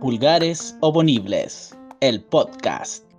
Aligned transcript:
Pulgares 0.00 0.76
Oponibles, 0.80 1.74
el 2.00 2.22
podcast. 2.22 3.10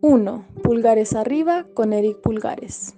Uno, 0.00 0.46
Pulgares 0.62 1.12
arriba 1.12 1.66
con 1.74 1.92
Eric 1.92 2.22
Pulgares. 2.22 2.94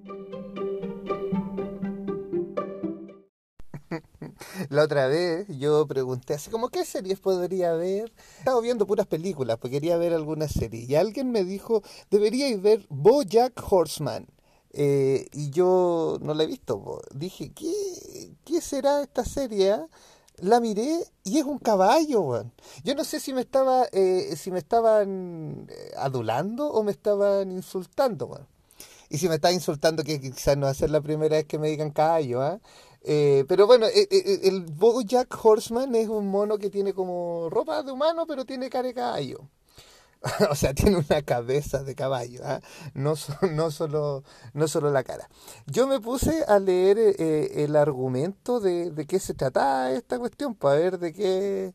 La 4.73 4.84
otra 4.84 5.07
vez 5.07 5.46
yo 5.48 5.86
pregunté 5.86 6.32
así 6.32 6.48
como 6.50 6.70
qué 6.70 6.86
series 6.86 7.20
podría 7.20 7.75
ver. 7.75 8.11
Estaba 8.38 8.59
viendo 8.62 8.87
puras 8.87 9.06
películas, 9.06 9.59
porque 9.59 9.73
quería 9.77 9.98
ver 9.98 10.14
alguna 10.14 10.48
serie. 10.48 10.87
Y 10.88 10.95
alguien 10.95 11.30
me 11.30 11.45
dijo, 11.45 11.82
deberíais 12.11 12.62
ver 12.62 12.87
BoJack 12.88 13.52
Horseman. 13.70 14.27
Eh, 14.73 15.29
y 15.34 15.51
yo 15.51 16.16
no 16.23 16.32
la 16.32 16.45
he 16.45 16.46
visto. 16.46 17.02
Dije, 17.15 17.52
¿qué, 17.52 18.32
¿qué 18.46 18.62
será 18.62 19.02
esta 19.02 19.27
serie? 19.27 19.73
ah? 19.73 19.87
La 20.38 20.59
miré 20.59 21.04
y 21.23 21.37
es 21.38 21.45
un 21.45 21.59
caballo. 21.59 22.46
Yo 22.82 22.95
no 22.95 23.04
sé 23.04 23.20
si 23.20 23.34
me 23.34 23.43
estaba, 23.43 23.84
eh, 23.93 24.34
si 24.38 24.51
me 24.51 24.59
estaban 24.59 25.66
eh, 25.68 25.93
adulando 25.98 26.73
o 26.73 26.82
me 26.82 26.93
estaban 26.93 27.52
insultando. 27.52 28.41
Y 29.10 29.18
si 29.18 29.29
me 29.29 29.34
está 29.34 29.52
insultando, 29.52 30.02
que 30.02 30.18
quizás 30.18 30.57
no 30.57 30.65
va 30.65 30.70
a 30.70 30.74
ser 30.74 30.88
la 30.88 31.02
primera 31.02 31.37
vez 31.37 31.45
que 31.45 31.59
me 31.59 31.68
digan 31.68 31.91
caballo, 31.91 32.41
¿ah? 32.41 32.59
Pero 33.48 33.66
bueno, 33.66 33.87
eh, 33.87 34.09
eh, 34.11 34.41
el 34.45 34.62
BoJack 34.62 35.45
Horseman 35.45 35.95
es 35.95 36.09
un 36.09 36.29
mono 36.29 36.59
que 36.59 36.70
tiene 36.70 36.93
como 36.95 37.48
ropa 37.51 37.83
de 37.83 37.93
humano, 37.93 38.27
pero 38.27 38.45
tiene 38.45 38.70
cara 38.70 38.88
de 38.88 38.95
caballo. 38.95 39.48
O 40.51 40.55
sea, 40.55 40.74
tiene 40.74 40.97
una 40.97 41.23
cabeza 41.23 41.83
de 41.83 41.95
caballo, 41.95 42.41
¿ah? 42.45 42.60
no, 42.95 43.15
no, 43.51 43.70
solo, 43.70 44.23
no 44.54 44.68
solo 44.68 44.91
la 44.91 45.02
cara. 45.02 45.29
Yo 45.66 45.87
me 45.87 46.01
puse 46.01 46.45
a 46.46 46.59
leer 46.59 46.99
eh, 46.99 47.65
el 47.65 47.76
argumento 47.76 48.60
de, 48.60 48.91
de 48.91 49.07
qué 49.07 49.19
se 49.19 49.35
trataba 49.35 49.91
esta 49.91 50.19
cuestión, 50.19 50.54
para 50.54 50.76
ver 50.76 50.98
de 50.98 51.13
qué, 51.13 51.74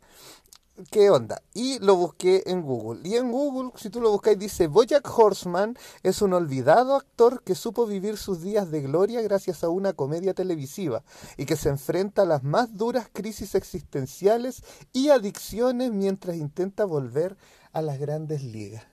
qué 0.91 1.09
onda. 1.09 1.41
Y 1.53 1.79
lo 1.79 1.95
busqué 1.95 2.43
en 2.45 2.61
Google. 2.61 3.07
Y 3.07 3.15
en 3.15 3.31
Google, 3.31 3.71
si 3.75 3.89
tú 3.89 4.01
lo 4.01 4.11
buscas, 4.11 4.37
dice, 4.37 4.67
Bojack 4.67 5.07
Horseman 5.17 5.77
es 6.03 6.21
un 6.21 6.33
olvidado 6.33 6.95
actor 6.95 7.43
que 7.43 7.55
supo 7.55 7.85
vivir 7.85 8.17
sus 8.17 8.41
días 8.41 8.69
de 8.71 8.81
gloria 8.81 9.21
gracias 9.21 9.63
a 9.63 9.69
una 9.69 9.93
comedia 9.93 10.33
televisiva 10.33 11.03
y 11.37 11.45
que 11.45 11.55
se 11.55 11.69
enfrenta 11.69 12.23
a 12.23 12.25
las 12.25 12.43
más 12.43 12.75
duras 12.77 13.09
crisis 13.11 13.55
existenciales 13.55 14.63
y 14.93 15.09
adicciones 15.09 15.91
mientras 15.91 16.35
intenta 16.35 16.85
volver 16.85 17.37
a 17.71 17.81
las 17.81 17.99
grandes 17.99 18.43
ligas. 18.43 18.83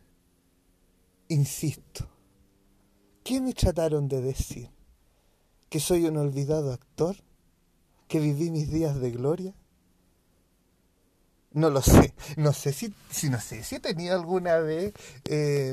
Insisto, 1.28 2.06
¿qué 3.22 3.40
me 3.40 3.54
trataron 3.54 4.08
de 4.08 4.20
decir? 4.20 4.70
¿Que 5.70 5.80
soy 5.80 6.06
un 6.06 6.16
olvidado 6.16 6.72
actor? 6.72 7.16
¿Que 8.08 8.20
viví 8.20 8.50
mis 8.50 8.70
días 8.70 9.00
de 9.00 9.10
gloria? 9.10 9.54
No 11.54 11.70
lo 11.70 11.80
sé. 11.80 12.14
No 12.36 12.52
sé 12.52 12.72
si, 12.72 12.92
si 13.10 13.30
no 13.30 13.40
sé 13.40 13.62
si 13.62 13.76
he 13.76 13.80
tenido 13.80 14.14
alguna 14.14 14.58
vez 14.58 14.92
eh, 15.24 15.72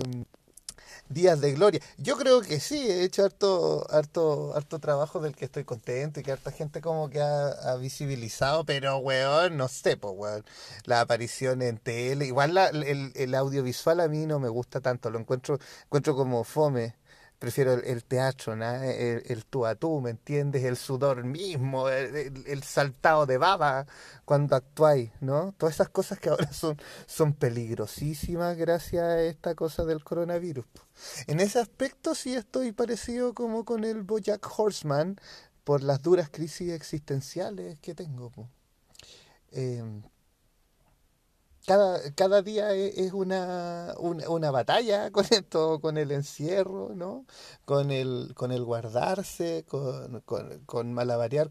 días 1.10 1.42
de 1.42 1.54
gloria. 1.54 1.82
Yo 1.98 2.18
creo 2.18 2.42
que 2.42 2.60
sí, 2.60 2.78
he 2.90 3.04
hecho 3.04 3.24
harto, 3.26 3.86
harto, 3.92 4.56
harto 4.56 4.80
trabajo 4.80 5.20
del 5.20 5.36
que 5.36 5.46
estoy 5.46 5.64
contento 5.64 6.20
y 6.20 6.24
que 6.24 6.32
harta 6.32 6.52
gente 6.52 6.82
como 6.82 7.10
que 7.10 7.22
ha, 7.22 7.48
ha 7.50 7.76
visibilizado, 7.78 8.66
pero 8.66 8.98
weón, 8.98 9.58
no 9.58 9.68
sé, 9.68 9.98
pues 9.98 10.14
weón. 10.18 10.46
La 10.86 11.02
aparición 11.02 11.62
en 11.62 11.78
tele, 11.78 12.26
igual 12.26 12.54
la- 12.54 12.68
el, 12.70 13.12
el 13.16 13.36
audiovisual 13.36 14.00
a 14.00 14.08
mí 14.08 14.26
no 14.26 14.40
me 14.40 14.50
gusta 14.50 14.82
tanto, 14.82 15.10
lo 15.10 15.20
encuentro, 15.20 15.60
encuentro 15.86 16.16
como 16.16 16.44
fome. 16.44 16.96
Prefiero 17.42 17.74
el, 17.74 18.04
teatro, 18.04 18.56
¿no? 18.56 18.72
El, 18.84 19.24
el 19.26 19.46
tú 19.48 19.66
a 19.66 19.74
tú, 19.74 20.00
¿me 20.00 20.12
entiendes? 20.12 20.64
El 20.64 20.78
sudor 20.78 21.24
mismo, 21.24 21.90
el, 21.90 22.62
saltado 22.62 23.26
de 23.26 23.40
baba 23.40 23.88
cuando 24.26 24.56
actuáis, 24.56 25.10
¿no? 25.22 25.52
Todas 25.58 25.74
esas 25.74 25.90
cosas 25.90 26.20
que 26.20 26.30
ahora 26.30 26.54
son, 26.54 26.78
son 27.08 27.34
peligrosísimas 27.34 28.56
gracias 28.56 29.04
a 29.04 29.24
esta 29.24 29.56
cosa 29.56 29.86
del 29.86 30.04
coronavirus. 30.04 30.66
En 31.26 31.40
ese 31.40 31.58
aspecto 31.58 32.14
sí 32.14 32.36
estoy 32.36 32.74
parecido 32.74 33.34
como 33.34 33.66
con 33.66 33.86
el 33.86 34.04
Bojack 34.04 34.48
Horseman 34.56 35.16
por 35.64 35.82
las 35.82 36.04
duras 36.04 36.30
crisis 36.30 36.72
existenciales 36.72 37.80
que 37.80 37.96
tengo. 37.96 38.30
po. 38.30 38.50
Cada, 41.72 42.02
cada 42.16 42.42
día 42.42 42.74
e- 42.76 43.06
es 43.06 43.14
una, 43.14 43.94
una, 43.98 44.52
batalla 44.52 45.10
con 45.14 45.26
esto, 45.30 45.80
con 45.80 45.98
el 45.98 46.12
encierro, 46.12 46.90
¿no? 46.94 47.26
Con 47.64 47.92
el, 47.92 48.34
con 48.36 48.52
el 48.52 48.66
guardarse, 48.66 49.64
con, 49.70 50.20
con, 50.22 50.66
con 50.66 50.94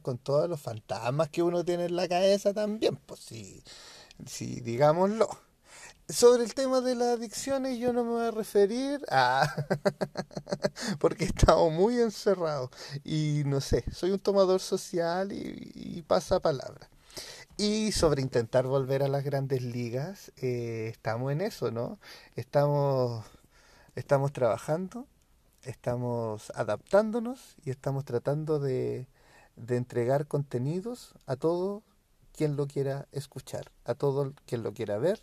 con 0.03 0.19
todos 0.19 0.47
los 0.51 0.61
fantasmas 0.61 1.31
que 1.31 1.43
uno 1.43 1.65
tiene 1.65 1.87
en 1.87 1.97
la 1.97 2.07
cabeza 2.07 2.53
también, 2.53 2.97
pues 2.97 3.21
sí, 3.21 3.65
sí, 4.27 4.61
digámoslo. 4.61 5.27
Sobre 6.09 6.45
el 6.45 6.53
tema 6.55 6.83
de 6.83 6.97
las 6.97 7.19
adicciones 7.19 7.79
yo 7.79 7.95
no 7.95 8.05
me 8.05 8.11
voy 8.11 8.27
a 8.27 8.31
referir 8.31 9.01
a... 9.11 9.55
porque 11.01 11.25
he 11.25 11.29
estado 11.29 11.71
muy 11.71 11.99
encerrado 11.99 12.71
y 13.05 13.43
no 13.47 13.63
sé, 13.63 13.85
soy 13.91 14.11
un 14.11 14.19
tomador 14.21 14.61
social 14.61 15.33
y, 15.33 15.73
y 15.75 16.03
pasa 16.03 16.41
palabra. 16.41 16.91
Y 17.63 17.93
sobre 17.93 18.23
intentar 18.23 18.67
volver 18.67 19.03
a 19.03 19.09
las 19.09 19.23
grandes 19.23 19.61
ligas, 19.63 20.33
eh, 20.39 20.89
estamos 20.91 21.31
en 21.31 21.43
eso, 21.43 21.71
¿no? 21.71 21.99
Estamos, 22.35 23.23
estamos 23.97 24.33
trabajando, 24.33 25.07
estamos 25.65 26.51
adaptándonos 26.55 27.57
y 27.63 27.69
estamos 27.69 28.07
tratando 28.07 28.61
de, 28.61 29.09
de 29.57 29.77
entregar 29.77 30.27
contenidos 30.27 31.13
a 31.27 31.37
todo 31.37 31.83
quien 32.33 32.57
lo 32.57 32.67
quiera 32.67 33.09
escuchar, 33.13 33.71
a 33.85 33.95
todo 33.95 34.33
quien 34.47 34.63
lo 34.63 34.73
quiera 34.73 34.97
ver. 34.97 35.23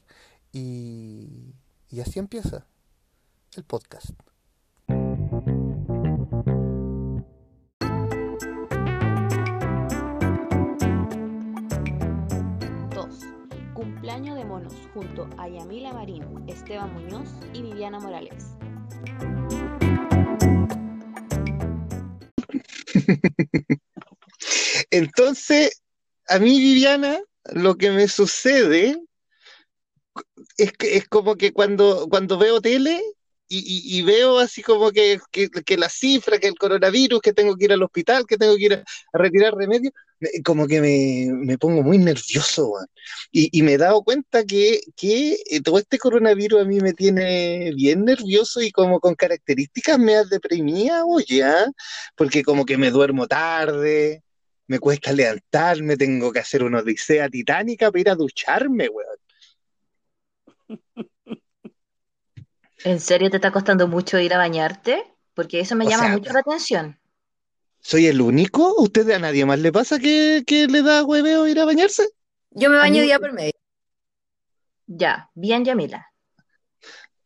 Y, 0.51 1.55
y 1.89 2.01
así 2.01 2.19
empieza 2.19 2.67
el 3.55 3.63
podcast. 3.63 4.11
Cumpleaños 14.07 14.37
de 14.37 14.45
monos 14.45 14.73
junto 14.93 15.29
a 15.37 15.49
Yamila 15.49 15.91
Marín, 15.91 16.23
Esteban 16.47 16.93
Muñoz 16.93 17.27
y 17.53 17.61
Viviana 17.61 17.99
Morales. 17.99 18.55
Entonces, 24.91 25.81
a 26.29 26.39
mí, 26.39 26.57
Viviana, 26.57 27.19
lo 27.51 27.75
que 27.75 27.91
me 27.91 28.07
sucede 28.07 28.97
es 30.55 30.71
que 30.71 30.95
es 30.95 31.05
como 31.09 31.35
que 31.35 31.51
cuando, 31.51 32.07
cuando 32.09 32.37
veo 32.37 32.61
tele 32.61 33.03
y, 33.49 33.99
y- 33.99 34.01
veo 34.03 34.39
así 34.39 34.61
como 34.61 34.91
que, 34.91 35.19
que, 35.31 35.49
que 35.49 35.77
la 35.77 35.89
cifra, 35.89 36.39
que 36.39 36.47
el 36.47 36.57
coronavirus, 36.57 37.21
que 37.21 37.33
tengo 37.33 37.55
que 37.55 37.65
ir 37.65 37.73
al 37.73 37.83
hospital, 37.83 38.25
que 38.27 38.37
tengo 38.37 38.55
que 38.57 38.63
ir 38.65 38.73
a, 38.73 38.83
retirar 39.13 39.55
remedios, 39.55 39.93
me- 40.19 40.41
como 40.43 40.67
que 40.67 40.81
me, 40.81 41.27
me 41.33 41.57
pongo 41.57 41.83
muy 41.83 41.97
nervioso, 41.97 42.67
weón. 42.69 42.87
Y, 43.31 43.61
me 43.63 43.73
he 43.73 43.77
dado 43.77 44.03
cuenta 44.03 44.43
que, 44.45 44.81
que 44.95 45.37
eh, 45.49 45.61
todo 45.61 45.77
este 45.79 45.97
coronavirus 45.99 46.61
a 46.61 46.65
mí 46.65 46.79
me 46.81 46.93
tiene 46.93 47.71
bien 47.75 48.05
nervioso 48.05 48.61
y 48.61 48.71
como 48.71 48.99
con 48.99 49.15
características 49.15 49.99
medias 49.99 50.29
deprimidas, 50.29 51.03
oye, 51.05 51.43
¿ah? 51.43 51.67
Porque 52.15 52.43
como 52.43 52.65
que 52.65 52.77
me 52.77 52.91
duermo 52.91 53.27
tarde, 53.27 54.23
me 54.67 54.79
cuesta 54.79 55.13
levantarme, 55.13 55.97
tengo 55.97 56.31
que 56.31 56.39
hacer 56.39 56.63
una 56.63 56.79
odisea 56.79 57.29
titánica 57.29 57.91
para 57.91 58.01
ir 58.01 58.09
a 58.09 58.15
ducharme, 58.15 58.89
weón. 58.89 59.17
¿En 62.87 63.01
serio 63.01 63.29
te 63.29 63.35
está 63.35 63.51
costando 63.51 63.89
mucho 63.89 64.17
ir 64.17 64.33
a 64.33 64.37
bañarte? 64.37 65.03
Porque 65.33 65.59
eso 65.59 65.75
me 65.75 65.85
O 65.85 65.89
llama 65.89 66.05
sea, 66.05 66.13
mucho 66.13 66.31
la 66.31 66.39
atención. 66.39 66.97
¿Soy 67.81 68.07
el 68.07 68.21
único? 68.21 68.75
¿Usted 68.77 69.11
a 69.11 69.19
nadie 69.19 69.45
más 69.45 69.59
le 69.59 69.73
pasa 69.73 69.99
que, 69.99 70.45
que 70.47 70.67
le 70.67 70.81
da 70.81 71.03
hueveo 71.03 71.45
ir 71.47 71.59
a 71.59 71.65
bañarse? 71.65 72.07
Yo 72.51 72.69
me 72.69 72.77
baño 72.77 73.01
mí, 73.01 73.01
día 73.01 73.19
por 73.19 73.33
medio. 73.33 73.51
Ya, 74.85 75.29
bien, 75.35 75.65
Yamila. 75.65 76.07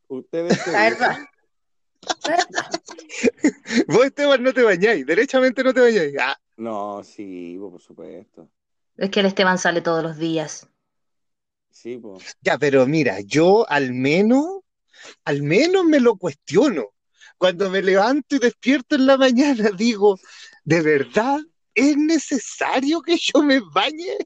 Ustedes 0.08 0.60
vos, 3.88 4.06
Esteban, 4.06 4.42
no 4.42 4.54
te 4.54 4.64
bañáis, 4.64 5.06
derechamente 5.06 5.64
no 5.64 5.76
te 5.76 5.82
bañáis. 5.82 6.16
Ah, 6.20 6.36
no, 6.58 7.04
sí, 7.04 7.56
po, 7.60 7.70
por 7.70 7.82
supuesto. 7.82 8.50
Es 8.98 9.12
que 9.12 9.20
el 9.20 9.28
Esteban 9.28 9.60
sale 9.60 9.82
todos 9.82 10.02
los 10.02 10.18
días. 10.18 10.68
Sí, 11.70 12.00
pues. 12.00 12.36
ya, 12.42 12.58
pero 12.58 12.88
mira, 12.88 13.20
yo 13.22 13.70
al 13.70 13.94
menos, 13.94 14.61
al 15.26 15.42
menos 15.44 15.86
me 15.86 16.00
lo 16.00 16.16
cuestiono. 16.16 16.86
Cuando 17.38 17.70
me 17.70 17.82
levanto 17.82 18.36
y 18.36 18.40
despierto 18.40 18.96
en 18.96 19.06
la 19.08 19.18
mañana, 19.18 19.70
digo, 19.78 20.20
¿de 20.64 20.82
verdad 20.82 21.40
es 21.74 21.98
necesario 21.98 23.02
que 23.02 23.18
yo 23.18 23.42
me 23.44 23.60
bañe? 23.74 24.18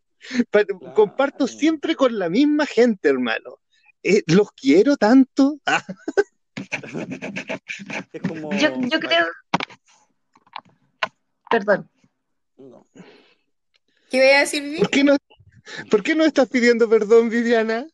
Pa- 0.49 0.65
Comparto 0.95 1.47
siempre 1.47 1.95
con 1.95 2.17
la 2.17 2.29
misma 2.29 2.65
gente, 2.65 3.09
hermano. 3.09 3.59
eh, 4.03 4.23
los 4.27 4.51
quiero 4.51 4.97
tanto. 4.97 5.59
Es 8.11 8.21
como. 8.21 8.51
Yo, 8.57 8.69
yo 8.89 8.99
creo. 8.99 9.25
Perdón. 11.49 11.89
No. 12.57 12.85
¿Qué 14.09 14.17
voy 14.19 14.29
a 14.29 14.39
decir, 14.39 14.63
Vivi? 14.63 14.77
¿por 14.79 14.89
qué 14.89 15.03
no, 15.03 15.17
por 15.91 16.03
qué 16.03 16.15
no 16.15 16.23
estás 16.25 16.47
pidiendo 16.49 16.89
perdón, 16.89 17.29
Viviana? 17.29 17.87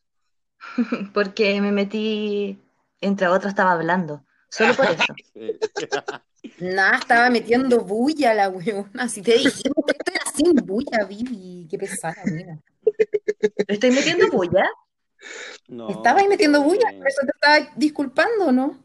Porque 1.14 1.60
me 1.60 1.72
metí, 1.72 2.58
entre 3.02 3.28
otros, 3.28 3.50
estaba 3.50 3.72
hablando. 3.72 4.24
Solo 4.48 4.74
por 4.74 4.86
eso. 4.86 5.14
Nada, 6.58 6.98
estaba 6.98 7.30
metiendo 7.30 7.80
bulla 7.84 8.34
la 8.34 8.48
weona. 8.48 9.08
Si 9.08 9.22
te 9.22 9.32
dije, 9.32 9.48
esto 9.48 9.72
era 9.86 10.24
sin 10.34 10.54
bulla, 10.54 11.04
Vivi. 11.08 11.68
Qué 11.70 11.78
pesada, 11.78 12.22
mira. 12.26 12.58
¿Estoy 13.68 13.90
metiendo 13.90 14.28
bulla? 14.28 14.68
No, 15.68 15.88
Estaba 15.88 16.20
ahí 16.20 16.28
metiendo 16.28 16.62
bulla, 16.62 16.92
por 16.98 17.06
eso 17.06 17.20
te 17.22 17.30
estaba 17.32 17.72
disculpando, 17.76 18.50
¿no? 18.50 18.82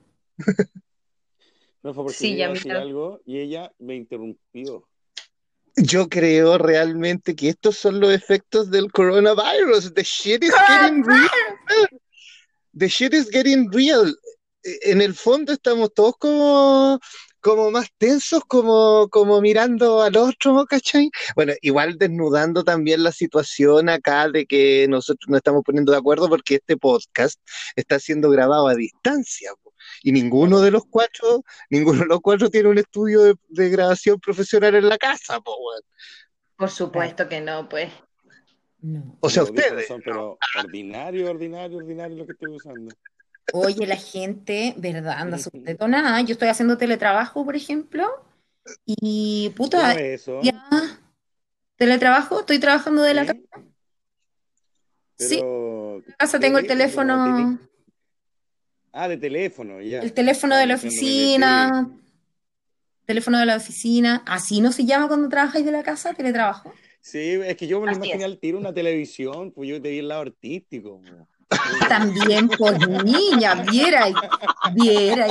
No 1.81 1.93
fue 1.93 2.03
porque 2.03 2.17
Sí, 2.17 2.29
yo 2.29 2.35
iba 2.35 2.45
ya 2.45 2.49
a 2.49 2.53
decir 2.53 2.71
algo 2.73 3.21
y 3.25 3.39
ella 3.39 3.71
me 3.79 3.95
interrumpió. 3.95 4.87
Yo 5.77 6.09
creo 6.09 6.57
realmente 6.57 7.35
que 7.35 7.49
estos 7.49 7.77
son 7.77 7.99
los 7.99 8.11
efectos 8.11 8.69
del 8.69 8.91
coronavirus. 8.91 9.93
The 9.93 10.03
shit 10.03 10.43
is 10.43 10.53
getting 10.67 11.03
real. 11.03 11.29
The 12.77 12.88
shit 12.88 13.13
is 13.13 13.29
getting 13.31 13.71
real. 13.71 14.07
Eh, 14.63 14.91
En 14.91 15.01
el 15.01 15.15
fondo 15.15 15.53
estamos 15.53 15.94
todos 15.94 16.15
como, 16.19 17.00
como 17.41 17.71
más 17.71 17.88
tensos, 17.97 18.41
como, 18.47 19.07
como 19.09 19.41
mirando 19.41 20.01
al 20.03 20.15
otro, 20.18 20.65
¿cachai? 20.65 21.09
Bueno, 21.35 21.53
igual 21.62 21.97
desnudando 21.97 22.63
también 22.63 23.03
la 23.03 23.12
situación 23.12 23.89
acá 23.89 24.29
de 24.29 24.45
que 24.45 24.88
nosotros 24.89 25.27
nos 25.29 25.38
estamos 25.38 25.63
poniendo 25.63 25.91
de 25.91 25.97
acuerdo 25.97 26.29
porque 26.29 26.56
este 26.56 26.77
podcast 26.77 27.39
está 27.75 28.00
siendo 28.00 28.29
grabado 28.29 28.68
a 28.68 28.75
distancia. 28.75 29.51
Y 30.03 30.12
ninguno 30.12 30.59
de 30.62 30.71
los 30.71 30.83
cuatro, 30.89 31.44
ninguno 31.69 32.01
de 32.01 32.07
los 32.07 32.19
cuatro 32.21 32.50
tiene 32.50 32.69
un 32.69 32.77
estudio 32.77 33.35
de, 33.47 33.69
grabación 33.69 34.19
profesional 34.19 34.75
en 34.75 34.89
la 34.89 34.97
casa, 34.97 35.39
po. 35.41 35.56
Por 36.57 36.69
supuesto 36.69 37.27
que 37.27 37.41
no, 37.41 37.68
pues. 37.69 37.91
No. 38.87 39.17
O 39.19 39.29
sea, 39.29 39.43
ustedes. 39.43 39.85
son, 39.85 40.01
pero 40.01 40.37
ordinario, 40.57 41.29
ordinario, 41.29 41.77
ordinario 41.79 42.15
lo 42.15 42.25
que 42.25 42.31
estoy 42.31 42.55
usando. 42.55 42.95
Oye, 43.51 43.85
la 43.85 43.97
gente, 43.97 44.73
¿verdad? 44.77 45.17
Anda 45.17 45.37
súper 45.37 45.61
detonada. 45.63 46.21
Yo 46.21 46.31
estoy 46.31 46.47
haciendo 46.47 46.77
teletrabajo, 46.77 47.43
por 47.43 47.57
ejemplo, 47.57 48.07
y 48.85 49.49
¿Cómo 49.49 49.55
puta, 49.57 49.91
es 49.93 50.21
eso? 50.21 50.39
ya. 50.41 50.63
Teletrabajo, 51.75 52.39
estoy 52.39 52.59
trabajando 52.59 53.01
de 53.01 53.13
la 53.13 53.25
¿Sí? 53.25 53.27
casa. 53.27 53.65
Sí, 55.17 55.39
en 55.41 56.03
la 56.07 56.15
casa 56.15 56.39
tengo 56.39 56.59
el 56.59 56.67
teléfono, 56.67 57.23
tele- 57.25 57.57
Ah, 58.93 59.09
de 59.09 59.17
teléfono, 59.17 59.81
ya. 59.81 59.99
el 60.01 60.13
teléfono 60.13 60.55
de 60.55 60.65
la 60.65 60.75
oficina, 60.75 61.89
teléfono 63.05 63.37
de 63.37 63.45
la 63.47 63.57
oficina. 63.57 64.23
¿Así 64.25 64.61
no 64.61 64.71
se 64.71 64.85
llama 64.85 65.09
cuando 65.09 65.27
trabajáis 65.27 65.65
de 65.65 65.71
la 65.73 65.83
casa? 65.83 66.13
¿Teletrabajo? 66.13 66.73
Sí, 67.09 67.39
es 67.45 67.56
que 67.56 67.68
yo 67.68 67.80
me 67.80 67.86
lo 67.88 67.94
imaginé 67.94 68.25
al 68.25 68.38
tiro 68.38 68.57
una 68.57 68.74
televisión, 68.74 69.51
pues 69.51 69.69
yo 69.69 69.81
te 69.81 69.89
vi 69.92 70.00
el 70.00 70.09
lado 70.09 70.24
artístico. 70.24 71.00
po. 71.01 71.27
También, 71.88 72.50
pues 72.50 72.77
niña, 73.06 73.63
viera, 73.71 74.07
viera 74.74 75.27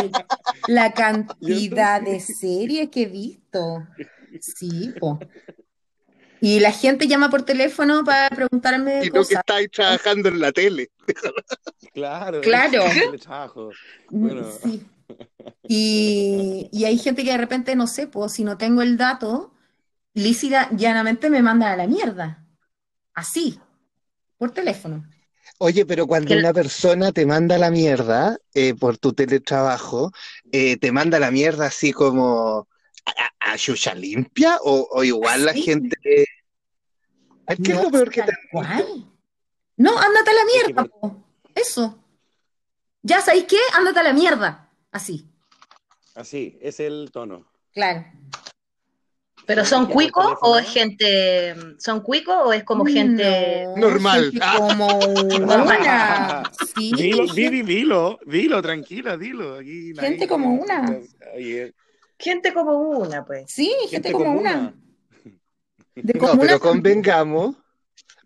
la 0.68 0.92
cantidad 0.94 2.00
de 2.00 2.18
series 2.20 2.88
que 2.88 3.02
he 3.02 3.06
visto. 3.06 3.86
Sí, 4.40 4.94
pues. 4.98 5.18
Y 6.40 6.60
la 6.60 6.72
gente 6.72 7.06
llama 7.08 7.28
por 7.28 7.42
teléfono 7.42 8.04
para 8.04 8.30
preguntarme 8.30 8.94
Y 9.04 9.08
no 9.08 9.12
que 9.12 9.18
cosas. 9.18 9.38
estáis 9.40 9.70
trabajando 9.70 10.30
en 10.30 10.40
la 10.40 10.52
tele. 10.52 10.88
Claro, 11.92 12.40
Claro. 12.40 12.82
Bueno, 14.10 14.46
Sí. 14.62 14.82
Y, 15.68 16.68
y 16.72 16.84
hay 16.84 16.98
gente 16.98 17.22
que 17.22 17.30
de 17.32 17.38
repente, 17.38 17.76
no 17.76 17.86
sé, 17.86 18.06
pues 18.06 18.32
si 18.32 18.44
no 18.44 18.56
tengo 18.58 18.80
el 18.82 18.96
dato, 18.96 19.52
lícita 20.16 20.70
llanamente 20.72 21.30
me 21.30 21.42
manda 21.42 21.70
a 21.72 21.76
la 21.76 21.86
mierda. 21.86 22.44
Así, 23.14 23.60
por 24.38 24.50
teléfono. 24.50 25.04
Oye, 25.58 25.86
pero 25.86 26.06
cuando 26.06 26.28
Que- 26.28 26.38
una 26.38 26.52
persona 26.52 27.12
te 27.12 27.24
manda 27.24 27.54
a 27.56 27.58
la 27.58 27.70
mierda 27.70 28.36
eh, 28.54 28.74
por 28.74 28.98
tu 28.98 29.12
teletrabajo, 29.12 30.10
eh, 30.52 30.76
te 30.78 30.90
manda 30.90 31.18
a 31.18 31.20
la 31.20 31.30
mierda 31.30 31.66
así 31.66 31.92
como 31.92 32.66
a, 33.40 33.94
limpia 33.94 34.58
o, 34.62 34.88
o 34.90 35.04
igual 35.04 35.44
la 35.46 35.52
gente... 35.52 35.96
¿Qué 36.02 36.24
es 37.46 37.68
No, 37.68 37.84
lo 37.84 37.90
peor 37.90 38.10
que 38.10 38.22
tal 38.22 38.30
te 38.30 38.48
cual. 38.50 39.06
No, 39.76 39.96
ándate 39.98 40.30
a 40.30 40.34
la 40.34 40.44
mierda, 40.44 40.84
po. 40.84 41.24
Eso. 41.54 42.02
¿Ya 43.02 43.20
sabéis 43.20 43.44
qué? 43.44 43.58
Ándate 43.74 44.00
a 44.00 44.02
la 44.02 44.12
mierda. 44.12 44.68
Así, 44.90 45.30
así, 46.14 46.58
es 46.62 46.80
el 46.80 47.10
tono. 47.12 47.46
claro. 47.72 48.04
¿Pero 49.46 49.64
son 49.64 49.86
cuicos 49.86 50.34
o 50.42 50.58
es 50.58 50.66
gente. 50.68 51.54
¿Son 51.78 52.00
cuicos 52.00 52.34
o 52.44 52.52
es 52.52 52.64
como 52.64 52.84
gente. 52.84 53.64
No, 53.76 53.88
Normal. 53.88 54.32
gente 54.32 54.40
como 54.58 54.88
una. 55.64 56.42
Sí, 56.74 56.92
Dilo, 56.96 57.26
gente- 57.28 57.32
Vivi, 57.34 57.62
dilo, 57.62 58.18
dilo, 58.26 58.60
tranquila, 58.60 59.16
dilo. 59.16 59.54
Aquí 59.58 59.92
Gente 59.96 60.26
como 60.26 60.52
una. 60.52 60.98
Oye, 61.34 61.72
Gente 62.18 62.52
como 62.52 62.72
una, 62.98 63.24
pues. 63.24 63.44
sí, 63.46 63.66
gente, 63.88 64.08
gente 64.08 64.12
como 64.12 64.24
como 64.24 64.40
una. 64.40 64.52
una. 64.58 64.74
De 65.94 66.12
No, 66.18 66.38
pero 66.38 66.58
convengamos, 66.60 67.56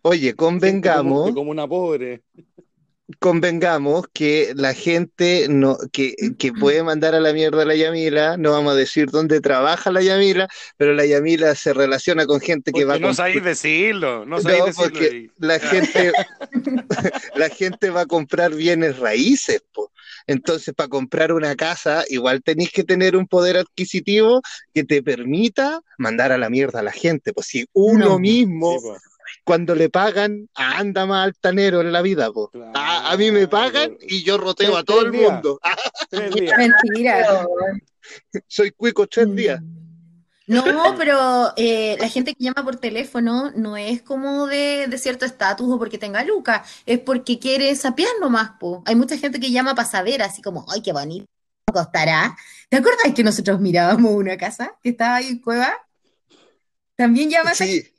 oye, 0.03 0.19
Gente 0.21 0.37
como, 0.37 0.51
convengamos, 0.53 1.33
como 1.33 1.51
una 1.51 1.69
pobre. 1.69 2.23
Convengamos 3.19 4.07
que 4.13 4.53
la 4.57 4.75
gente 4.75 5.47
no, 5.49 5.77
que, 5.93 6.15
que 6.39 6.53
puede 6.53 6.83
mandar 6.83 7.15
a 7.15 7.21
la 7.21 7.33
mierda 7.33 7.63
a 7.63 7.65
la 7.67 7.75
Yamila, 7.77 8.37
no 8.37 8.53
vamos 8.53 8.73
a 8.75 8.77
decir 8.77 9.11
dónde 9.11 9.41
trabaja 9.41 9.91
la 9.91 10.03
Yamila, 10.03 10.49
pero 10.77 10.95
la 10.95 11.07
Yamila 11.07 11.55
se 11.55 11.73
relaciona 11.73 12.27
con 12.27 12.41
gente 12.41 12.73
que 12.73 12.85
Porque 12.85 12.85
va 12.87 12.99
no 12.99 13.09
con 13.09 13.15
sabéis 13.15 13.43
decirlo, 13.43 14.25
no 14.27 14.41
sabéis 14.41 14.65
No, 14.65 14.67
decirlo. 14.67 14.91
porque 14.91 15.07
ahí. 15.07 15.31
la 15.39 15.59
gente, 15.59 16.13
la 17.35 17.49
gente 17.51 17.91
va 17.91 18.03
a 18.03 18.07
comprar 18.07 18.55
bienes 18.55 18.99
raíces, 18.99 19.63
po. 19.73 19.93
Entonces, 20.31 20.73
para 20.75 20.89
comprar 20.89 21.33
una 21.33 21.57
casa, 21.57 22.05
igual 22.09 22.41
tenéis 22.43 22.71
que 22.71 22.85
tener 22.85 23.17
un 23.17 23.27
poder 23.27 23.57
adquisitivo 23.57 24.41
que 24.73 24.85
te 24.85 25.03
permita 25.03 25.81
mandar 25.99 26.31
a 26.31 26.39
la 26.39 26.49
mierda 26.49 26.79
a 26.81 26.83
la 26.85 26.93
gente. 26.93 27.33
Pues 27.33 27.47
si 27.49 27.67
uno 27.73 28.11
No. 28.11 28.19
mismo, 28.21 28.79
Sí, 28.81 28.89
cuando 29.45 29.75
le 29.75 29.89
pagan, 29.91 30.49
anda 30.55 31.07
más 31.07 31.25
altanero 31.25 31.81
en 31.81 31.91
la 31.93 32.03
vida. 32.03 32.31
A, 32.75 33.11
a 33.13 33.17
mí 33.17 33.31
me 33.33 33.49
pagan 33.49 33.97
y 34.01 34.23
yo 34.23 34.39
roteo 34.39 34.77
a 34.77 34.85
todo 34.85 35.05
el 35.05 35.11
días. 35.11 35.33
mundo. 35.33 35.59
Tres 36.11 36.33
días. 36.35 36.59
Mentira. 36.59 37.47
soy 38.47 38.71
cuico 38.71 39.07
tres 39.07 39.35
días. 39.35 39.61
No, 40.51 40.95
pero 40.99 41.53
eh, 41.57 41.97
la 42.01 42.09
gente 42.09 42.35
que 42.35 42.45
llama 42.45 42.65
por 42.65 42.77
teléfono 42.77 43.53
no 43.55 43.77
es 43.77 44.03
como 44.03 44.47
de, 44.47 44.87
de 44.89 44.99
cierto 44.99 45.25
estatus 45.25 45.69
o 45.71 45.79
porque 45.79 45.97
tenga 45.99 46.25
lucas, 46.25 46.69
es 46.87 46.99
porque 46.99 47.39
quiere 47.39 47.75
sapear 47.77 48.11
nomás, 48.21 48.51
po. 48.59 48.83
Hay 48.87 48.97
mucha 48.97 49.17
gente 49.17 49.39
que 49.39 49.51
llama 49.51 49.75
para 49.75 49.89
saber, 49.89 50.23
así 50.23 50.43
como, 50.43 50.67
ay, 50.69 50.83
qué 50.83 50.93
bonito 50.93 51.27
costará. 51.73 52.37
¿Te 52.69 52.77
acuerdas 52.79 53.15
que 53.15 53.23
nosotros 53.23 53.61
mirábamos 53.61 54.13
una 54.13 54.37
casa 54.37 54.77
que 54.83 54.91
estaba 54.91 55.17
ahí 55.17 55.29
en 55.29 55.39
Cueva? 55.41 55.73
También 56.97 57.31
llama 57.31 57.53
esa 57.53 57.65
Sí, 57.65 57.90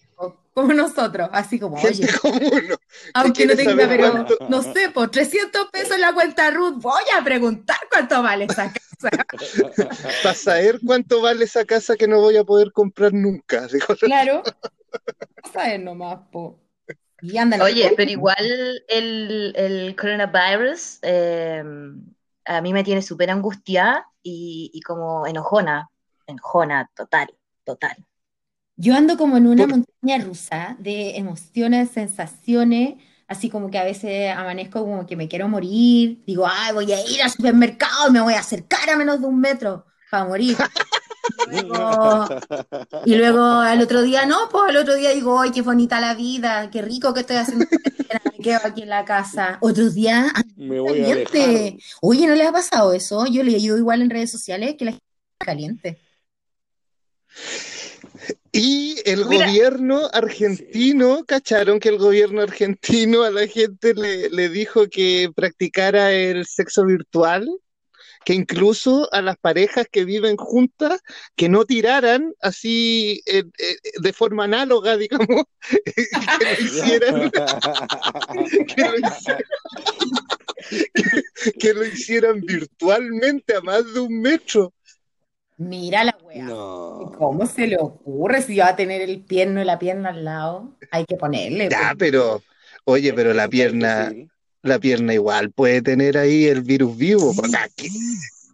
como 0.54 0.74
nosotros, 0.74 1.30
así 1.32 1.60
como, 1.60 1.78
oye, 1.78 1.94
gente 1.94 2.20
como 2.20 2.38
uno. 2.38 2.76
aunque 3.14 3.46
no 3.46 3.56
tenga, 3.56 3.88
pero, 3.88 4.12
cuánto- 4.12 4.38
no 4.50 4.62
sé, 4.62 4.90
por 4.90 5.10
300 5.10 5.68
pesos 5.72 5.92
en 5.96 6.02
la 6.02 6.14
cuenta 6.14 6.52
Ruth, 6.52 6.76
voy 6.82 7.04
a 7.18 7.24
preguntar 7.24 7.78
cuánto 7.90 8.22
vale 8.22 8.46
esa 8.46 8.72
casa. 8.72 9.10
Para 10.24 10.36
saber 10.36 10.80
cuánto 10.86 11.22
vale 11.22 11.46
esa 11.46 11.66
casa 11.66 11.96
que 11.96 12.08
no 12.08 12.20
voy 12.20 12.38
a 12.38 12.44
poder 12.44 12.72
comprar 12.72 13.14
nunca. 13.14 13.68
Digo, 13.68 13.96
Claro. 14.00 14.44
A 15.44 15.50
saber 15.52 15.80
nomás, 15.80 16.20
po. 16.32 16.60
Y 17.22 17.38
Oye, 17.62 17.94
pero 17.96 18.10
igual 18.10 18.84
el, 18.88 19.54
el 19.56 19.96
coronavirus 19.96 20.98
eh, 21.04 21.64
a 22.46 22.62
mí 22.62 22.74
me 22.74 22.84
tiene 22.84 23.04
súper 23.04 23.30
angustiada 23.30 24.08
y, 24.24 24.72
y 24.74 24.82
como 24.82 25.28
enojona, 25.28 25.90
enojona, 26.26 26.90
total, 26.96 27.30
total. 27.64 27.96
Yo 28.78 28.96
ando 28.96 29.18
como 29.18 29.38
en 29.38 29.48
una 29.48 29.64
Por- 29.68 29.78
montaña 29.78 30.24
rusa 30.24 30.76
de 30.80 31.18
emociones, 31.18 31.90
sensaciones, 31.92 32.96
así 33.28 33.50
como 33.50 33.70
que 33.70 33.78
a 33.78 33.84
veces 33.84 34.32
amanezco 34.36 34.82
como 34.82 35.06
que 35.06 35.16
me 35.16 35.28
quiero 35.28 35.48
morir, 35.48 36.24
digo, 36.26 36.48
ay, 36.48 36.74
voy 36.74 36.92
a 36.92 37.00
ir 37.08 37.22
al 37.22 37.30
supermercado 37.30 38.10
y 38.10 38.12
me 38.12 38.22
voy 38.22 38.34
a 38.34 38.40
acercar 38.40 38.90
a 38.90 38.98
menos 38.98 39.22
de 39.22 39.28
un 39.28 39.40
metro 39.40 39.86
para 40.10 40.26
morir. 40.26 40.58
Luego- 41.52 42.28
y 43.06 43.16
luego 43.16 43.42
al 43.44 43.82
otro 43.82 44.02
día, 44.02 44.26
no, 44.26 44.50
pues 44.52 44.64
al 44.70 44.78
otro 44.78 44.96
día 44.96 45.12
digo, 45.12 45.40
ay, 45.40 45.52
qué 45.52 45.62
bonita 45.62 46.02
la 46.02 46.14
vida, 46.16 46.70
qué 46.72 46.82
rico 46.82 47.14
que 47.14 47.22
estoy 47.22 47.38
haciendo, 47.38 47.66
me 48.38 48.44
quedo 48.44 48.60
aquí 48.64 48.82
en 48.82 48.90
la 48.90 49.06
casa. 49.06 49.58
Otros 49.62 49.94
días, 49.94 50.32
Me 50.58 50.80
voy 50.80 51.00
a 51.02 51.06
caliente. 51.08 51.78
Oye, 52.02 52.26
¿no 52.28 52.34
les 52.36 52.48
ha 52.48 52.52
pasado 52.52 52.92
eso? 52.94 53.26
Yo 53.28 53.42
he 53.42 53.44
leído 53.44 53.78
igual 53.78 54.02
en 54.02 54.10
redes 54.10 54.32
sociales 54.32 54.76
que 54.78 54.86
la 54.86 54.92
gente 54.92 55.06
está 55.34 55.46
caliente. 55.46 56.00
Y 58.52 58.98
el 59.06 59.26
Mira. 59.26 59.46
gobierno 59.48 60.10
argentino, 60.12 61.24
¿cacharon 61.26 61.80
que 61.80 61.90
el 61.90 61.98
gobierno 61.98 62.42
argentino 62.42 63.24
a 63.24 63.32
la 63.32 63.48
gente 63.48 63.94
le, 63.94 64.30
le 64.30 64.50
dijo 64.50 64.88
que 64.88 65.30
practicara 65.36 66.12
el 66.12 66.46
sexo 66.46 66.86
virtual? 66.86 67.50
Que 68.24 68.34
incluso 68.36 69.12
a 69.14 69.22
las 69.24 69.36
parejas 69.38 69.88
que 69.92 70.06
viven 70.06 70.38
juntas, 70.38 71.02
que 71.36 71.50
no 71.50 71.66
tiraran 71.66 72.34
así 72.40 73.22
eh, 73.26 73.44
eh, 73.58 73.76
de 74.00 74.14
forma 74.14 74.44
análoga, 74.44 74.96
digamos, 74.98 75.46
que 75.86 76.06
lo 76.46 76.64
hicieran, 76.64 77.32
que 78.68 78.82
lo 78.84 78.98
hicieran, 79.00 79.44
que- 80.94 81.52
que 81.60 81.74
lo 81.74 81.84
hicieran 81.86 82.42
virtualmente 82.42 83.56
a 83.56 83.62
más 83.62 83.92
de 83.94 84.00
un 84.02 84.22
metro. 84.22 84.74
Mira 85.62 86.04
la 86.04 86.18
wea. 86.24 86.44
No. 86.44 87.12
¿Cómo 87.18 87.46
se 87.46 87.68
le 87.68 87.78
ocurre 87.78 88.42
si 88.42 88.58
va 88.58 88.70
a 88.70 88.76
tener 88.76 89.02
el 89.02 89.22
pierno 89.22 89.62
y 89.62 89.66
la 89.66 89.78
pierna 89.78 90.10
al 90.10 90.24
lado? 90.26 90.76
Hay 90.92 91.06
que 91.06 91.16
ponerle. 91.18 91.70
Ya, 91.70 91.80
pues. 91.90 91.96
pero, 92.00 92.42
oye, 92.86 93.14
pero 93.14 93.34
la 93.34 93.48
pierna, 93.48 94.10
Sí. 94.10 94.28
la 94.64 94.80
pierna 94.80 95.14
igual 95.14 95.52
puede 95.52 95.82
tener 95.82 96.18
ahí 96.18 96.46
el 96.46 96.62
virus 96.62 96.98
vivo. 96.98 97.34
porque 97.36 97.58
aquí- 97.58 97.90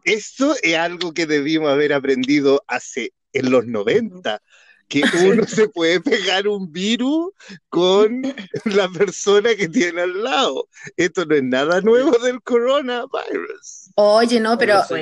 esto 0.04 0.54
es 0.62 0.76
algo 0.76 1.14
que 1.14 1.26
debimos 1.26 1.70
haber 1.70 1.94
aprendido 1.94 2.64
hace 2.68 3.14
en 3.34 3.52
los 3.52 3.66
90, 3.68 4.42
que 4.88 5.01
uno 5.25 5.46
se 5.46 5.67
puede 5.70 6.00
pegar 6.01 6.48
un 6.48 6.72
virus 6.72 7.32
con 7.70 8.22
la 8.65 8.88
persona 8.89 9.56
que 9.56 9.67
tiene 9.67 10.01
al 10.01 10.24
lado. 10.24 10.67
Esto 10.96 11.25
no 11.25 11.36
es 11.36 11.44
nada 11.44 11.82
nuevo 11.82 12.17
del 12.20 12.41
coronavirus. 12.41 13.91
Oye, 13.96 14.39
no, 14.39 14.58
pero 14.58 14.84
sí, 14.84 14.96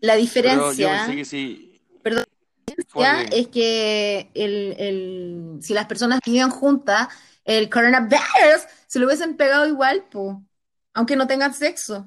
la 0.00 0.14
Pero 0.14 0.14
yo 0.14 0.16
diferencia, 0.16 0.90
pensé 1.06 1.16
que 1.16 1.24
sí. 1.24 1.80
perdón, 2.02 2.24
la 2.66 2.74
diferencia 2.76 3.36
es 3.36 3.48
que 3.48 4.30
el, 4.34 4.74
el- 4.78 5.58
si 5.62 5.74
las 5.74 5.86
personas 5.86 6.20
vivían 6.24 6.50
juntas, 6.50 7.08
el 7.44 7.70
coronavirus 7.70 8.20
se 8.86 8.98
lo 8.98 9.06
hubiesen 9.06 9.36
pegado 9.36 9.66
igual, 9.66 10.04
po, 10.10 10.42
aunque 10.94 11.16
no 11.16 11.26
tengan 11.26 11.54
sexo. 11.54 12.06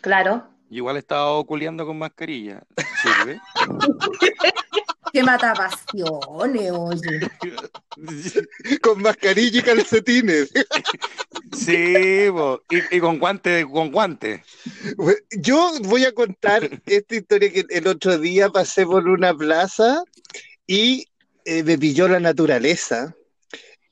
Claro. 0.00 0.48
Igual 0.70 0.96
estaba 0.96 1.32
oculeando 1.32 1.84
con 1.84 1.98
mascarilla. 1.98 2.62
¿Sirve? 3.20 3.40
Que 5.12 5.24
mata 5.24 5.52
pasiones, 5.54 6.70
oye. 6.70 7.20
Con 8.82 9.02
mascarilla 9.02 9.58
y 9.58 9.62
calcetines. 9.62 10.50
Sí, 11.52 12.26
po. 12.30 12.62
Y, 12.70 12.96
y 12.96 13.00
con 13.00 13.18
guante, 13.18 13.66
con 13.68 13.90
guante. 13.90 14.44
Yo 15.36 15.72
voy 15.82 16.04
a 16.04 16.12
contar 16.12 16.80
esta 16.86 17.16
historia 17.16 17.52
que 17.52 17.66
el 17.70 17.88
otro 17.88 18.18
día 18.18 18.50
pasé 18.50 18.86
por 18.86 19.08
una 19.08 19.34
plaza 19.34 20.04
y 20.64 21.06
eh, 21.44 21.64
me 21.64 21.76
pilló 21.76 22.06
la 22.06 22.20
naturaleza 22.20 23.16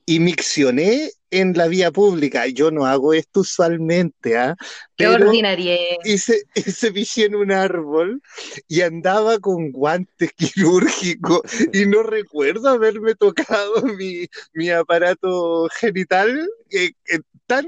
y 0.05 0.21
miccioné 0.21 1.11
en 1.31 1.53
la 1.53 1.67
vía 1.67 1.91
pública. 1.91 2.47
Yo 2.47 2.71
no 2.71 2.85
hago 2.85 3.13
esto 3.13 3.41
usualmente, 3.41 4.37
¿ah? 4.37 4.55
Qué 4.95 5.05
Pero 5.05 5.27
ordinaria. 5.27 5.77
hice, 6.03 6.43
hice 6.55 6.91
pipí 6.91 7.23
en 7.23 7.35
un 7.35 7.51
árbol 7.51 8.21
y 8.67 8.81
andaba 8.81 9.39
con 9.39 9.71
guantes 9.71 10.31
quirúrgicos 10.37 11.41
y 11.73 11.85
no 11.85 12.03
recuerdo 12.03 12.69
haberme 12.69 13.15
tocado 13.15 13.81
mi, 13.97 14.27
mi 14.53 14.69
aparato 14.69 15.67
genital 15.79 16.49
eh, 16.71 16.91
eh, 17.11 17.19
tan, 17.47 17.65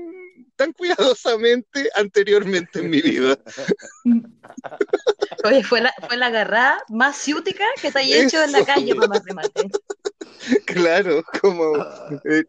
tan 0.56 0.74
cuidadosamente 0.74 1.90
anteriormente 1.96 2.80
en 2.80 2.90
mi 2.90 3.02
vida. 3.02 3.38
Oye, 5.44 5.64
fue 5.64 5.82
la, 5.82 5.94
fue 6.08 6.18
la 6.18 6.28
agarrada 6.28 6.84
más 6.90 7.18
ciútica 7.18 7.64
que 7.82 7.92
te 7.92 8.00
haya 8.00 8.24
hecho 8.24 8.44
en 8.44 8.52
la 8.52 8.66
calle, 8.66 8.94
por 8.96 9.10
más 9.10 9.24
remate. 9.26 9.70
Claro, 10.66 11.24
como 11.42 11.78
eh, 12.26 12.44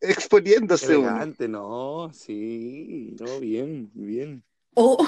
exponiéndose 0.00 0.96
uno. 0.96 1.26
No, 1.48 2.10
sí, 2.12 3.16
no, 3.18 3.40
bien, 3.40 3.90
bien. 3.94 4.42
Oh, 4.78 4.98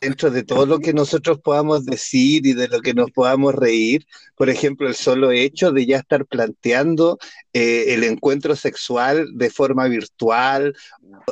Dentro 0.00 0.28
de 0.28 0.42
todo 0.42 0.66
lo 0.66 0.80
que 0.80 0.92
nosotros 0.92 1.38
podamos 1.40 1.86
decir 1.86 2.44
y 2.46 2.52
de 2.52 2.66
lo 2.66 2.80
que 2.80 2.94
nos 2.94 3.12
podamos 3.12 3.54
reír, 3.54 4.04
por 4.36 4.50
ejemplo, 4.50 4.88
el 4.88 4.96
solo 4.96 5.30
hecho 5.30 5.70
de 5.70 5.86
ya 5.86 5.98
estar 5.98 6.26
planteando 6.26 7.18
eh, 7.52 7.94
el 7.94 8.02
encuentro 8.02 8.56
sexual 8.56 9.28
de 9.34 9.50
forma 9.50 9.86
virtual 9.86 10.74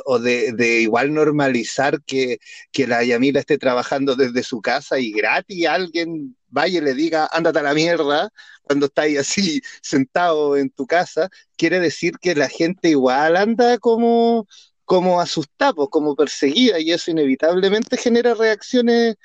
o 0.05 0.17
de, 0.17 0.53
de 0.53 0.79
igual 0.79 1.13
normalizar 1.13 2.01
que, 2.03 2.37
que 2.71 2.87
la 2.87 3.03
Yamila 3.03 3.41
esté 3.41 3.57
trabajando 3.57 4.15
desde 4.15 4.43
su 4.43 4.61
casa 4.61 4.97
y 4.97 5.11
gratis 5.11 5.67
alguien 5.67 6.37
vaya 6.53 6.77
y 6.79 6.81
le 6.81 6.93
diga, 6.93 7.27
ándate 7.31 7.59
a 7.59 7.63
la 7.63 7.73
mierda, 7.73 8.29
cuando 8.61 8.85
estáis 8.85 9.19
así 9.19 9.61
sentado 9.81 10.55
en 10.55 10.69
tu 10.69 10.85
casa, 10.85 11.29
quiere 11.57 11.79
decir 11.79 12.13
que 12.19 12.35
la 12.35 12.47
gente 12.47 12.89
igual 12.89 13.35
anda 13.35 13.77
como, 13.79 14.47
como 14.85 15.19
asustada, 15.19 15.73
pues, 15.73 15.89
como 15.89 16.15
perseguida, 16.15 16.79
y 16.79 16.91
eso 16.91 17.11
inevitablemente 17.11 17.97
genera 17.97 18.35
reacciones, 18.35 19.15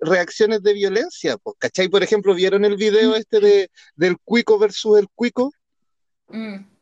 reacciones 0.00 0.62
de 0.62 0.74
violencia. 0.74 1.36
Pues, 1.38 1.56
¿cachai? 1.58 1.88
Por 1.88 2.02
ejemplo, 2.02 2.34
¿vieron 2.34 2.64
el 2.64 2.76
video 2.76 3.16
este 3.16 3.40
de, 3.40 3.70
del 3.96 4.18
cuico 4.18 4.58
versus 4.58 4.98
el 4.98 5.08
cuico? 5.08 5.52
mm. 6.28 6.74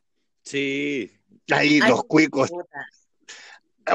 Sí, 0.45 1.11
Ahí 1.51 1.81
Ay, 1.83 1.91
los 1.91 2.05
cuicos. 2.05 2.51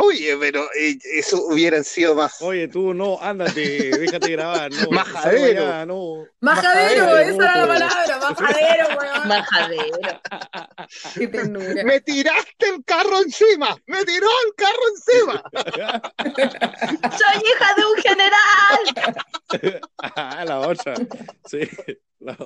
Oye, 0.01 0.36
pero 0.38 0.67
eh, 0.77 0.98
eso 1.15 1.41
hubieran 1.46 1.84
sido 1.84 2.13
más. 2.15 2.41
oye, 2.41 2.67
tú 2.67 2.94
no, 2.94 3.17
ándate, 3.22 3.98
déjate 3.98 4.32
grabar, 4.32 4.72
no, 4.72 4.91
Majadero. 4.91 5.65
allá, 5.65 5.86
no. 5.86 6.25
Majadero, 6.41 7.06
Majadero, 7.06 7.17
esa 7.17 7.53
era 7.53 7.58
la 7.62 7.67
palabra, 7.67 8.20
majadero, 8.20 8.88
weón. 9.00 9.27
Majadero. 9.27 10.22
Qué 11.15 11.27
ternura. 11.27 11.84
¡Me 11.86 12.01
tiraste 12.01 12.67
el 12.75 12.84
carro 12.86 13.20
encima! 13.22 13.75
¡Me 13.86 14.03
tiró 14.03 14.27
el 14.46 14.56
carro 14.56 14.82
encima! 14.96 15.44
Soy 17.17 17.41
hija 17.44 17.74
de 17.77 17.86
un 17.86 17.96
general. 18.03 19.88
Ah, 20.00 20.44
la 20.46 20.60
otra, 20.60 20.96
sí, 21.46 21.60
la- 22.20 22.38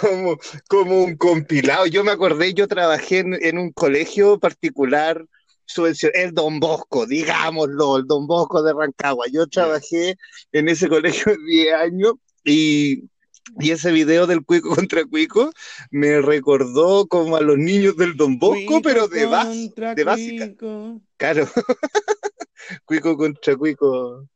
Como, 0.00 0.38
como 0.68 1.04
un 1.04 1.16
compilado. 1.16 1.86
Yo 1.86 2.02
me 2.04 2.10
acordé, 2.12 2.54
yo 2.54 2.66
trabajé 2.68 3.18
en, 3.20 3.34
en 3.40 3.58
un 3.58 3.72
colegio 3.72 4.38
particular, 4.38 5.24
subvencio- 5.68 6.10
el 6.14 6.32
Don 6.34 6.58
Bosco, 6.60 7.06
digámoslo, 7.06 7.98
el 7.98 8.06
Don 8.06 8.26
Bosco 8.26 8.62
de 8.62 8.72
Rancagua. 8.72 9.26
Yo 9.30 9.46
trabajé 9.46 10.16
en 10.52 10.68
ese 10.68 10.88
colegio 10.88 11.36
10 11.46 11.74
años 11.74 12.14
y, 12.44 13.04
y 13.60 13.70
ese 13.70 13.92
video 13.92 14.26
del 14.26 14.44
Cuico 14.44 14.70
contra 14.90 15.04
Cuico 15.04 15.52
me 15.90 16.20
recordó 16.20 17.06
como 17.06 17.36
a 17.36 17.40
los 17.40 17.58
niños 17.58 17.96
del 17.96 18.16
Don 18.16 18.38
Bosco, 18.38 18.54
Cuico 18.66 18.82
pero 18.82 19.08
de, 19.08 19.26
bas- 19.28 19.46
contra 19.46 19.94
de 19.94 20.04
básica. 20.04 20.46
Cuico. 20.46 21.00
Claro. 21.16 21.46
Cuico 22.84 23.16
contra 23.16 23.56
Cuico 23.56 24.26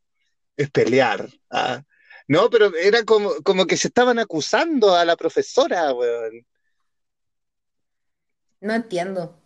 es 0.57 0.71
pelear. 0.71 1.29
ah. 1.51 1.83
No, 2.29 2.49
pero 2.49 2.75
era 2.77 3.03
como, 3.05 3.35
como 3.43 3.67
que 3.67 3.77
se 3.77 3.89
estaban 3.89 4.19
acusando 4.19 4.95
a 4.95 5.05
la 5.05 5.17
profesora, 5.17 5.93
weón. 5.93 6.47
No 8.61 8.73
entiendo. 8.75 9.42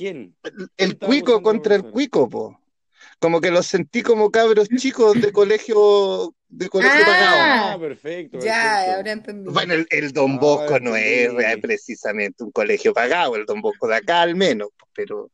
¿Quién? 0.00 0.34
El 0.78 0.98
cuico 0.98 1.42
contra 1.42 1.74
el 1.74 1.82
cuico, 1.90 2.26
po. 2.26 2.58
Como 3.18 3.38
que 3.42 3.50
los 3.50 3.66
sentí 3.66 4.02
como 4.02 4.30
cabros 4.30 4.66
chicos 4.70 5.20
de 5.20 5.30
colegio, 5.30 6.34
de 6.48 6.70
colegio 6.70 7.02
Ah. 7.02 7.06
pagado. 7.06 7.36
Ah, 7.74 7.78
perfecto, 7.78 8.38
Ya, 8.38 8.62
perfecto. 8.62 8.96
ahora 8.96 9.12
entendí. 9.12 9.50
Bueno, 9.52 9.74
el, 9.74 9.86
el 9.90 10.12
Don 10.12 10.32
Ah, 10.32 10.38
Bosco 10.40 10.80
no 10.80 10.96
es 10.96 11.28
eh, 11.28 11.58
precisamente 11.60 12.42
un 12.42 12.50
colegio 12.50 12.94
pagado, 12.94 13.36
el 13.36 13.44
Don 13.44 13.60
Bosco 13.60 13.88
de 13.88 13.96
acá 13.96 14.22
al 14.22 14.36
menos, 14.36 14.70
pero 14.94 15.30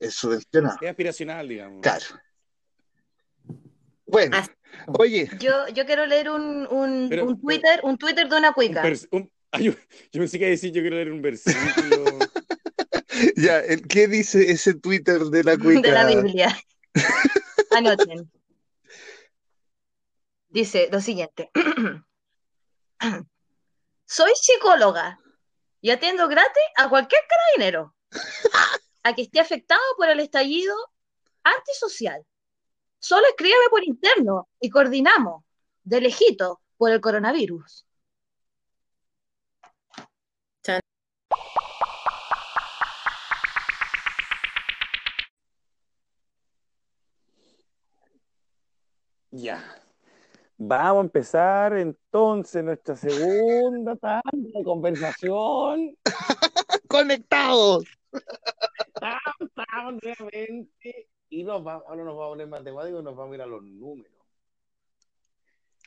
es 0.00 0.14
subvencionado. 0.14 0.78
Es 0.80 0.88
aspiracional, 0.88 1.46
digamos. 1.46 1.82
Claro. 1.82 2.06
Bueno, 4.06 4.38
Así. 4.38 4.50
oye, 4.98 5.28
Yo, 5.40 5.68
yo 5.74 5.84
quiero 5.84 6.06
leer 6.06 6.30
un, 6.30 6.66
un, 6.70 7.08
Pero- 7.10 7.26
un 7.26 7.38
Twitter, 7.38 7.80
un 7.82 7.98
Twitter 7.98 8.26
de 8.28 8.36
una 8.38 8.48
Un 8.48 8.54
cuica. 8.54 8.82
un- 9.10 9.30
yo, 9.60 9.72
yo 9.72 10.20
pensé 10.20 10.38
que 10.38 10.44
iba 10.44 10.48
a 10.48 10.50
decir, 10.52 10.72
yo 10.72 10.80
quiero 10.80 10.96
leer 10.96 11.12
un 11.12 11.20
versículo. 11.20 12.18
ya, 13.36 13.62
¿qué 13.88 14.08
dice 14.08 14.50
ese 14.50 14.74
Twitter 14.74 15.20
de 15.20 15.44
la 15.44 15.52
de 15.52 15.58
cuica? 15.58 15.90
la 15.90 16.06
Biblia. 16.06 16.56
Anoten. 17.76 18.30
Dice 20.48 20.88
lo 20.90 21.00
siguiente. 21.00 21.50
Soy 24.06 24.32
psicóloga 24.34 25.18
y 25.80 25.90
atiendo 25.90 26.26
gratis 26.28 26.62
a 26.76 26.88
cualquier 26.88 27.20
carabinero 27.28 27.94
a 29.02 29.14
que 29.14 29.22
esté 29.22 29.40
afectado 29.40 29.82
por 29.96 30.08
el 30.08 30.20
estallido 30.20 30.74
antisocial. 31.44 32.24
Solo 32.98 33.26
escríbeme 33.28 33.68
por 33.70 33.84
interno 33.84 34.48
y 34.60 34.70
coordinamos 34.70 35.44
de 35.84 36.00
lejito 36.00 36.60
por 36.76 36.90
el 36.90 37.00
coronavirus. 37.00 37.87
Ya. 49.38 49.62
Vamos 50.56 51.02
a 51.02 51.04
empezar 51.04 51.76
entonces 51.78 52.64
nuestra 52.64 52.96
segunda 52.96 53.94
tanda 53.94 54.22
de 54.32 54.64
conversación. 54.64 55.96
¡Conectados! 56.88 57.84
Estamos, 59.38 60.02
nuevamente. 60.02 61.08
Y 61.30 61.44
nos 61.44 61.64
ahora 61.64 62.02
nos 62.02 62.16
vamos 62.16 62.26
a 62.26 62.30
poner 62.30 62.48
matemáticos, 62.48 63.04
nos 63.04 63.14
vamos 63.14 63.32
a 63.32 63.34
ir 63.36 63.42
a 63.42 63.46
los 63.46 63.62
números. 63.62 64.12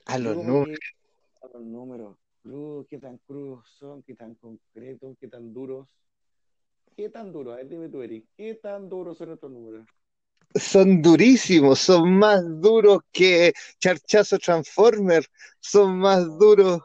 A 0.06 0.18
los 0.18 0.38
números. 0.38 0.80
A 1.42 1.48
los 1.48 1.62
números. 1.62 2.18
Crudos, 2.42 2.88
qué 2.88 3.00
tan 3.00 3.18
crudos 3.18 3.68
son, 3.78 4.02
qué 4.04 4.16
tan 4.16 4.36
concretos, 4.36 5.18
qué 5.20 5.28
tan 5.28 5.54
duros. 5.54 5.94
¿Qué 6.96 7.10
tan 7.10 7.34
duros? 7.34 7.56
A 7.56 7.58
ver, 7.58 7.68
dime 7.68 7.90
tú, 7.90 8.02
Eric. 8.02 8.26
¿Qué 8.38 8.56
tan 8.56 8.88
duros 8.88 9.18
son 9.18 9.34
estos 9.34 9.52
números? 9.52 9.86
Son 10.56 11.02
durísimos, 11.02 11.80
son 11.80 12.18
más 12.18 12.42
duros 12.62 13.00
que 13.12 13.54
Charchazo 13.80 14.38
Transformer, 14.38 15.26
son 15.60 15.98
más 16.00 16.26
duros 16.38 16.82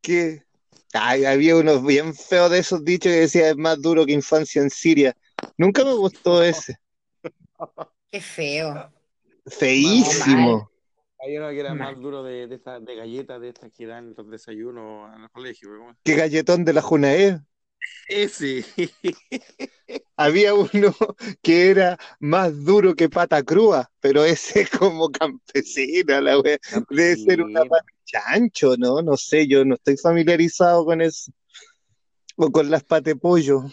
que... 0.00 0.42
Ay, 0.94 1.24
había 1.24 1.56
unos 1.56 1.82
bien 1.84 2.14
feos 2.14 2.50
de 2.50 2.58
esos 2.58 2.84
dichos 2.84 3.10
que 3.10 3.20
decía 3.20 3.48
es 3.50 3.56
más 3.56 3.80
duro 3.80 4.04
que 4.04 4.12
infancia 4.12 4.60
en 4.60 4.68
Siria. 4.68 5.16
Nunca 5.56 5.84
me 5.84 5.94
gustó 5.94 6.42
ese. 6.42 6.76
Qué 8.10 8.20
feo. 8.20 8.92
Feísimo. 9.46 10.70
Hay 11.18 11.38
uno 11.38 11.48
que 11.50 11.60
era 11.60 11.74
más 11.74 11.98
duro 11.98 12.22
de, 12.22 12.46
de, 12.46 12.56
estas- 12.56 12.84
de 12.84 12.94
galletas, 12.96 13.40
de 13.40 13.48
estas 13.48 13.70
que 13.72 13.86
dan 13.86 14.08
en 14.08 14.14
los 14.16 14.28
desayunos 14.28 15.14
en 15.16 15.22
el 15.22 15.30
colegio. 15.30 15.70
Qué 16.04 16.14
galletón 16.16 16.64
de 16.64 16.72
la 16.74 16.82
Junaed. 16.82 17.38
Ese. 18.08 18.64
Había 20.16 20.54
uno 20.54 20.94
que 21.42 21.70
era 21.70 21.98
más 22.20 22.64
duro 22.64 22.94
que 22.94 23.08
pata 23.08 23.42
crúa, 23.42 23.90
pero 24.00 24.24
ese 24.24 24.62
es 24.62 24.70
como 24.70 25.10
campesina, 25.10 26.20
la 26.20 26.38
wea. 26.38 26.58
Debe 26.90 27.16
ser 27.16 27.42
una 27.42 27.64
pata 27.64 27.84
chancho, 28.04 28.76
¿no? 28.76 29.02
No 29.02 29.16
sé, 29.16 29.46
yo 29.46 29.64
no 29.64 29.74
estoy 29.74 29.96
familiarizado 29.96 30.84
con 30.84 31.00
eso. 31.00 31.32
O 32.36 32.50
con 32.50 32.70
las 32.70 32.84
pate 32.84 33.16
pollo. 33.16 33.64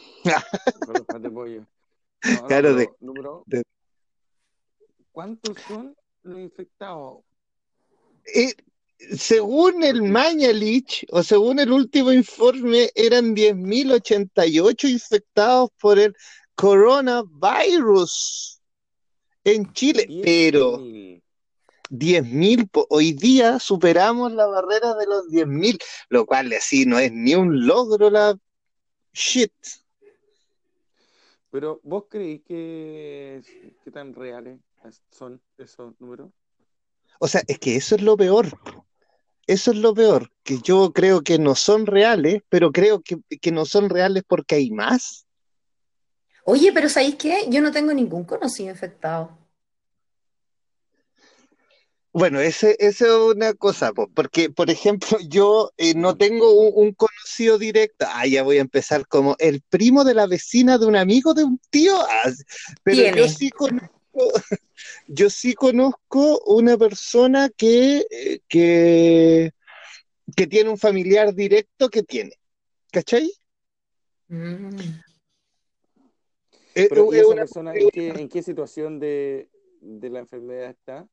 Con 0.85 0.93
los 0.93 1.05
pates 1.05 1.23
de 1.23 1.29
pollo. 1.31 1.65
No, 2.21 2.47
Claro, 2.47 2.75
de- 2.75 2.89
número- 2.99 3.43
de- 3.45 3.63
¿Cuántos 5.13 5.57
son 5.67 5.95
los 6.23 6.37
infectados? 6.39 7.19
Eh, 8.35 8.53
según 9.17 9.83
el 9.83 10.01
Mañalich, 10.03 11.05
o 11.11 11.23
según 11.23 11.59
el 11.59 11.71
último 11.71 12.11
informe, 12.11 12.89
eran 12.95 13.35
10.088 13.35 14.89
infectados 14.89 15.69
por 15.79 15.99
el 15.99 16.15
coronavirus 16.55 18.61
en 19.43 19.71
Chile, 19.73 20.07
pero 20.23 20.79
10.000. 20.79 21.23
10.000, 21.89 22.69
po- 22.69 22.87
hoy 22.89 23.13
día 23.13 23.59
superamos 23.59 24.31
la 24.33 24.45
barrera 24.45 24.93
de 24.95 25.07
los 25.07 25.27
10.000, 25.29 25.79
lo 26.09 26.25
cual 26.25 26.51
así 26.53 26.85
no 26.85 26.99
es 26.99 27.11
ni 27.11 27.35
un 27.35 27.65
logro 27.65 28.09
la 28.09 28.37
shit. 29.13 29.53
Pero 31.51 31.79
¿vos 31.83 32.05
creéis 32.09 32.41
que 32.43 33.41
qué 33.83 33.91
tan 33.91 34.13
reales 34.13 34.59
son 35.09 35.41
esos 35.57 35.99
números? 35.99 36.29
O 37.19 37.27
sea, 37.27 37.41
es 37.47 37.57
que 37.57 37.75
eso 37.75 37.95
es 37.95 38.03
lo 38.03 38.15
peor. 38.15 38.47
Eso 39.49 39.71
es 39.71 39.77
lo 39.77 39.95
peor, 39.95 40.31
que 40.43 40.59
yo 40.59 40.93
creo 40.93 41.23
que 41.23 41.39
no 41.39 41.55
son 41.55 41.87
reales, 41.87 42.43
pero 42.49 42.71
creo 42.71 43.01
que, 43.01 43.17
que 43.41 43.51
no 43.51 43.65
son 43.65 43.89
reales 43.89 44.21
porque 44.27 44.53
hay 44.53 44.69
más. 44.69 45.25
Oye, 46.43 46.71
pero 46.71 46.87
¿sabéis 46.87 47.15
qué? 47.15 47.47
Yo 47.49 47.59
no 47.59 47.71
tengo 47.71 47.91
ningún 47.91 48.25
conocido 48.25 48.69
infectado. 48.69 49.35
Bueno, 52.13 52.39
ese, 52.39 52.75
esa 52.77 53.07
es 53.07 53.11
una 53.11 53.55
cosa, 53.55 53.91
po, 53.91 54.07
porque, 54.13 54.51
por 54.51 54.69
ejemplo, 54.69 55.17
yo 55.27 55.71
eh, 55.77 55.95
no 55.95 56.15
tengo 56.15 56.53
un, 56.53 56.85
un 56.85 56.93
conocido 56.93 57.57
directo. 57.57 58.05
Ah, 58.07 58.27
ya 58.27 58.43
voy 58.43 58.59
a 58.59 58.61
empezar 58.61 59.07
como 59.07 59.35
el 59.39 59.63
primo 59.67 60.03
de 60.03 60.13
la 60.13 60.27
vecina 60.27 60.77
de 60.77 60.85
un 60.85 60.95
amigo 60.95 61.33
de 61.33 61.45
un 61.45 61.59
tío. 61.71 61.99
Ah, 61.99 62.29
pero 62.83 63.15
yo 63.15 63.27
sí 63.27 63.49
conozco, 63.49 63.98
yo 65.07 65.29
sí 65.29 65.53
conozco 65.53 66.39
una 66.45 66.77
persona 66.77 67.49
que, 67.49 68.05
eh, 68.09 68.39
que, 68.47 69.51
que 70.35 70.47
tiene 70.47 70.69
un 70.69 70.77
familiar 70.77 71.33
directo 71.33 71.89
que 71.89 72.03
tiene. 72.03 72.33
¿Cachai? 72.91 73.31
Mm. 74.27 74.69
Eh, 76.75 76.87
Pero 76.89 77.13
¿y 77.13 77.15
es 77.17 77.21
esa 77.21 77.27
una- 77.33 77.41
persona 77.41 77.73
en 77.75 77.89
qué, 77.89 78.07
en 78.09 78.29
qué 78.29 78.43
situación 78.43 78.99
de, 78.99 79.49
de 79.81 80.09
la 80.09 80.19
enfermedad 80.19 80.69
está? 80.69 81.07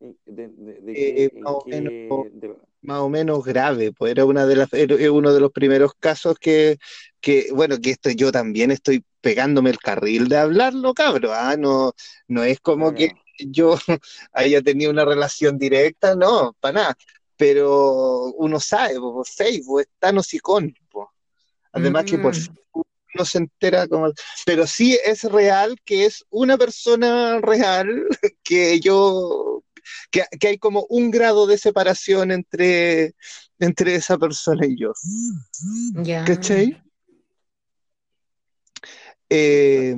¿En- 0.00 0.16
De, 0.24 0.48
de- 0.48 0.80
de 0.80 0.92
Eh, 1.24 1.30
más 1.40 1.52
o 1.52 1.64
qué- 1.64 1.80
menos- 1.80 2.32
de- 2.32 2.56
más 2.82 3.00
o 3.00 3.08
menos 3.10 3.44
grave, 3.44 3.92
pues 3.92 4.12
era 4.12 4.24
una 4.24 4.46
de 4.46 4.56
las, 4.56 4.72
era 4.72 5.12
uno 5.12 5.34
de 5.34 5.40
los 5.40 5.52
primeros 5.52 5.92
casos 5.94 6.38
que, 6.38 6.78
que, 7.20 7.48
bueno, 7.52 7.78
que 7.80 7.90
esto 7.90 8.10
yo 8.10 8.32
también 8.32 8.70
estoy 8.70 9.04
pegándome 9.20 9.70
el 9.70 9.78
carril 9.78 10.28
de 10.28 10.38
hablarlo, 10.38 10.94
cabro, 10.94 11.32
ah, 11.34 11.56
no, 11.58 11.92
no 12.28 12.42
es 12.44 12.60
como 12.60 12.92
No, 12.92 12.94
que 12.94 13.08
no. 13.08 13.14
yo 13.38 13.76
haya 14.32 14.62
tenido 14.62 14.90
una 14.90 15.04
relación 15.04 15.58
directa, 15.58 16.14
no, 16.14 16.54
para 16.60 16.72
nada, 16.74 16.98
pero 17.36 18.24
uno 18.36 18.60
sabe, 18.60 18.94
po, 18.96 19.14
por 19.14 19.26
Facebook, 19.26 19.80
es 19.80 19.88
tan 19.98 20.18
hocicón, 20.18 20.74
po. 20.90 21.10
Además 21.72 22.04
que 22.04 22.18
por 22.18 22.34
Mm. 22.34 22.40
Facebook 22.40 22.86
uno 23.14 23.24
se 23.24 23.38
entera 23.38 23.86
como, 23.88 24.12
pero 24.46 24.66
sí 24.66 24.98
es 25.04 25.24
real 25.24 25.76
que 25.84 26.04
es 26.06 26.24
una 26.30 26.56
persona 26.56 27.40
real 27.40 28.06
que 28.42 28.80
yo 28.80 29.62
que, 30.12 30.24
que 30.38 30.48
hay 30.48 30.58
como 30.58 30.86
un 30.88 31.10
grado 31.10 31.46
de 31.46 31.58
separación 31.58 32.30
entre, 32.30 33.14
entre 33.58 33.96
esa 33.96 34.16
persona 34.18 34.66
y 34.66 34.76
yo. 34.78 34.92
Ya. 36.04 36.24
¿Cachai? 36.24 36.80
Eh, 39.30 39.96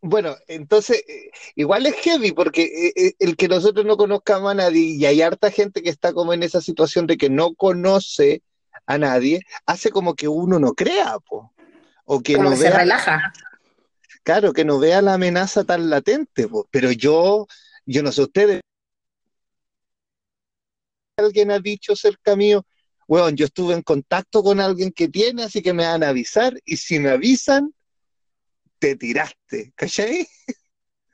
bueno, 0.00 0.36
entonces, 0.46 1.02
eh, 1.08 1.30
igual 1.56 1.86
es 1.86 1.94
heavy 1.96 2.30
porque 2.30 2.62
eh, 2.62 2.92
eh, 2.94 3.12
el 3.18 3.36
que 3.36 3.48
nosotros 3.48 3.84
no 3.84 3.96
conozcamos 3.96 4.52
a 4.52 4.54
nadie 4.54 4.80
y 4.80 5.04
hay 5.06 5.22
harta 5.22 5.50
gente 5.50 5.82
que 5.82 5.90
está 5.90 6.12
como 6.12 6.32
en 6.32 6.44
esa 6.44 6.60
situación 6.60 7.06
de 7.08 7.16
que 7.16 7.30
no 7.30 7.54
conoce 7.54 8.42
a 8.86 8.96
nadie, 8.96 9.40
hace 9.66 9.90
como 9.90 10.14
que 10.14 10.28
uno 10.28 10.60
no 10.60 10.72
crea, 10.74 11.18
po. 11.18 11.52
O 12.04 12.20
que 12.20 12.34
Como 12.34 12.44
no 12.44 12.50
que 12.50 12.62
se 12.62 12.68
vea, 12.68 12.78
relaja. 12.78 13.32
claro, 14.22 14.52
que 14.52 14.64
no 14.64 14.78
vea 14.78 15.02
la 15.02 15.14
amenaza 15.14 15.64
tan 15.64 15.90
latente, 15.90 16.46
po. 16.46 16.68
Pero 16.70 16.92
yo, 16.92 17.48
yo 17.84 18.02
no 18.04 18.12
sé 18.12 18.22
ustedes, 18.22 18.60
alguien 21.16 21.50
ha 21.50 21.58
dicho 21.58 21.96
cerca 21.96 22.36
mío, 22.36 22.64
weón, 23.08 23.36
yo 23.36 23.46
estuve 23.46 23.74
en 23.74 23.82
contacto 23.82 24.44
con 24.44 24.60
alguien 24.60 24.92
que 24.92 25.08
tiene, 25.08 25.42
así 25.42 25.60
que 25.60 25.72
me 25.72 25.84
van 25.84 26.04
a 26.04 26.10
avisar, 26.10 26.54
y 26.64 26.76
si 26.76 27.00
me 27.00 27.10
avisan, 27.10 27.74
te 28.78 28.96
tiraste, 28.96 29.72
¿cachai? 29.76 30.26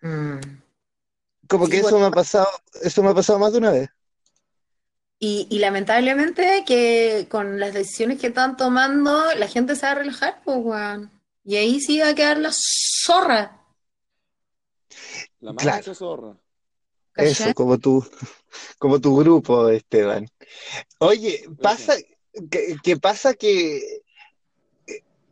Mm. 0.02 0.62
Como 1.48 1.66
Sí, 1.66 1.72
que 1.72 1.78
eso 1.78 1.92
bueno. 1.92 1.98
me 2.00 2.06
ha 2.06 2.10
pasado, 2.10 2.48
eso 2.82 3.02
me 3.02 3.10
ha 3.10 3.14
pasado 3.14 3.38
más 3.38 3.52
de 3.52 3.58
una 3.58 3.70
vez. 3.70 3.88
Y, 5.18 5.46
y 5.50 5.58
lamentablemente 5.58 6.64
que 6.66 7.26
con 7.30 7.58
las 7.58 7.72
decisiones 7.72 8.20
que 8.20 8.26
están 8.28 8.56
tomando, 8.56 9.32
la 9.34 9.48
gente 9.48 9.74
se 9.76 9.86
va 9.86 9.92
a 9.92 9.94
relajar, 9.96 10.42
pues, 10.44 10.58
weón. 10.60 11.10
Y 11.44 11.56
ahí 11.56 11.80
sí 11.80 11.98
va 12.00 12.08
a 12.08 12.14
quedar 12.14 12.38
la 12.38 12.50
zorra. 12.52 13.60
La 15.40 15.52
Claro. 15.54 15.76
mancha 15.76 15.94
zorra. 15.94 16.36
¿cachai? 17.12 17.50
Eso, 17.50 17.54
como 17.54 17.78
tu, 17.78 18.04
como 18.78 19.00
tu 19.00 19.16
grupo, 19.16 19.68
Esteban. 19.68 20.26
Oye, 20.98 21.44
pasa, 21.62 21.94
que, 22.50 22.76
que 22.82 22.96
pasa 22.96 23.34
que 23.34 24.02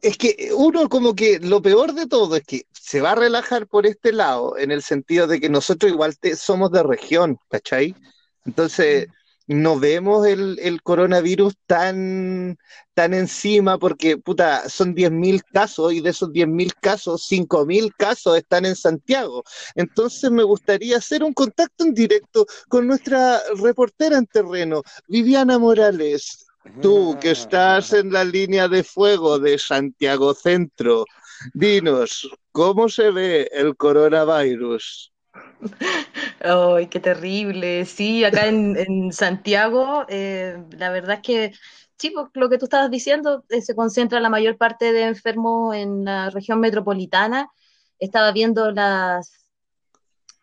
es 0.03 0.19
que 0.19 0.51
uno 0.57 0.89
como 0.89 1.15
que 1.15 1.39
lo 1.41 1.63
peor 1.63 1.95
de 1.95 2.07
todo 2.07 2.37
es 2.37 2.43
que 2.45 2.63
se 2.73 3.01
va 3.01 3.13
a 3.13 3.15
relajar 3.15 3.67
por 3.69 3.87
este 3.87 4.13
lado, 4.13 4.57
en 4.59 4.71
el 4.73 4.83
sentido 4.83 5.27
de 5.27 5.41
que 5.41 5.49
nosotros 5.49 5.93
igual 5.93 6.19
te- 6.19 6.37
somos 6.37 6.73
de 6.73 6.83
región, 6.83 7.39
¿cachai? 7.49 7.95
Entonces, 8.45 9.07
no 9.47 9.79
vemos 9.79 10.27
el, 10.27 10.59
el 10.61 10.83
coronavirus 10.83 11.55
tan, 11.67 12.57
tan 12.95 13.15
encima 13.15 13.79
porque, 13.79 14.17
puta, 14.19 14.69
son 14.69 14.95
10.000 14.95 15.43
casos 15.53 15.93
y 15.93 16.01
de 16.01 16.11
esos 16.11 16.33
10.000 16.33 16.75
casos, 16.81 17.25
5.000 17.27 17.93
casos 17.97 18.37
están 18.37 18.67
en 18.67 18.77
Santiago. 18.77 19.45
Entonces 19.75 20.31
me 20.31 20.43
gustaría 20.45 20.97
hacer 20.99 21.23
un 21.23 21.33
contacto 21.35 21.85
en 21.85 21.95
directo 21.95 22.47
con 22.69 22.87
nuestra 22.87 23.41
reportera 23.63 24.19
en 24.19 24.27
terreno, 24.27 24.83
Viviana 25.07 25.59
Morales. 25.59 26.47
Tú 26.81 27.19
que 27.21 27.33
estás 27.33 27.93
en 27.93 28.13
la 28.13 28.25
línea 28.25 28.69
de 28.69 28.85
fuego 28.85 29.39
de 29.39 29.59
Santiago 29.59 30.33
Centro, 30.33 31.05
dinos, 31.53 32.31
¿cómo 32.53 32.89
se 32.89 33.11
ve 33.11 33.49
el 33.53 33.77
coronavirus? 33.77 35.13
Ay, 36.41 36.87
qué 36.89 37.01
terrible. 37.01 37.85
Sí, 37.85 38.25
acá 38.25 38.47
en, 38.47 39.13
Santiago, 39.13 40.05
eh, 40.09 40.63
la 40.71 40.91
verdad 40.91 41.17
es 41.17 41.23
que, 41.23 41.53
sí, 41.97 42.11
pues, 42.11 42.27
lo 42.35 42.49
que 42.49 42.59
tú 42.59 42.67
estabas 42.67 42.91
diciendo, 42.91 43.45
eh, 43.49 43.61
se 43.61 43.75
concentra 43.75 44.21
la 44.21 44.31
mayor 44.31 44.57
parte 44.57 44.93
de 44.93 45.05
enfermos 45.05 45.75
en 45.75 46.05
la 46.05 46.31
región 46.31 46.61
metropolitana. 46.61 47.51
Estaba 47.99 48.33
viendo 48.33 48.71
las, 48.71 49.47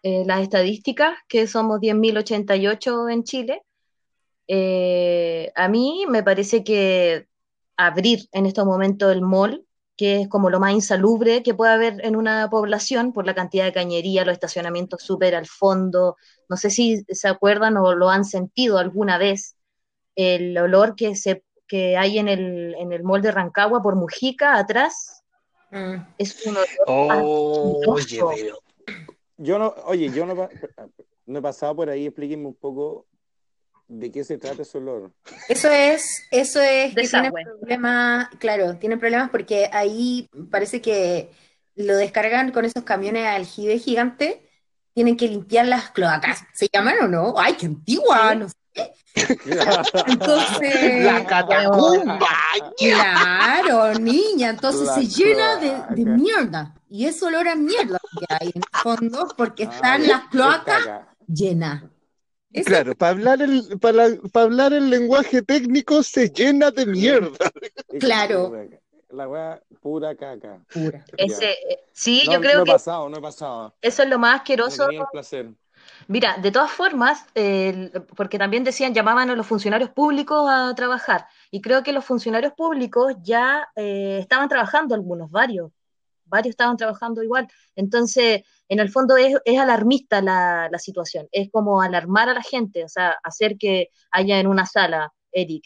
eh, 0.04 0.24
las 0.26 0.42
estadísticas, 0.42 1.18
que 1.28 1.48
somos 1.48 1.80
10.088 1.80 3.10
en 3.10 3.24
Chile, 3.24 3.62
eh, 4.50 5.52
a 5.56 5.70
mí 5.70 6.06
me 6.10 6.24
parece 6.24 6.64
que 6.64 7.28
abrir 7.78 8.28
en 8.34 8.48
estos 8.48 8.66
momentos 8.66 9.12
el 9.14 9.22
mall, 9.22 9.66
que 9.96 10.22
es 10.22 10.28
como 10.28 10.50
lo 10.50 10.60
más 10.60 10.74
insalubre 10.74 11.44
que 11.44 11.54
puede 11.54 11.72
haber 11.74 12.06
en 12.06 12.16
una 12.16 12.50
población 12.50 13.14
por 13.14 13.26
la 13.26 13.36
cantidad 13.36 13.66
de 13.66 13.74
cañería, 13.74 14.26
los 14.26 14.34
estacionamientos 14.34 15.04
súper 15.04 15.36
al 15.36 15.46
fondo, 15.46 16.18
no 16.50 16.58
sé 16.58 16.72
si 16.72 17.06
se 17.10 17.28
acuerdan 17.28 17.78
o 17.78 17.94
lo 17.94 18.10
han 18.10 18.26
sentido 18.26 18.80
alguna 18.80 19.20
vez, 19.20 19.56
el 20.16 20.58
olor 20.58 20.96
que, 20.96 21.16
se, 21.16 21.44
que 21.68 21.96
hay 21.96 22.18
en 22.18 22.28
el, 22.28 22.76
en 22.80 22.92
el 22.92 23.04
mall 23.04 23.22
de 23.22 23.32
Rancagua 23.32 23.82
por 23.82 23.96
Mujica, 23.96 24.58
atrás, 24.58 25.24
Mm. 25.72 25.96
es 26.18 26.48
un 26.48 26.58
olor 26.58 26.68
Oh, 26.88 27.80
oye, 27.90 28.20
pero 28.20 28.60
Yo 29.38 29.60
no, 29.60 29.74
oye, 29.86 30.12
yo 30.12 30.26
no, 30.26 30.50
no 31.28 31.40
he 31.40 31.42
pasado 31.42 31.76
por 31.76 31.90
ahí, 31.90 32.08
explíquenme 32.08 32.48
un 32.48 32.56
poco 32.56 33.06
de 33.89 34.12
qué 34.12 34.23
se 34.23 34.38
trata 34.38 34.62
ese 34.62 34.78
olor. 34.78 35.12
Eso 35.49 35.67
es, 35.67 36.28
eso 36.32 36.62
es 36.62 36.95
que 36.95 37.08
tiene 37.08 37.32
problemas, 37.32 38.30
claro, 38.38 38.78
tiene 38.78 38.97
problemas 38.97 39.30
porque 39.32 39.69
ahí 39.73 40.30
parece 40.52 40.80
que 40.80 41.32
lo 41.75 41.97
descargan 41.97 42.52
con 42.52 42.65
esos 42.65 42.84
camiones 42.84 43.23
de 43.23 43.30
aljibe 43.30 43.80
gigante, 43.80 44.47
tienen 44.93 45.17
que 45.17 45.28
limpiar 45.28 45.65
las 45.65 45.89
cloacas, 45.89 46.43
¿se 46.54 46.67
llaman 46.71 46.95
o 47.02 47.08
no? 47.08 47.34
¡Ay, 47.38 47.54
qué 47.54 47.65
antigua! 47.65 48.36
No 48.36 48.47
sé. 48.47 48.56
Entonces, 50.08 51.04
la 51.04 51.25
catacumba. 51.25 52.19
claro, 52.78 53.93
niña, 53.95 54.49
entonces 54.49 54.88
La 54.88 54.95
se 54.95 55.08
llena 55.08 55.56
de, 55.56 56.06
mierda. 56.06 56.75
Y 56.89 57.06
es 57.06 57.21
olor 57.23 57.47
a 57.47 57.56
mierda 57.56 57.97
que 58.19 58.25
hay 58.30 58.52
en 58.54 58.62
el 58.62 58.80
fondo 58.82 59.28
porque 59.36 59.63
están 59.63 60.08
las 60.08 60.25
cloacas 60.25 60.86
llenas. 61.28 61.84
Eso 62.52 62.66
Claro, 62.68 62.96
para 62.96 63.12
hablar 63.12 63.42
el, 63.42 63.80
para, 63.80 64.08
para 64.32 64.46
hablar 64.46 64.74
el 64.74 64.90
lenguaje 64.90 65.42
técnico 65.42 66.02
se 66.04 66.30
llena 66.30 66.72
de 66.72 66.86
mierda. 66.86 67.38
Claro. 68.00 68.54
La 69.12 69.28
weá, 69.28 69.60
pura 69.82 70.16
caca. 70.16 70.60
pura. 70.72 71.04
Ese, 71.18 71.52
eh, 71.52 71.80
sí, 71.92 72.24
No, 72.28 72.34
yo 72.34 72.42
creo 72.42 72.58
no 72.58 72.62
he 72.62 72.66
que 72.66 72.72
pasado, 72.74 73.10
no 73.10 73.18
he 73.18 73.22
pasado. 73.22 73.74
eso 73.82 74.04
es 74.04 74.10
lo 74.10 74.20
más 74.20 74.36
asqueroso. 74.42 74.86
tenía 74.86 75.02
el 75.02 75.08
placer. 75.12 75.50
Mira, 76.08 76.38
de 76.38 76.52
todas 76.52 76.70
formas, 76.72 77.26
el- 77.34 77.92
porque 78.16 78.38
también 78.38 78.64
decían, 78.64 78.94
llamaban 78.94 79.30
a 79.32 79.36
los 79.36 79.48
funcionarios 79.48 79.90
públicos 79.90 80.48
a 80.50 80.74
trabajar, 80.76 81.26
y 81.50 81.60
creo 81.62 81.82
que 81.82 81.92
los 81.92 82.06
funcionarios 82.06 82.54
públicos 82.54 83.16
ya 83.24 83.68
eh, 83.76 84.20
estaban 84.22 84.48
trabajando 84.48 84.94
algunos, 84.94 85.32
varios, 85.32 85.72
varios 86.26 86.52
estaban 86.52 86.78
trabajando 86.78 87.24
igual. 87.24 87.48
Entonces, 87.76 88.44
en 88.70 88.80
el 88.80 88.90
fondo 88.90 89.18
es, 89.18 89.36
es 89.46 89.60
alarmista 89.60 90.22
la, 90.22 90.70
la 90.72 90.80
situación, 90.80 91.28
es 91.32 91.50
como 91.52 91.82
alarmar 91.82 92.30
a 92.30 92.34
la 92.34 92.42
gente, 92.44 92.84
o 92.86 92.88
sea, 92.90 93.18
hacer 93.24 93.58
que 93.58 93.90
haya 94.12 94.40
en 94.40 94.48
una 94.48 94.66
sala, 94.66 95.12
Eric, 95.32 95.66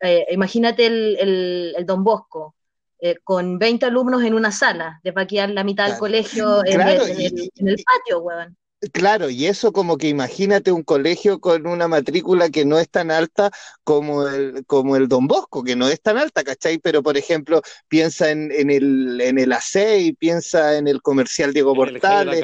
eh, 0.00 0.26
imagínate 0.30 0.86
el, 0.86 1.16
el- 1.20 1.74
el 1.76 1.86
Don 1.86 2.02
Bosco. 2.04 2.54
eh, 3.00 3.16
con 3.22 3.60
20 3.60 3.86
alumnos 3.86 4.24
en 4.24 4.34
una 4.34 4.50
sala, 4.50 4.98
de 5.04 5.12
la 5.54 5.62
mitad 5.62 5.86
del 5.88 5.98
colegio 5.98 6.64
en, 6.66 6.74
Claro, 6.74 7.04
el, 7.04 7.10
en 7.12 7.20
el- 7.20 7.38
y- 7.44 7.50
en 7.54 7.68
el 7.68 7.76
patio, 7.84 8.18
weón. 8.20 8.56
Claro, 8.92 9.28
y 9.28 9.46
eso 9.46 9.72
como 9.72 9.96
que 9.98 10.08
imagínate 10.08 10.70
un 10.70 10.84
colegio 10.84 11.40
con 11.40 11.66
una 11.66 11.88
matrícula 11.88 12.48
que 12.48 12.64
no 12.64 12.78
es 12.78 12.88
tan 12.88 13.10
alta 13.10 13.50
como 13.82 14.28
el, 14.28 14.64
como 14.66 14.94
el 14.94 15.08
Don 15.08 15.26
Bosco, 15.26 15.64
que 15.64 15.74
no 15.74 15.88
es 15.88 16.00
tan 16.00 16.16
alta, 16.16 16.44
¿cachai? 16.44 16.78
Pero, 16.78 17.02
por 17.02 17.16
ejemplo, 17.16 17.60
piensa 17.88 18.30
en, 18.30 18.52
en 18.52 18.70
el, 18.70 19.20
en 19.20 19.40
el 19.40 19.52
ACEI, 19.52 20.12
piensa 20.12 20.78
en 20.78 20.86
el 20.86 21.02
comercial 21.02 21.52
Diego 21.52 21.74
Portales, 21.74 22.40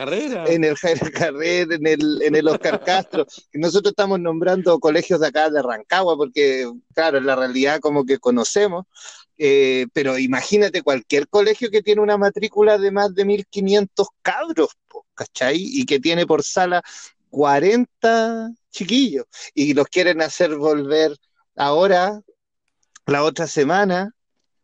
en 0.49 0.65
el 0.65 0.75
Jaime 0.77 1.11
Carrer, 1.13 1.73
en 1.73 1.87
el, 1.87 2.23
en 2.23 2.35
el 2.35 2.49
Oscar 2.49 2.83
Castro. 2.83 3.27
Nosotros 3.53 3.93
estamos 3.93 4.19
nombrando 4.19 4.81
colegios 4.81 5.21
de 5.21 5.29
acá 5.29 5.51
de 5.51 5.63
Rancagua, 5.63 6.17
porque, 6.17 6.69
claro, 6.95 7.19
en 7.19 7.27
la 7.27 7.37
realidad 7.37 7.79
como 7.79 8.05
que 8.05 8.19
conocemos, 8.19 8.87
eh, 9.37 9.87
pero 9.93 10.19
imagínate 10.19 10.83
cualquier 10.83 11.29
colegio 11.29 11.71
que 11.71 11.83
tiene 11.83 12.01
una 12.01 12.17
matrícula 12.17 12.79
de 12.79 12.91
más 12.91 13.15
de 13.15 13.25
1500 13.25 14.09
cabros, 14.23 14.71
¿cachai? 15.15 15.57
Y 15.59 15.85
que 15.87 16.01
tiene 16.01 16.27
por 16.27 16.43
sala 16.43 16.83
40 17.31 18.51
chiquillos, 18.71 19.27
y 19.55 19.75
los 19.75 19.87
quieren 19.87 20.21
hacer 20.23 20.57
volver 20.57 21.17
ahora, 21.57 22.21
la 23.07 23.23
otra 23.23 23.47
semana. 23.47 24.13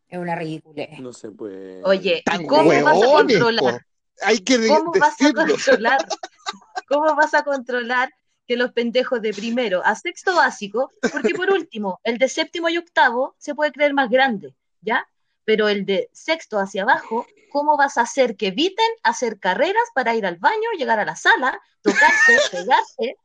Es 0.09 0.19
una 0.19 0.35
ridiculez. 0.35 0.99
No 0.99 1.13
se 1.13 1.31
puede. 1.31 1.83
Oye, 1.85 2.23
Tan 2.25 2.43
¿y 2.43 2.47
cómo 2.47 2.69
vas 2.83 3.03
a 3.03 3.07
controlar? 3.07 3.75
po. 3.75 3.81
Hay 4.23 4.39
que 4.41 4.67
¿Cómo 4.67 4.93
vas 4.93 5.15
a 5.21 5.25
decirlo. 5.25 5.55
controlar? 5.55 5.99
¿Cómo 6.89 7.15
vas 7.15 7.35
a 7.35 7.43
controlar 7.43 8.13
que 8.47 8.57
los 8.57 8.73
pendejos 8.73 9.23
de 9.23 9.33
primero 9.33 9.81
a 9.85 9.95
sexto 9.95 10.35
básico, 10.35 10.91
porque 11.13 11.35
por 11.37 11.53
último, 11.53 12.01
el 12.03 12.19
de 12.19 12.29
séptimo 12.29 12.69
y 12.69 12.79
octavo 12.79 13.37
se 13.39 13.55
puede 13.55 13.71
creer 13.71 13.95
más 13.95 14.11
grande, 14.11 14.57
¿ya? 14.81 15.07
Pero 15.51 15.69
el 15.69 15.85
de 15.85 16.09
sexto 16.13 16.61
hacia 16.61 16.85
abajo, 16.85 17.27
¿cómo 17.51 17.77
vas 17.77 17.99
a 17.99 18.03
hacer 18.03 18.37
que 18.37 18.47
eviten 18.47 18.87
hacer 19.03 19.41
carreras 19.41 19.83
para 19.97 20.15
ir 20.15 20.25
al 20.25 20.37
baño, 20.37 20.71
llegar 20.79 21.01
a 21.01 21.05
la 21.05 21.17
sala, 21.17 21.61
tocarse, 21.83 22.39
pegarse? 22.53 23.17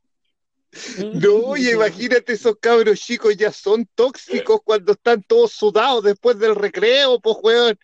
No, 1.13 1.35
oye, 1.49 1.73
imagínate 1.73 2.33
esos 2.33 2.55
cabros 2.59 2.99
chicos 2.99 3.37
ya 3.37 3.51
son 3.51 3.87
tóxicos 3.93 4.59
cuando 4.63 4.93
están 4.93 5.21
todos 5.21 5.51
sudados 5.51 6.03
después 6.03 6.39
del 6.39 6.55
recreo, 6.55 7.19
pues, 7.19 7.37
weón. 7.43 7.79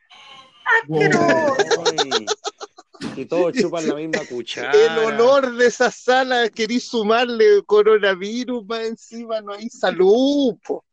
Y 3.16 3.26
todos 3.26 3.54
chupan 3.54 3.88
la 3.88 3.94
misma 3.94 4.26
cuchara. 4.28 4.72
El 4.72 4.98
honor 5.06 5.56
de 5.56 5.68
esa 5.68 5.92
sala, 5.92 6.50
querís 6.50 6.86
sumarle 6.88 7.62
coronavirus 7.68 8.66
más 8.66 8.88
encima, 8.88 9.40
no 9.42 9.54
hay 9.54 9.70
salud, 9.70 10.56
po. 10.66 10.84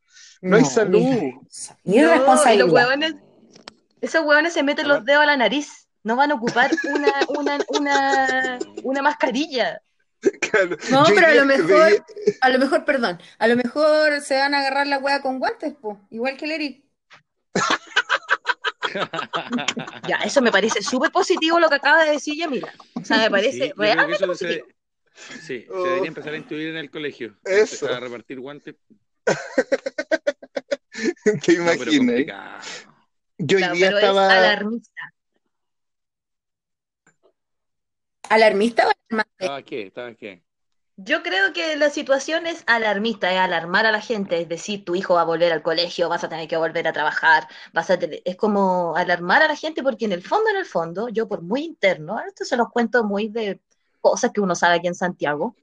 No, 0.41 0.57
hay 0.57 0.65
salud. 0.65 1.01
Ni 1.01 1.97
No, 1.97 1.97
y 1.97 2.01
los 2.01 2.11
responsabilidad. 2.11 2.69
huevones, 2.69 3.15
esos 4.01 4.25
huevones 4.25 4.53
se 4.53 4.63
meten 4.63 4.89
los 4.89 5.05
dedos 5.05 5.23
a 5.23 5.27
la 5.27 5.37
nariz, 5.37 5.89
no 6.05 6.17
van 6.17 6.31
a 6.31 6.35
ocupar 6.35 6.71
una, 6.95 7.13
una, 7.29 7.59
una, 7.69 8.59
una 8.83 9.03
mascarilla. 9.03 9.81
Claro, 10.41 10.77
No, 10.91 11.07
yo 11.09 11.15
pero 11.15 11.27
a 11.29 11.35
lo 11.35 11.45
mejor, 11.45 11.67
veía- 11.69 12.05
a 12.41 12.49
lo 12.49 12.59
mejor, 12.59 12.85
perdón, 12.85 13.21
a 13.39 13.47
lo 13.47 13.57
mejor 13.57 14.21
se 14.21 14.37
van 14.39 14.53
a 14.55 14.61
agarrar 14.61 14.87
la 14.89 14.99
hueá 14.99 15.21
con 15.23 15.39
guantes, 15.39 15.75
po, 15.75 16.01
igual 16.11 16.37
que 16.37 16.45
el 16.47 16.53
Eric. 16.53 16.85
Ya, 20.09 20.17
eso 20.25 20.41
me 20.41 20.51
parece 20.51 20.83
súper 20.83 21.13
positivo 21.13 21.61
lo 21.61 21.69
que 21.69 21.75
acaba 21.77 22.05
de 22.05 22.13
decir 22.13 22.35
Yamila. 22.37 22.73
O 22.95 23.05
sea, 23.05 23.19
me 23.19 23.25
Sí, 23.25 23.31
parece 23.31 23.59
que 23.59 23.73
realmente 23.77 24.25
eso 24.25 24.35
se, 24.35 24.47
positivo. 24.47 24.67
sí, 25.15 25.41
se 25.43 25.67
Oh. 25.71 25.85
debería 25.85 26.09
empezar 26.09 26.33
a 26.33 26.37
instruir 26.37 26.69
en 26.69 26.77
el 26.79 26.91
colegio. 26.91 27.37
Eso. 27.45 27.87
Empezar 27.87 27.93
a 27.93 28.01
repartir 28.01 28.41
guantes. 28.41 28.75
te 31.45 31.53
imaginas. 31.53 32.88
Yo 33.38 33.57
hoy 33.57 33.62
Claro, 33.62 33.74
día 33.77 33.87
pero 33.87 33.98
estaba. 33.98 34.27
es 34.27 34.38
alarmista. 34.38 35.14
¿Alarmista 38.29 38.87
o 38.87 38.90
alarmante? 38.90 39.33
¿Estaba 39.38 39.62
qué? 39.62 39.87
¿Estaba 39.87 40.14
qué? 40.14 40.42
Yo 40.96 41.22
creo 41.22 41.53
que 41.53 41.77
la 41.77 41.90
situación 41.90 42.48
es 42.48 42.64
alarmista, 42.66 43.33
es 43.33 43.38
alarmar 43.38 43.87
a 43.87 43.92
la 43.92 44.01
gente, 44.01 44.40
es 44.40 44.48
decir, 44.48 44.85
tu 44.85 44.96
hijo 44.96 45.14
va 45.14 45.20
a 45.20 45.24
volver 45.24 45.53
al 45.53 45.62
colegio, 45.62 46.09
vas 46.09 46.24
a 46.24 46.29
tener 46.29 46.48
que 46.48 46.57
volver 46.57 46.88
a 46.88 46.92
trabajar, 46.92 47.46
vas 47.72 47.88
a 47.88 47.98
tener, 48.01 48.20
es 48.24 48.35
como 48.37 48.96
alarmar 48.96 49.42
a 49.42 49.46
la 49.48 49.55
gente 49.55 49.85
porque 49.85 50.07
en 50.07 50.12
el 50.12 50.22
fondo, 50.22 50.51
en 50.51 50.57
el 50.57 50.64
fondo, 50.66 51.09
yo 51.09 51.29
por 51.29 51.42
muy 51.42 51.62
interno, 51.62 52.18
esto 52.27 52.44
se 52.44 52.57
los 52.57 52.68
cuento 52.70 53.05
muy 53.05 53.29
de 53.29 53.61
cosas 54.01 54.33
que 54.33 54.40
uno 54.40 54.57
sabe 54.57 54.77
aquí 54.77 54.88
en 54.88 54.96
Santiago, 54.96 55.55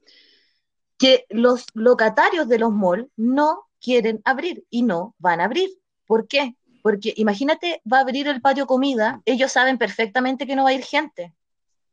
que 0.98 1.26
los 1.28 1.66
locatarios 1.74 2.48
de 2.48 2.58
los 2.58 2.72
malls 2.72 3.08
no 3.16 3.68
quieren 3.78 4.22
abrir 4.24 4.64
y 4.70 4.82
no 4.82 5.14
van 5.18 5.42
a 5.42 5.44
abrir. 5.44 5.68
¿Por 6.06 6.26
qué? 6.28 6.56
Porque 6.86 7.12
imagínate, 7.16 7.82
va 7.92 7.96
a 7.98 8.00
abrir 8.02 8.28
el 8.28 8.40
patio 8.40 8.64
comida, 8.64 9.20
ellos 9.24 9.50
saben 9.50 9.76
perfectamente 9.76 10.46
que 10.46 10.54
no 10.54 10.62
va 10.62 10.70
a 10.70 10.74
ir 10.74 10.84
gente. 10.84 11.32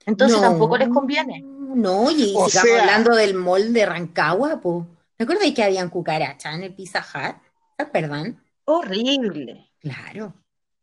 Entonces 0.05 0.37
No. 0.39 0.43
tampoco 0.49 0.77
les 0.77 0.87
conviene. 0.89 1.41
No, 1.43 2.11
y 2.11 2.31
O 2.35 2.47
sigamos 2.47 2.51
sea- 2.51 2.81
hablando 2.81 3.15
del 3.15 3.33
mall 3.33 3.73
de 3.73 3.87
Rancagua, 3.87 4.61
po. 4.61 4.85
¿Te 5.17 5.23
acuerdas 5.23 5.49
que 5.51 5.63
habían 5.63 5.89
cucarachas 5.89 6.53
en 6.53 6.61
el 6.61 6.75
Pizza 6.75 6.99
Hut? 6.99 7.37
¿Se 7.75 7.83
acuerdan? 7.85 8.39
Horrible. 8.65 9.67
Claro. 9.79 10.35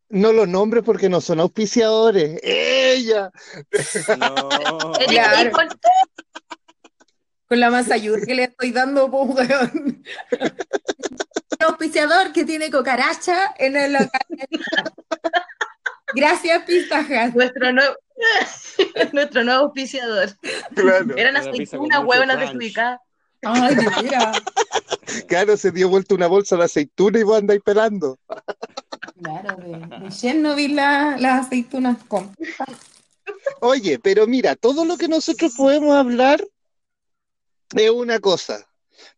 No 0.08 0.32
los 0.32 0.48
nombres 0.48 0.82
porque 0.82 1.08
no 1.08 1.20
son 1.20 1.38
auspiciadores. 1.38 2.40
¡Ella! 2.42 3.30
No. 4.18 4.92
Claro. 5.06 5.48
¿y 5.48 5.52
cuál- 5.52 5.68
Con 7.46 7.60
la 7.60 7.70
masa 7.70 7.94
ayuda 7.94 8.18
que 8.26 8.34
le 8.34 8.44
estoy 8.44 8.72
dando, 8.72 9.08
po, 9.08 9.22
weón. 9.22 10.02
Auspiciador 11.70 12.32
que 12.32 12.44
tiene 12.44 12.70
cucaracha 12.70 13.54
en 13.58 13.76
el 13.76 13.92
local. 13.92 14.20
Gracias, 16.14 16.64
Pizza 16.64 17.00
Hut. 17.00 17.34
nuestro 17.34 17.72
nuevo, 17.72 17.94
nuestro 19.12 19.44
nuevo 19.44 19.60
auspiciador. 19.66 20.30
Claro, 20.74 21.16
Eran 21.16 21.36
aceitunas, 21.36 22.04
huevonas 22.04 22.40
desubicadas. 22.40 23.00
Ay, 23.42 23.76
mira. 24.02 24.32
claro, 25.28 25.56
se 25.56 25.70
dio 25.70 25.88
vuelta 25.88 26.14
una 26.14 26.26
bolsa 26.26 26.56
de 26.56 26.64
aceituna 26.64 27.20
y 27.20 27.22
vos 27.22 27.38
andáis 27.38 27.62
pelando. 27.62 28.18
Claro, 29.22 29.56
de, 29.56 29.98
de 30.04 30.08
Chernobyl 30.10 30.76
la- 30.76 31.16
las 31.18 31.46
aceitunas 31.46 31.96
con. 32.08 32.34
Oye, 33.60 33.98
pero 33.98 34.26
mira, 34.26 34.56
todo 34.56 34.84
lo 34.84 34.96
que 34.98 35.08
nosotros 35.08 35.54
podemos 35.56 35.96
hablar 35.96 36.44
es 37.76 37.90
una 37.90 38.18
cosa, 38.18 38.66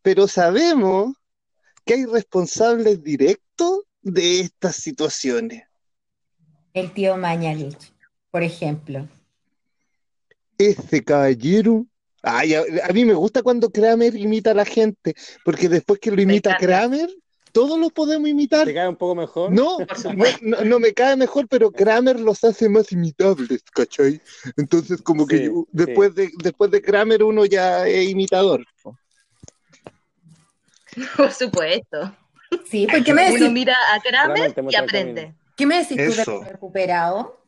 pero 0.02 0.28
sabemos 0.28 1.14
que 1.84 1.94
hay 1.94 2.04
responsables 2.06 3.02
directos 3.02 3.80
de 4.02 4.40
estas 4.40 4.76
situaciones. 4.76 5.64
El 6.74 6.92
tío 6.92 7.16
Mañalich, 7.16 7.92
por 8.30 8.42
ejemplo. 8.42 9.08
Este 10.58 11.02
caballero. 11.02 11.86
Ay, 12.22 12.54
a, 12.54 12.62
a 12.88 12.92
mí 12.92 13.04
me 13.04 13.14
gusta 13.14 13.42
cuando 13.42 13.70
Kramer 13.70 14.14
imita 14.14 14.52
a 14.52 14.54
la 14.54 14.64
gente, 14.64 15.14
porque 15.44 15.68
después 15.68 15.98
que 15.98 16.10
lo 16.12 16.22
imita. 16.22 16.56
Kramer, 16.56 17.10
todos 17.50 17.78
lo 17.78 17.90
podemos 17.90 18.28
imitar. 18.28 18.64
¿Te 18.64 18.74
cae 18.74 18.88
un 18.88 18.96
poco 18.96 19.16
mejor? 19.16 19.52
No, 19.52 19.78
no, 20.40 20.60
no 20.64 20.78
me 20.78 20.94
cae 20.94 21.16
mejor, 21.16 21.48
pero 21.48 21.72
Kramer 21.72 22.20
los 22.20 22.44
hace 22.44 22.68
más 22.68 22.92
imitables, 22.92 23.62
¿cachai? 23.74 24.20
Entonces, 24.56 25.02
como 25.02 25.26
que 25.26 25.38
Sí, 25.38 25.44
yo- 25.46 25.66
después 25.72 26.14
de, 26.14 26.30
después 26.42 26.70
de 26.70 26.80
Kramer 26.80 27.24
uno 27.24 27.44
ya 27.44 27.86
es 27.88 28.08
imitador. 28.08 28.64
Por 31.16 31.32
supuesto. 31.32 32.16
Sí, 32.68 32.86
pues 32.90 33.04
¿qué 33.04 33.14
me 33.14 33.24
Uno 33.26 33.32
decís, 33.34 33.50
mira 33.50 33.76
a 33.92 34.00
Kramer 34.00 34.54
y 34.70 34.76
aprende. 34.76 35.34
¿qué 35.56 35.66
me 35.66 35.78
decís 35.78 35.96
tú 35.96 36.02
de 36.14 36.22
Eso. 36.22 36.32
lo 36.32 36.44
recuperado? 36.44 37.46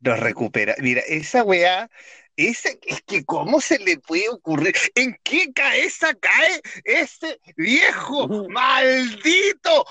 Lo 0.00 0.16
recupera. 0.16 0.74
Mira, 0.78 1.00
esa 1.06 1.42
weá, 1.42 1.90
esa, 2.36 2.70
es 2.82 3.02
que 3.02 3.24
cómo 3.24 3.60
se 3.60 3.78
le 3.78 3.98
puede 3.98 4.28
ocurrir, 4.28 4.74
¿en 4.94 5.16
qué 5.22 5.52
cabeza 5.52 6.14
cae 6.14 6.60
ese 6.84 7.40
viejo 7.56 8.28
maldito? 8.48 9.84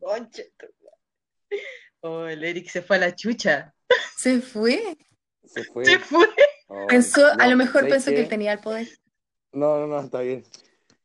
Madre. 0.00 0.52
Oh, 2.00 2.26
el 2.26 2.44
Eric 2.44 2.68
se 2.68 2.82
fue 2.82 2.96
a 2.96 3.00
la 3.00 3.14
chucha. 3.14 3.74
Se 4.16 4.40
fue. 4.40 4.96
Se 5.44 5.64
fue. 5.64 5.84
Se 5.84 5.98
fue. 5.98 6.28
Pensó, 6.88 7.26
a 7.38 7.46
lo 7.46 7.56
mejor 7.56 7.82
¿sabes 7.82 7.94
pensó 7.94 8.10
que 8.10 8.16
qué? 8.16 8.22
él 8.22 8.28
tenía 8.28 8.52
el 8.52 8.58
poder. 8.58 8.88
No, 9.52 9.78
no, 9.80 9.86
no, 9.86 10.00
está 10.00 10.20
bien. 10.20 10.44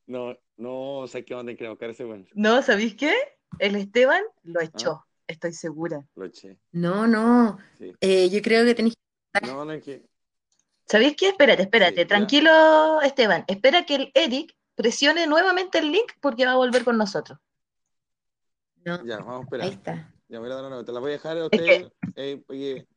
No, 0.10 0.36
no, 0.58 1.06
sé 1.08 1.24
qué 1.24 1.36
onda 1.36 1.54
que 1.54 1.70
buscar 1.70 1.92
ese 1.92 2.04
bueno. 2.04 2.26
No, 2.34 2.64
¿sabéis 2.64 2.96
qué? 2.96 3.14
El 3.60 3.76
Esteban 3.76 4.24
lo 4.42 4.60
echó, 4.60 5.06
estoy 5.28 5.54
segura. 5.54 6.04
Lo 6.16 6.26
eché. 6.26 6.58
No, 6.72 7.06
no. 7.06 7.60
Sí. 7.78 7.94
Eh, 8.02 8.28
yo 8.30 8.42
creo 8.42 8.66
que 8.66 8.74
tenés 8.74 8.96
que 8.96 9.46
No, 9.48 9.64
no 9.66 9.72
es 9.72 9.84
que. 9.84 10.04
¿Sabéis 10.88 11.16
qué? 11.16 11.28
Espérate, 11.30 11.62
espérate. 11.62 11.94
Sí, 11.94 12.02
ya. 12.02 12.08
Tranquilo, 12.08 13.02
Esteban. 13.04 13.46
Espera 13.48 13.86
que 13.86 13.96
el 13.96 14.12
Eric 14.16 14.56
presione 14.74 15.28
nuevamente 15.28 15.78
el 15.78 15.92
link 15.92 16.12
porque 16.20 16.46
va 16.48 16.54
a 16.54 16.58
volver 16.58 16.84
con 16.84 16.98
nosotros. 16.98 17.38
No, 18.84 19.06
Ya, 19.06 19.18
vamos 19.18 19.30
a 19.30 19.36
ahí 19.36 19.44
esperar. 19.44 19.68
está. 19.70 20.14
Ya, 20.28 20.40
mira, 20.40 20.60
no, 20.62 20.70
no, 20.72 20.84
te 20.84 20.92
la 20.92 21.00
voy 21.00 21.10
a 21.12 21.14
dejar 21.14 21.38
a 21.38 21.46
ustedes. 21.46 21.92
eh, 22.16 22.42
oye, 22.48 22.88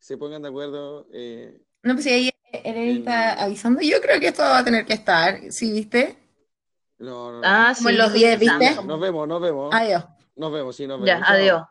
se 0.00 0.16
pongan 0.16 0.42
de 0.42 0.48
acuerdo. 0.48 1.06
Eh, 1.12 1.56
No, 1.84 1.92
pues 1.94 2.02
si 2.04 2.10
ahí 2.10 2.30
el 2.52 2.76
Eric 2.76 2.98
está 2.98 3.34
avisando, 3.44 3.80
yo 3.82 4.00
creo 4.00 4.18
que 4.18 4.28
esto 4.28 4.42
va 4.42 4.58
a 4.58 4.64
tener 4.64 4.84
que 4.84 4.94
estar. 4.94 5.40
¿Sí, 5.52 5.70
viste? 5.70 6.16
No, 6.98 7.32
no, 7.32 7.40
no. 7.40 7.42
Ah, 7.44 7.72
Como 7.76 7.90
en 7.90 7.98
los 7.98 8.12
10, 8.12 8.38
¿viste? 8.38 8.74
Nos 8.84 9.00
vemos, 9.00 9.28
nos 9.28 9.40
vemos. 9.40 9.74
Adiós. 9.74 10.04
Nos 10.36 10.52
vemos, 10.52 10.76
sí, 10.76 10.86
nos 10.86 11.00
vemos. 11.00 11.06
Ya, 11.06 11.24
Chao. 11.24 11.34
adiós. 11.34 11.62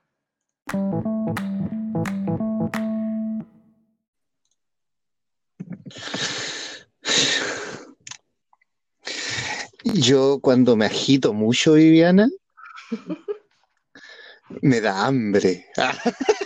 Yo 9.84 10.40
cuando 10.42 10.76
me 10.76 10.86
agito 10.86 11.34
mucho, 11.34 11.74
Viviana, 11.74 12.30
me 14.62 14.82
da 14.82 15.06
hambre. 15.06 15.68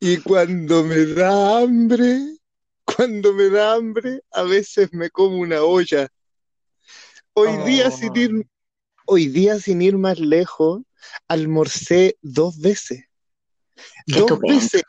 Y 0.00 0.18
cuando 0.18 0.84
me 0.84 1.06
da 1.06 1.58
hambre, 1.58 2.37
cuando 2.98 3.32
me 3.32 3.48
da 3.48 3.74
hambre, 3.74 4.22
a 4.32 4.42
veces 4.42 4.92
me 4.92 5.08
como 5.08 5.36
una 5.36 5.62
olla. 5.62 6.08
Hoy 7.32 7.56
día 7.58 7.92
sin 7.92 8.16
ir, 8.16 8.46
hoy 9.06 9.28
día 9.28 9.60
sin 9.60 9.80
ir 9.82 9.96
más 9.96 10.18
lejos, 10.18 10.82
almorcé 11.28 12.16
dos 12.22 12.58
veces. 12.58 13.04
Qué 14.04 14.18
Dos 14.18 14.40
veces. 14.40 14.82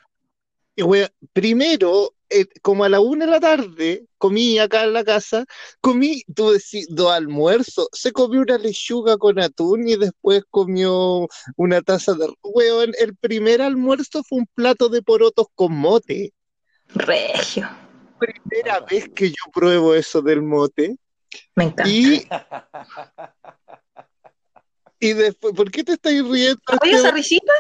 Y, 0.76 0.82
wea, 0.82 1.08
primero, 1.34 2.16
eh, 2.32 2.48
como 2.64 2.84
a 2.84 2.90
la 2.90 3.00
una 3.00 3.26
de 3.26 3.32
la 3.32 3.40
tarde, 3.40 4.08
comí 4.18 4.58
acá 4.58 4.86
en 4.86 4.94
la 4.94 5.04
casa, 5.04 5.46
comí, 5.80 6.24
tú 6.34 6.50
decís, 6.50 6.88
dos 6.90 7.12
almuerzos. 7.12 7.90
Se 7.92 8.12
comió 8.12 8.42
una 8.42 8.58
lechuga 8.58 9.20
con 9.20 9.38
atún 9.38 9.88
y 9.88 9.98
después 9.98 10.42
comió 10.50 11.28
una 11.56 11.84
taza 11.84 12.16
de... 12.16 12.28
Weón, 12.42 12.92
el 12.98 13.16
primer 13.18 13.62
almuerzo 13.62 14.24
fue 14.24 14.40
un 14.40 14.48
plato 14.56 14.90
de 14.90 15.04
porotos 15.04 15.46
con 15.54 15.74
mote. 15.74 16.34
Regio. 16.88 17.70
Primera 18.20 18.80
vez 18.82 19.10
que 19.16 19.30
yo 19.30 19.52
pruebo 19.54 19.94
eso 19.96 20.22
del 20.22 20.42
mote. 20.42 20.98
Me 21.56 21.66
encanta. 21.66 21.90
Y, 21.90 22.28
y 25.00 25.14
después, 25.14 25.54
¿por 25.56 25.70
qué 25.72 25.84
te 25.84 25.94
estáis 25.94 26.24
riendo? 26.28 26.60
Oye, 26.82 26.92
esa 26.92 27.12
risita. 27.12 27.52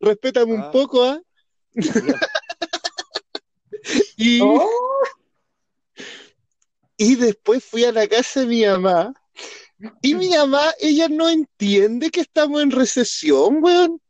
Respétame 0.00 0.54
un 0.54 0.60
Ah. 0.62 0.70
poco, 0.70 1.02
¿ah? 1.04 1.20
Y, 4.16 4.40
Oh, 4.40 4.70
y 6.96 7.16
después 7.16 7.64
fui 7.64 7.84
a 7.84 7.90
la 7.92 8.06
casa 8.06 8.40
de 8.40 8.46
mi 8.46 8.64
mamá. 8.64 9.12
Y 10.00 10.14
mi 10.14 10.28
mamá, 10.28 10.72
ella 10.78 11.08
no 11.08 11.28
entiende 11.28 12.10
que 12.10 12.20
estamos 12.20 12.62
en 12.62 12.70
recesión, 12.70 13.58
weón. 13.60 14.00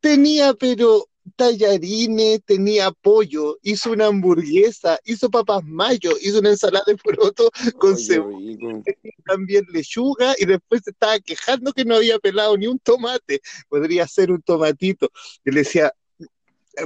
Tenía, 0.00 0.54
pero 0.54 1.06
tallarines, 1.36 2.42
tenía 2.44 2.90
pollo, 2.90 3.58
hizo 3.62 3.92
una 3.92 4.06
hamburguesa, 4.06 4.98
hizo 5.04 5.30
papas 5.30 5.62
mayo, 5.64 6.12
hizo 6.20 6.38
una 6.40 6.50
ensalada 6.50 6.84
de 6.86 6.96
poroto 6.96 7.50
con 7.78 7.94
Oye, 7.94 8.04
cebolla, 8.04 8.82
también 9.26 9.64
lechuga, 9.72 10.34
y 10.38 10.46
después 10.46 10.82
se 10.84 10.90
estaba 10.90 11.18
quejando 11.18 11.72
que 11.72 11.84
no 11.84 11.96
había 11.96 12.18
pelado 12.18 12.56
ni 12.56 12.66
un 12.66 12.78
tomate. 12.78 13.40
Podría 13.68 14.06
ser 14.06 14.30
un 14.30 14.42
tomatito. 14.42 15.10
Y 15.44 15.50
le 15.50 15.60
decía, 15.60 15.92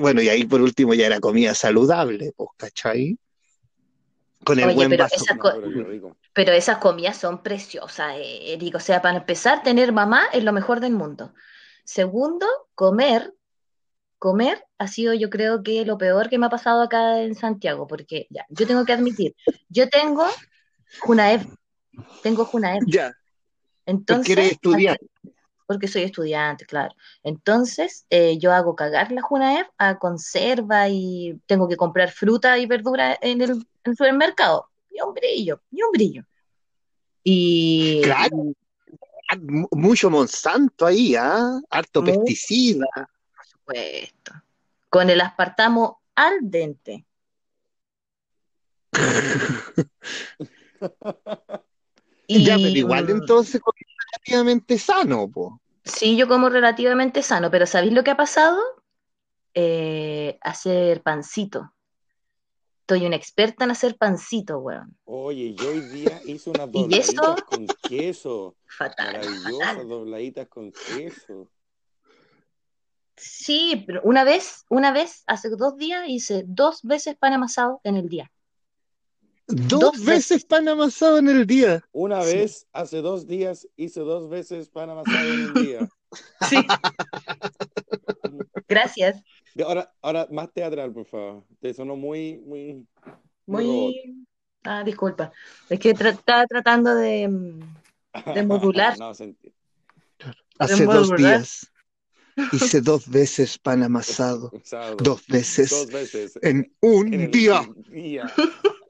bueno, 0.01 0.23
y 0.23 0.29
ahí 0.29 0.45
por 0.45 0.61
último 0.61 0.95
ya 0.95 1.07
era 1.07 1.21
comida 1.21 1.55
saludable, 1.55 2.33
pues, 2.37 2.51
¿cachai? 2.57 3.19
Con 4.45 4.59
el 4.61 4.67
Oye, 4.67 4.75
buen 4.77 4.91
pero 4.91 5.05
vaso. 5.05 5.17
esa 5.17 5.35
No, 5.35 5.41
co- 5.41 5.53
pero 5.55 5.73
qué 5.73 5.83
rico. 5.83 6.17
Pero 6.33 6.53
esas 6.53 6.79
comidas 6.79 7.17
son 7.17 7.43
preciosas, 7.43 8.15
eh, 8.17 8.53
Eric. 8.53 8.77
O 8.77 8.81
sea, 8.81 9.03
para 9.03 9.19
empezar, 9.19 9.63
tener 9.63 9.93
mamá 9.93 10.27
es 10.33 10.45
lo 10.45 10.53
mejor 10.53 10.79
del 10.81 10.93
mundo. 10.93 11.35
Segundo, 11.85 12.47
comer. 12.75 13.35
Comer 14.19 14.65
ha 14.79 14.89
sido, 14.89 15.15
yo 15.15 15.31
creo 15.31 15.63
que 15.63 15.85
lo 15.85 15.97
peor 15.97 16.29
que 16.29 16.39
me 16.39 16.47
ha 16.47 16.51
pasado 16.51 16.83
acá 16.83 17.21
en 17.23 17.35
Santiago, 17.35 17.87
porque 17.87 18.27
ya, 18.31 18.45
yo 18.49 18.67
tengo 18.67 18.85
que 18.85 18.93
admitir, 18.93 19.35
yo 19.69 19.89
tengo 19.89 20.27
Junaev, 21.01 21.47
tengo 22.23 22.45
Junaev. 22.45 22.83
Ya, 22.87 23.09
porque 23.09 23.21
Entonces, 23.87 24.37
eres 24.37 24.53
estudiante. 24.53 25.07
porque 25.67 25.87
soy 25.87 26.03
estudiante, 26.03 26.67
claro. 26.67 26.95
Entonces, 27.23 28.07
eh, 28.11 28.39
yo 28.39 28.53
hago 28.53 28.75
cagar 28.75 29.13
la 29.13 29.23
Junaev 29.23 29.67
a 29.79 29.99
conserva 29.99 30.89
y 30.89 31.41
tengo 31.47 31.69
que 31.69 31.77
comprar 31.77 32.11
fruta 32.11 32.59
y 32.59 32.67
verdura 32.67 33.19
en 33.21 33.41
el, 33.43 33.51
en 33.51 33.67
el 33.85 33.97
supermercado. 33.97 34.69
Ni 34.91 35.01
un 35.01 35.15
brillo, 35.15 35.61
ni 35.71 35.83
un 35.83 35.93
brillo. 35.93 36.25
Y, 37.23 38.01
Claro. 38.03 38.37
Mu- 39.43 39.69
Mucho 39.73 40.09
Monsanto 40.09 40.87
ahí, 40.87 41.15
¿ah? 41.15 41.61
Harto 41.69 42.03
pesticida. 42.03 42.87
Supuesto, 43.69 44.33
con 44.89 45.11
el 45.11 45.21
aspartamo 45.21 46.01
al 46.15 46.39
dente. 46.43 47.05
Y, 52.27 52.45
Ya, 52.45 52.57
pero 52.57 52.69
igual 52.69 53.07
mm, 53.07 53.11
entonces 53.11 53.61
relativamente 54.13 54.79
sano, 54.79 55.29
po. 55.29 55.61
Sí, 55.85 56.17
yo 56.17 56.29
como 56.29 56.49
relativamente 56.49 57.23
sano, 57.23 57.51
pero 57.51 57.67
¿sabéis 57.67 57.93
lo 57.93 58.05
que 58.05 58.11
ha 58.11 58.17
pasado? 58.17 58.59
Eh, 59.55 60.39
hacer 60.43 61.03
pancito. 61.03 61.73
Estoy 62.81 63.07
una 63.07 63.17
experta 63.17 63.65
en 63.65 63.71
hacer 63.71 63.97
pancito, 63.97 64.59
weón. 64.59 64.97
Oye, 65.05 65.55
yo 65.55 65.71
hoy 65.71 65.81
día 65.81 66.23
hice 66.25 66.51
unas 66.51 66.71
¿Y 66.73 66.95
eso? 66.97 67.13
dobladitas 67.23 67.45
con 67.45 67.67
queso. 67.89 68.57
Fatal, 68.67 69.07
Maravillosas 69.07 69.67
fatal. 69.69 69.89
dobladitas 69.89 70.49
con 70.49 70.73
queso. 70.73 71.51
Sí, 73.21 73.85
pero 73.87 74.01
una 74.05 74.25
vez, 74.25 74.65
una 74.69 74.93
vez, 74.93 75.25
hace 75.27 75.49
dos 75.51 75.77
días 75.77 76.05
hice 76.09 76.45
dos 76.47 76.83
veces 76.83 77.17
pan 77.17 77.33
amasado 77.33 77.81
en 77.85 77.97
el 77.97 78.09
día. 78.09 78.31
Dos, 79.51 79.81
Dos 79.81 79.93
veces 80.05 80.07
veces. 80.31 80.45
pan 80.45 80.69
amasado 80.69 81.19
en 81.19 81.29
el 81.29 81.47
día. 81.47 81.83
Una 81.93 82.23
Sí. 82.23 82.37
vez, 82.37 82.67
hace 82.73 82.99
dos 82.99 83.27
días, 83.27 83.67
hice 83.77 84.01
dos 84.01 84.29
veces 84.29 84.69
pan 84.69 84.91
amasado 84.91 85.27
en 85.27 85.41
un 85.47 85.55
día. 85.73 85.89
Sí. 86.49 86.57
Gracias. 88.69 89.23
Ahora, 89.65 89.93
ahora, 90.03 90.27
más 90.31 90.53
teatral, 90.53 90.93
por 90.93 91.07
favor. 91.07 91.45
Te 91.61 91.73
sonó 91.75 91.97
muy, 91.97 92.39
muy, 92.47 92.87
muy. 93.47 94.27
Ah, 94.65 94.83
disculpa. 94.85 95.33
Es 95.69 95.79
que 95.81 95.95
tra- 95.95 96.11
estaba 96.13 96.47
tratando 96.47 96.95
de, 96.95 97.29
mm, 97.29 97.61
de 98.35 98.43
modular. 98.43 98.97
No, 98.99 99.15
se 99.15 99.25
entiende. 99.25 99.57
Hace 100.59 100.85
dos 100.85 101.09
modular. 101.09 101.19
días. 101.39 101.73
Hice 102.53 102.81
dos 102.83 103.09
veces 103.09 103.59
pan 103.59 103.83
amasado. 103.83 104.51
Dos 104.99 105.27
veces 105.27 105.71
Dos 105.71 105.91
veces. 105.91 106.39
en 106.43 106.73
un 106.81 107.13
en 107.15 107.31
día. 107.31 107.69
día. 107.91 108.33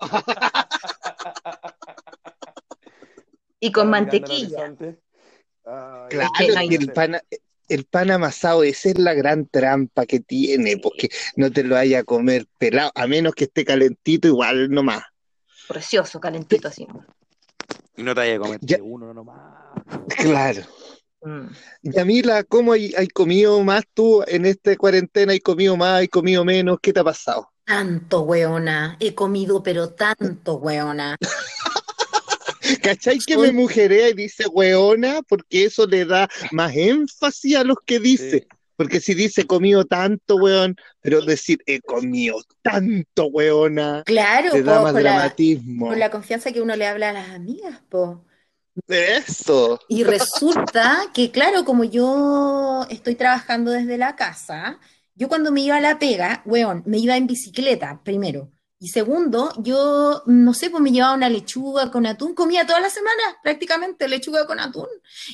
Y 3.61 3.73
con 3.73 3.91
mantequilla. 3.91 4.73
Claro, 5.65 6.09
y 6.71 6.75
el 6.77 6.93
pan, 6.93 7.19
el 7.69 7.85
pan 7.85 8.11
amasado, 8.11 8.63
esa 8.63 8.91
es 8.91 8.99
la 8.99 9.15
gran 9.15 9.47
trampa 9.47 10.07
que 10.07 10.21
tiene, 10.21 10.79
porque 10.79 11.09
no 11.37 11.51
te 11.51 11.65
lo 11.65 11.75
vaya 11.75 11.99
a 12.01 12.05
comer 12.05 12.47
pelado, 12.59 12.93
a 12.95 13.07
menos 13.07 13.35
que 13.35 13.45
esté 13.45 13.65
calentito, 13.65 14.29
igual 14.29 14.71
nomás. 14.71 15.03
Precioso, 15.67 16.21
calentito 16.21 16.69
así. 16.69 16.87
Y 17.97 18.03
no 18.03 18.15
te 18.15 18.21
vayas 18.21 18.37
a 18.37 18.41
comer 18.43 18.61
Ya. 18.63 18.79
uno 18.81 19.13
nomás. 19.13 19.55
Claro. 20.17 20.63
Mm. 21.23 21.49
Yamila, 21.83 22.45
¿cómo 22.45 22.73
hay, 22.73 22.95
hay 22.97 23.09
comido 23.09 23.63
más 23.65 23.85
tú 23.95 24.23
en 24.27 24.47
esta 24.47 24.77
cuarentena? 24.77 25.33
¿Hay 25.33 25.41
comido 25.41 25.77
más? 25.77 26.01
¿Hay 26.01 26.09
comido 26.09 26.45
menos? 26.45 26.79
¿Qué 26.81 26.93
te 26.93 27.01
ha 27.01 27.05
pasado? 27.05 27.51
Tanto, 27.65 28.23
weona. 28.23 28.97
He 29.01 29.15
comido, 29.15 29.63
pero 29.63 29.91
tanto, 29.91 30.55
weona. 30.57 31.17
¿Cachai 32.83 33.19
que 33.19 33.37
me 33.37 33.53
mujerea 33.53 34.11
y 34.11 34.15
dice 34.15 34.47
weona? 34.47 35.23
Porque 35.29 35.65
eso 35.65 35.87
le 35.87 36.05
da 36.05 36.29
más 36.53 36.75
énfasis 36.75 37.57
a 37.57 37.65
los 37.65 37.77
que 37.85 37.99
dice. 37.99 38.41
Sí. 38.41 38.47
Porque 38.77 39.01
si 39.01 39.15
dice 39.15 39.45
comido 39.45 39.85
tanto, 39.85 40.37
weón, 40.37 40.77
pero 41.01 41.21
decir 41.21 41.59
he 41.67 41.81
comido 41.81 42.37
tanto, 42.63 43.27
weona, 43.27 44.05
Claro, 44.07 44.55
le 44.55 44.63
da 44.63 44.77
po, 44.79 44.83
más 44.85 44.93
con 44.93 45.03
la, 45.03 45.11
dramatismo. 45.15 45.89
con 45.89 45.99
la 45.99 46.11
confianza 46.11 46.53
que 46.53 46.61
uno 46.61 46.77
le 46.77 46.87
habla 46.87 47.11
a 47.11 47.13
las 47.13 47.31
amigas, 47.31 47.83
po. 47.89 48.25
Eso. 48.87 49.81
Y 49.89 50.05
resulta 50.05 51.07
que, 51.13 51.31
claro, 51.31 51.65
como 51.65 51.85
yo 51.85 52.87
estoy 52.91 53.15
trabajando 53.15 53.71
desde 53.71 53.99
la 53.99 54.17
casa, 54.17 54.79
yo 55.15 55.29
cuando 55.29 55.51
me 55.51 55.63
iba 55.63 55.77
a 55.77 55.81
la 55.81 55.99
pega, 55.99 56.43
weón, 56.45 56.83
me 56.87 56.99
iba 56.99 57.17
en 57.17 57.27
bicicleta, 57.27 58.01
primero. 58.05 58.51
Y 58.81 58.89
segundo, 58.89 59.53
yo, 59.59 60.23
no 60.27 60.55
sé, 60.55 60.71
pues 60.71 60.81
me 60.81 60.93
llevaba 60.93 61.15
una 61.15 61.29
lechuga 61.29 61.91
con 61.91 62.07
atún, 62.07 62.35
comía 62.35 62.65
toda 62.65 62.79
la 62.79 62.91
semana, 62.91 63.23
prácticamente, 63.43 64.07
lechuga 64.07 64.47
con 64.47 64.61
atún. 64.61 64.87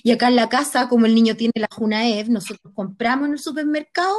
Y 0.02 0.12
acá 0.12 0.28
en 0.28 0.36
la 0.36 0.48
casa, 0.48 0.88
como 0.88 1.04
el 1.04 1.14
niño 1.14 1.36
tiene 1.36 1.52
la 1.56 1.68
Junaev, 1.70 2.30
nosotros 2.30 2.72
compramos 2.74 3.26
en 3.26 3.34
el 3.34 3.38
supermercado 3.38 4.16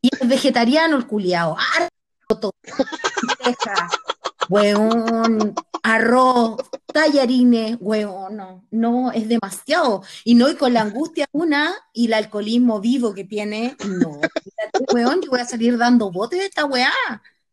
y 0.00 0.10
es 0.12 0.28
vegetariano 0.28 0.96
el 0.96 1.08
culiao. 1.08 1.56
Harto, 1.58 2.52
weón, 4.48 5.54
arroz, 5.82 6.56
tallarines, 6.92 7.76
weón, 7.80 8.36
no, 8.36 8.66
no, 8.70 9.12
es 9.12 9.28
demasiado. 9.28 10.02
Y 10.24 10.34
no, 10.34 10.48
y 10.50 10.56
con 10.56 10.72
la 10.72 10.82
angustia 10.82 11.26
una 11.32 11.74
y 11.92 12.06
el 12.06 12.14
alcoholismo 12.14 12.80
vivo 12.80 13.14
que 13.14 13.24
tiene, 13.24 13.76
no, 13.86 14.20
fíjate, 14.20 14.94
weón, 14.94 15.20
yo 15.22 15.30
voy 15.30 15.40
a 15.40 15.44
salir 15.44 15.76
dando 15.78 16.10
botes 16.10 16.38
de 16.38 16.46
esta 16.46 16.64
weá. 16.64 16.92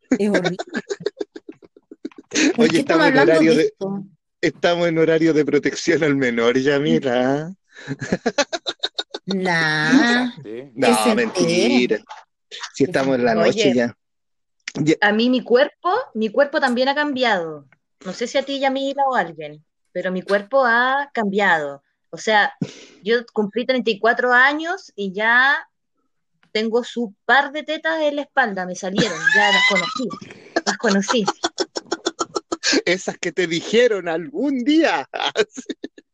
Es 0.10 0.30
horrible. 0.30 0.58
¿Por 2.56 2.66
Oye, 2.66 2.80
estamos 2.80 3.08
en 3.08 3.18
horario 3.20 3.56
de 3.56 3.74
estamos 4.42 4.88
en 4.88 4.98
horario 4.98 5.34
de 5.34 5.46
protección 5.46 6.04
al 6.04 6.16
menor, 6.16 6.58
Yamila. 6.58 7.54
Nah, 9.26 10.32
Sí. 10.44 10.72
No, 10.76 11.16
mentira. 11.16 12.00
Si 12.74 12.84
estamos 12.84 13.16
en 13.16 13.26
la 13.26 13.36
noche 13.36 13.70
Oye. 13.70 13.74
ya. 13.76 13.98
A 15.02 15.12
mí 15.12 15.30
mi 15.30 15.42
cuerpo, 15.44 15.92
mi 16.14 16.30
cuerpo 16.30 16.60
también 16.60 16.90
ha 16.90 16.96
cambiado. 16.96 17.66
No 18.06 18.14
sé 18.14 18.28
si 18.28 18.38
a 18.38 18.44
ti, 18.44 18.60
Yamila, 18.60 19.04
o 19.08 19.16
a 19.16 19.20
alguien, 19.22 19.64
pero 19.92 20.12
mi 20.12 20.22
cuerpo 20.22 20.66
ha 20.66 21.10
cambiado. 21.14 21.84
O 22.10 22.18
sea, 22.18 22.54
yo 23.04 23.26
cumplí 23.34 23.66
34 23.66 24.34
años 24.34 24.92
y 24.96 25.14
ya 25.14 25.68
tengo 26.52 26.84
su 26.84 27.16
par 27.26 27.52
de 27.52 27.64
tetas 27.64 28.02
en 28.02 28.16
la 28.18 28.22
espalda, 28.24 28.66
me 28.66 28.76
salieron, 28.76 29.18
ya 29.36 29.52
las 29.52 29.64
conocí, 29.70 30.08
las 30.66 30.78
conocí. 30.78 31.26
Esas 32.86 33.18
que 33.18 33.32
te 33.32 33.48
dijeron 33.48 34.08
algún 34.08 34.64
día. 34.64 35.08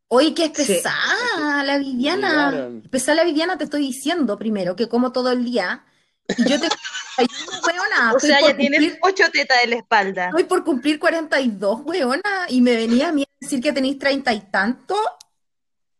Oye, 0.07 0.33
qué 0.33 0.47
Sí. 0.55 0.65
pesada 0.75 1.63
la 1.63 1.77
Viviana. 1.77 2.69
Pesada 2.89 3.17
la 3.17 3.23
Viviana, 3.23 3.57
te 3.57 3.65
estoy 3.65 3.81
diciendo 3.81 4.37
primero 4.37 4.75
que 4.75 4.87
como 4.89 5.11
todo 5.11 5.31
el 5.31 5.45
día. 5.45 5.85
Y 6.37 6.43
yo 6.49 6.59
tengo 6.59 6.73
41, 7.27 7.61
weona. 7.67 8.13
O 8.13 8.19
sea, 8.19 8.41
ya 8.41 8.55
tienes 8.55 8.97
ocho 9.01 9.23
tetas 9.31 9.57
en 9.63 9.69
la 9.71 9.75
espalda. 9.77 10.25
estoy 10.27 10.43
por 10.45 10.63
cumplir 10.63 10.99
42, 10.99 11.81
weona. 11.85 12.45
Y 12.49 12.61
me 12.61 12.75
venía 12.75 13.09
a 13.09 13.11
mí 13.11 13.23
a 13.23 13.27
decir 13.39 13.61
que 13.61 13.73
tenéis 13.73 13.97
treinta 13.99 14.33
y 14.33 14.41
tanto. 14.41 14.95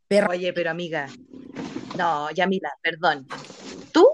Perra. 0.08 0.30
Oye, 0.32 0.54
pero 0.54 0.72
amiga, 0.72 1.08
no, 1.98 2.32
Yamila, 2.32 2.72
perdón. 2.82 3.28
Tú 3.92 4.08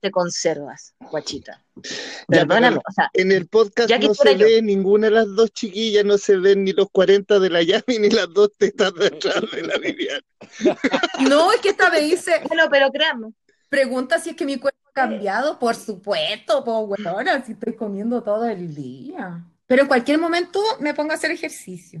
te 0.00 0.10
conservas, 0.10 0.94
guachita. 0.98 1.62
Ya, 1.76 1.82
Perdóname, 2.26 2.76
pero 2.78 2.82
o 2.88 2.92
sea, 2.92 3.10
en 3.12 3.30
el 3.30 3.46
podcast 3.46 3.88
Ya 3.88 3.98
no 3.98 4.14
se 4.14 4.36
yo. 4.36 4.46
ve 4.46 4.60
ninguna 4.62 5.06
de 5.06 5.12
las 5.12 5.26
dos 5.36 5.52
chiquillas, 5.52 6.04
no 6.04 6.18
se 6.18 6.36
ven 6.38 6.64
ni 6.64 6.72
los 6.72 6.88
40 6.90 7.38
de 7.38 7.50
la 7.50 7.62
Yami 7.62 7.98
ni 8.00 8.10
las 8.10 8.32
dos 8.32 8.50
tetas 8.58 8.92
de 8.94 9.06
atrás 9.06 9.42
de 9.52 9.62
la 9.62 9.76
Viviana. 9.78 10.22
No, 11.28 11.52
es 11.52 11.60
que 11.60 11.68
esta 11.68 11.88
me 11.90 12.00
dice, 12.00 12.40
bueno, 12.48 12.64
pero 12.70 12.90
créanme. 12.90 13.28
pregunta 13.68 14.18
si 14.18 14.30
es 14.30 14.36
que 14.36 14.44
mi 14.44 14.58
cuerpo 14.58 14.80
cambiado. 14.92 15.58
Por 15.58 15.74
supuesto, 15.74 16.64
pues, 16.64 17.00
weona, 17.04 17.44
si 17.44 17.52
estoy 17.52 17.74
comiendo 17.74 18.22
todo 18.22 18.44
el 18.48 18.74
día. 18.74 19.44
Pero 19.66 19.82
en 19.82 19.88
cualquier 19.88 20.18
momento 20.18 20.60
me 20.80 20.94
pongo 20.94 21.12
a 21.12 21.14
hacer 21.14 21.30
ejercicio. 21.30 22.00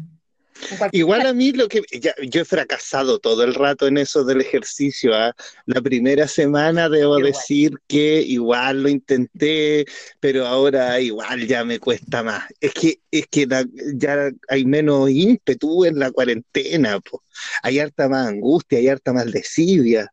Igual 0.92 1.26
a 1.26 1.32
mí 1.32 1.52
lo 1.52 1.66
que 1.66 1.82
ya- 1.98 2.14
yo 2.22 2.42
he 2.42 2.44
fracasado 2.44 3.18
todo 3.18 3.42
el 3.42 3.54
rato 3.54 3.86
en 3.86 3.98
eso 3.98 4.22
del 4.22 4.42
ejercicio. 4.42 5.14
¿ah? 5.14 5.34
La 5.66 5.80
primera 5.80 6.28
semana 6.28 6.88
debo 6.88 7.18
Igual. 7.18 7.32
decir 7.32 7.72
que 7.88 8.20
igual 8.22 8.82
lo 8.82 8.88
intenté, 8.88 9.84
pero 10.20 10.46
ahora 10.46 11.00
igual 11.00 11.46
ya 11.46 11.64
me 11.64 11.78
cuesta 11.80 12.22
más. 12.22 12.44
Es 12.60 12.74
que 12.74 13.00
es 13.10 13.26
que 13.28 13.46
la- 13.46 13.64
ya 13.94 14.30
hay 14.48 14.64
menos 14.64 15.10
ímpetu 15.10 15.84
en 15.84 15.98
la 15.98 16.10
cuarentena, 16.12 17.00
po. 17.00 17.22
Hay 17.62 17.78
harta 17.80 18.08
más 18.08 18.28
angustia, 18.28 18.78
hay 18.78 18.88
harta 18.88 19.12
más 19.12 19.32
desidia. 19.32 20.12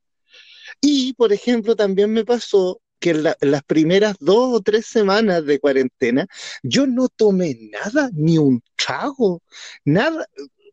Y, 0.81 1.13
por 1.13 1.33
ejemplo, 1.33 1.75
también 1.75 2.11
me 2.11 2.25
pasó 2.25 2.81
que 2.99 3.11
en 3.11 3.23
la- 3.23 3.37
en 3.39 3.51
las 3.51 3.63
primeras 3.63 4.15
dos 4.19 4.53
o 4.57 4.61
tres 4.61 4.85
semanas 4.85 5.45
de 5.45 5.59
cuarentena 5.59 6.27
yo 6.63 6.85
no 6.85 7.07
tomé 7.07 7.57
nada, 7.71 8.09
ni 8.13 8.37
un 8.37 8.61
trago, 8.75 9.41
nada, 9.85 10.25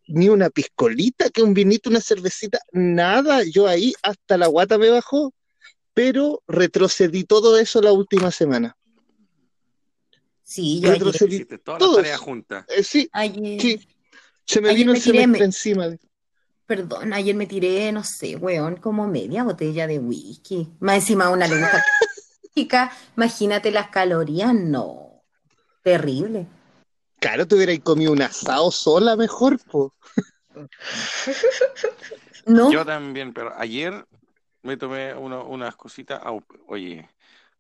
ni 0.08 0.28
una 0.28 0.50
piscolita, 0.50 1.30
que 1.30 1.42
un 1.42 1.54
vinito, 1.54 1.88
una 1.90 2.00
cervecita, 2.00 2.58
nada. 2.72 3.42
Yo 3.44 3.66
ahí 3.68 3.92
hasta 4.02 4.36
la 4.38 4.46
guata 4.48 4.76
me 4.78 4.90
bajó, 4.90 5.32
pero 5.94 6.42
retrocedí 6.48 7.24
todo 7.24 7.58
eso 7.58 7.80
la 7.80 7.92
última 7.92 8.30
semana. 8.30 8.76
Sí, 10.42 10.80
yo 10.80 10.90
Retrocedí 10.90 11.34
Hiciste 11.36 11.58
todas 11.58 11.80
las 11.80 11.88
todo 11.88 11.96
tareas 11.96 12.16
eso. 12.16 12.24
juntas. 12.24 12.64
Eh, 12.68 12.82
sí, 12.84 13.08
ayer- 13.12 13.60
sí. 13.60 13.80
Se 14.44 14.60
me 14.60 14.68
Ayer 14.68 14.78
vino 14.78 14.92
me 14.92 14.98
el 14.98 15.02
semestre 15.04 15.38
me- 15.40 15.44
encima. 15.44 15.96
Perdón, 16.66 17.12
ayer 17.12 17.34
me 17.36 17.46
tiré, 17.46 17.92
no 17.92 18.02
sé, 18.02 18.36
weón, 18.36 18.76
como 18.76 19.06
media 19.06 19.44
botella 19.44 19.86
de 19.86 19.98
whisky. 20.00 20.68
Más 20.80 20.96
encima 20.96 21.30
una 21.30 21.46
le 21.46 21.58
gusta 21.60 21.82
chica, 22.54 22.90
imagínate 23.16 23.70
las 23.70 23.88
calorías, 23.90 24.52
no. 24.52 25.22
Terrible. 25.82 26.46
Claro, 27.20 27.46
te 27.46 27.54
hubierais 27.54 27.80
comido 27.80 28.12
un 28.12 28.22
asado 28.22 28.70
sola 28.72 29.14
mejor, 29.16 29.58
po. 29.70 29.94
No, 32.46 32.70
Yo 32.70 32.84
también, 32.86 33.32
pero 33.34 33.52
ayer 33.58 34.06
me 34.62 34.76
tomé 34.76 35.14
uno- 35.14 35.44
unas 35.46 35.74
cositas. 35.74 36.22
Oye, 36.68 37.08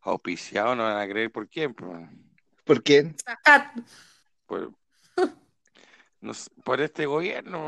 auspiciado, 0.00 0.76
no 0.76 0.84
van 0.84 0.98
a 0.98 1.08
creer 1.08 1.32
por 1.32 1.48
quién. 1.48 1.74
Por, 1.74 2.08
¿Por 2.64 2.82
qué? 2.84 3.12
saca- 3.24 3.72
por, 4.46 4.72
por 6.64 6.80
este 6.80 7.06
gobierno. 7.06 7.58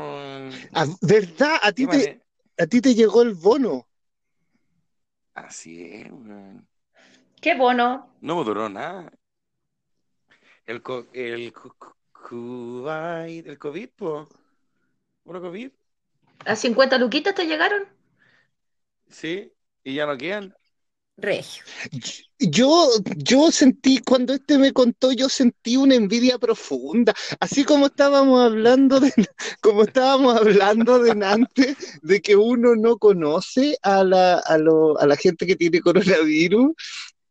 Ah, 0.73 0.85
¿Verdad? 1.01 1.57
A 1.61 1.71
ti 1.71 1.87
¿Qué 1.87 1.97
te, 1.97 2.21
a 2.57 2.67
ti 2.67 2.81
te 2.81 2.95
llegó 2.95 3.21
el 3.21 3.33
bono. 3.33 3.87
Así 5.33 5.83
es. 5.85 6.07
Qué 7.41 7.55
bono. 7.55 8.09
No 8.21 8.43
duró 8.43 8.69
nada. 8.69 9.11
El, 10.65 10.81
co- 10.81 11.07
el, 11.13 11.51
cu- 11.53 11.75
cu- 12.13 12.87
el 12.89 13.57
COVID, 13.57 13.89
po. 13.95 14.27
¿Puro 15.23 15.41
COVID? 15.41 15.71
¿A 16.45 16.55
50 16.55 16.97
luquitas 16.97 17.35
te 17.35 17.45
llegaron? 17.45 17.83
Sí, 19.09 19.51
y 19.83 19.95
ya 19.95 20.05
no 20.05 20.17
quedan. 20.17 20.55
Yo, 22.41 22.89
yo 23.17 23.51
sentí, 23.51 23.99
cuando 23.99 24.33
este 24.33 24.57
me 24.57 24.71
contó, 24.71 25.11
yo 25.11 25.27
sentí 25.27 25.75
una 25.75 25.95
envidia 25.95 26.37
profunda, 26.37 27.13
así 27.41 27.65
como 27.65 27.87
estábamos 27.87 28.41
hablando 28.41 29.01
de, 29.01 29.11
como 29.61 29.83
estábamos 29.83 30.37
hablando 30.37 30.99
de 30.99 31.11
antes, 31.25 31.75
de 32.01 32.21
que 32.21 32.37
uno 32.37 32.75
no 32.77 32.97
conoce 32.97 33.77
a 33.83 34.05
la, 34.05 34.35
a 34.39 34.57
lo- 34.57 34.97
a 34.99 35.05
la 35.05 35.17
gente 35.17 35.45
que 35.45 35.57
tiene 35.57 35.81
coronavirus, 35.81 36.71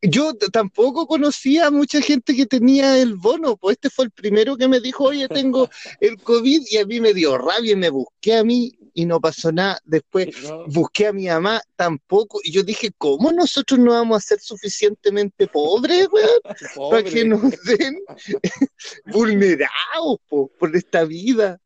yo 0.02 0.34
tampoco 0.34 1.06
conocía 1.06 1.66
a 1.66 1.70
mucha 1.70 2.00
gente 2.00 2.34
que 2.36 2.46
tenía 2.46 2.98
el 2.98 3.14
bono, 3.14 3.56
pues 3.56 3.76
este 3.76 3.90
fue 3.90 4.06
el 4.06 4.10
primero 4.10 4.56
que 4.56 4.68
me 4.68 4.80
dijo, 4.80 5.04
oye, 5.04 5.28
tengo 5.28 5.68
el 6.00 6.22
COVID 6.22 6.62
y 6.70 6.76
a 6.78 6.86
mí 6.86 7.00
me 7.00 7.14
dio 7.14 7.36
rabia 7.36 7.72
y 7.72 7.76
me 7.76 7.90
busqué 7.90 8.36
a 8.36 8.44
mí 8.44 8.72
y 8.94 9.06
no 9.06 9.20
pasó 9.20 9.52
nada. 9.52 9.78
Después 9.84 10.28
No, 10.42 10.66
busqué 10.66 11.06
a 11.08 11.12
mi 11.12 11.26
mamá 11.26 11.60
tampoco 11.76 12.40
y 12.42 12.52
yo 12.52 12.62
dije, 12.62 12.90
¿cómo 12.96 13.32
nosotros 13.32 13.78
no 13.78 13.92
vamos 13.92 14.18
a 14.18 14.20
ser 14.20 14.40
suficientemente 14.40 15.46
pobres, 15.46 16.08
weón? 16.12 16.90
Para 16.90 17.02
que 17.02 17.24
nos 17.24 17.42
den 17.64 17.98
vulnerados 19.06 20.18
po, 20.28 20.48
por 20.58 20.74
esta 20.76 21.04
vida. 21.04 21.60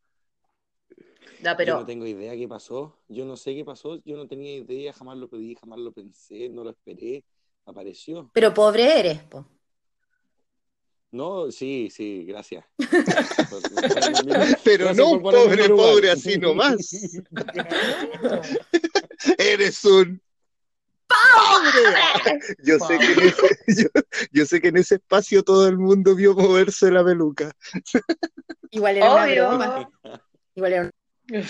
No, 1.43 1.51
Yo 1.51 1.57
pero 1.57 1.81
no 1.81 1.87
tengo 1.87 2.07
idea 2.07 2.37
qué 2.37 2.47
pasó. 2.47 2.97
Yo 3.09 3.25
no 3.25 3.37
sé 3.37 3.55
qué 3.55 3.65
pasó. 3.65 3.97
Yo 4.05 4.17
no 4.17 4.29
tenía 4.29 4.55
idea, 4.55 4.93
jamás 4.93 5.19
lo 5.19 5.29
pedí, 5.29 5.55
jamás 5.57 5.81
lo 5.81 5.91
pensé, 5.93 6.49
no 6.49 6.63
lo 6.65 6.71
esperé. 6.71 7.25
Apareció. 7.65 8.31
Pero 8.33 8.53
pobre 8.53 8.99
eres, 8.99 9.23
po. 9.25 9.47
No, 11.13 11.51
sí, 11.51 11.91
sí, 11.91 12.25
gracias. 12.25 12.65
Pero 14.65 14.87
Gracias 14.87 14.97
no 14.97 15.11
un 15.11 15.23
pobre, 15.23 15.69
pobre 15.69 16.11
así 16.11 16.39
nomás. 16.39 16.77
Eres 19.39 19.85
un 19.85 20.23
pobre. 21.07 22.41
Yo 22.65 22.79
sé 22.79 22.99
que 22.99 23.13
en 23.13 23.21
ese, 23.29 23.59
yo, 23.83 23.89
yo 24.33 24.47
sé 24.47 24.61
que 24.63 24.69
en 24.69 24.79
ese 24.79 24.95
espacio 24.95 25.43
todo 25.43 25.69
el 25.69 25.77
mundo 25.77 26.15
vio 26.15 26.35
moverse 26.35 26.91
la 26.91 27.05
peluca. 27.05 27.53
Igual 28.71 28.97
era 28.97 29.13
una 29.13 29.25
Obvio. 29.25 29.49
broma. 29.49 29.91
Igual 30.55 30.73
era 30.73 30.91
una... 31.29 31.43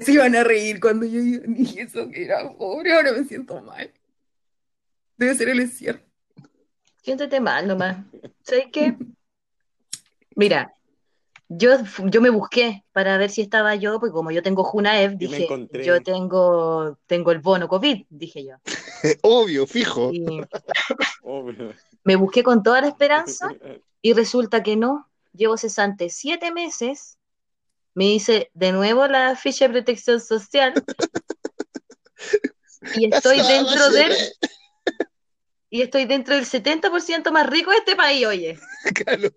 Se 0.00 0.12
iban 0.12 0.34
a 0.34 0.42
reír 0.42 0.80
cuando 0.80 1.06
yo 1.06 1.20
dije 1.46 1.82
eso, 1.82 2.10
que 2.10 2.24
era 2.24 2.52
pobre, 2.56 2.92
ahora 2.92 3.12
me 3.12 3.22
siento 3.24 3.62
mal. 3.62 3.92
Debe 5.22 5.36
ser 5.36 5.50
el 5.50 5.60
encierro. 5.60 6.00
siéntete 7.00 7.38
mal 7.38 7.68
nomás. 7.68 7.96
¿Sabes 8.42 8.66
qué? 8.72 8.96
Mira, 10.34 10.74
yo, 11.48 11.76
yo 12.06 12.20
me 12.20 12.28
busqué 12.28 12.84
para 12.90 13.16
ver 13.18 13.30
si 13.30 13.40
estaba 13.40 13.76
yo, 13.76 14.00
porque 14.00 14.12
como 14.12 14.32
yo 14.32 14.42
tengo 14.42 14.64
Junaev, 14.64 15.16
dije, 15.16 15.46
yo 15.84 16.02
tengo, 16.02 16.98
tengo 17.06 17.30
el 17.30 17.38
bono 17.38 17.68
COVID, 17.68 18.04
dije 18.10 18.44
yo. 18.44 18.56
Obvio, 19.22 19.64
fijo. 19.68 20.10
Y 20.12 20.24
Obvio. 21.22 21.72
me 22.02 22.16
busqué 22.16 22.42
con 22.42 22.64
toda 22.64 22.80
la 22.80 22.88
esperanza 22.88 23.48
y 24.02 24.14
resulta 24.14 24.64
que 24.64 24.74
no. 24.74 25.08
Llevo 25.32 25.56
cesante 25.56 26.10
siete 26.10 26.50
meses, 26.50 27.16
me 27.94 28.06
hice 28.06 28.50
de 28.54 28.72
nuevo 28.72 29.06
la 29.06 29.36
ficha 29.36 29.68
de 29.68 29.74
protección 29.74 30.20
social 30.20 30.74
y 32.96 33.14
estoy 33.14 33.40
dentro 33.40 33.90
del, 33.90 34.12
y 35.72 35.80
estoy 35.80 36.04
dentro 36.04 36.34
del 36.34 36.44
70% 36.44 37.32
más 37.32 37.48
rico 37.48 37.70
de 37.70 37.78
este 37.78 37.96
país, 37.96 38.26
oye. 38.26 38.58
Claro. 38.94 39.30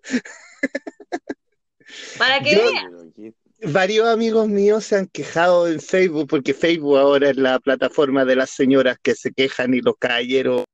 Para 2.18 2.40
que 2.40 2.56
vean. 2.56 3.32
Varios 3.62 4.06
amigos 4.06 4.46
míos 4.46 4.84
se 4.84 4.96
han 4.96 5.06
quejado 5.06 5.66
en 5.66 5.80
Facebook, 5.80 6.28
porque 6.28 6.52
Facebook 6.52 6.98
ahora 6.98 7.30
es 7.30 7.38
la 7.38 7.58
plataforma 7.58 8.26
de 8.26 8.36
las 8.36 8.50
señoras 8.50 8.98
que 9.02 9.14
se 9.14 9.32
quejan 9.32 9.72
y 9.72 9.80
los 9.80 9.96
caballeros 9.98 10.64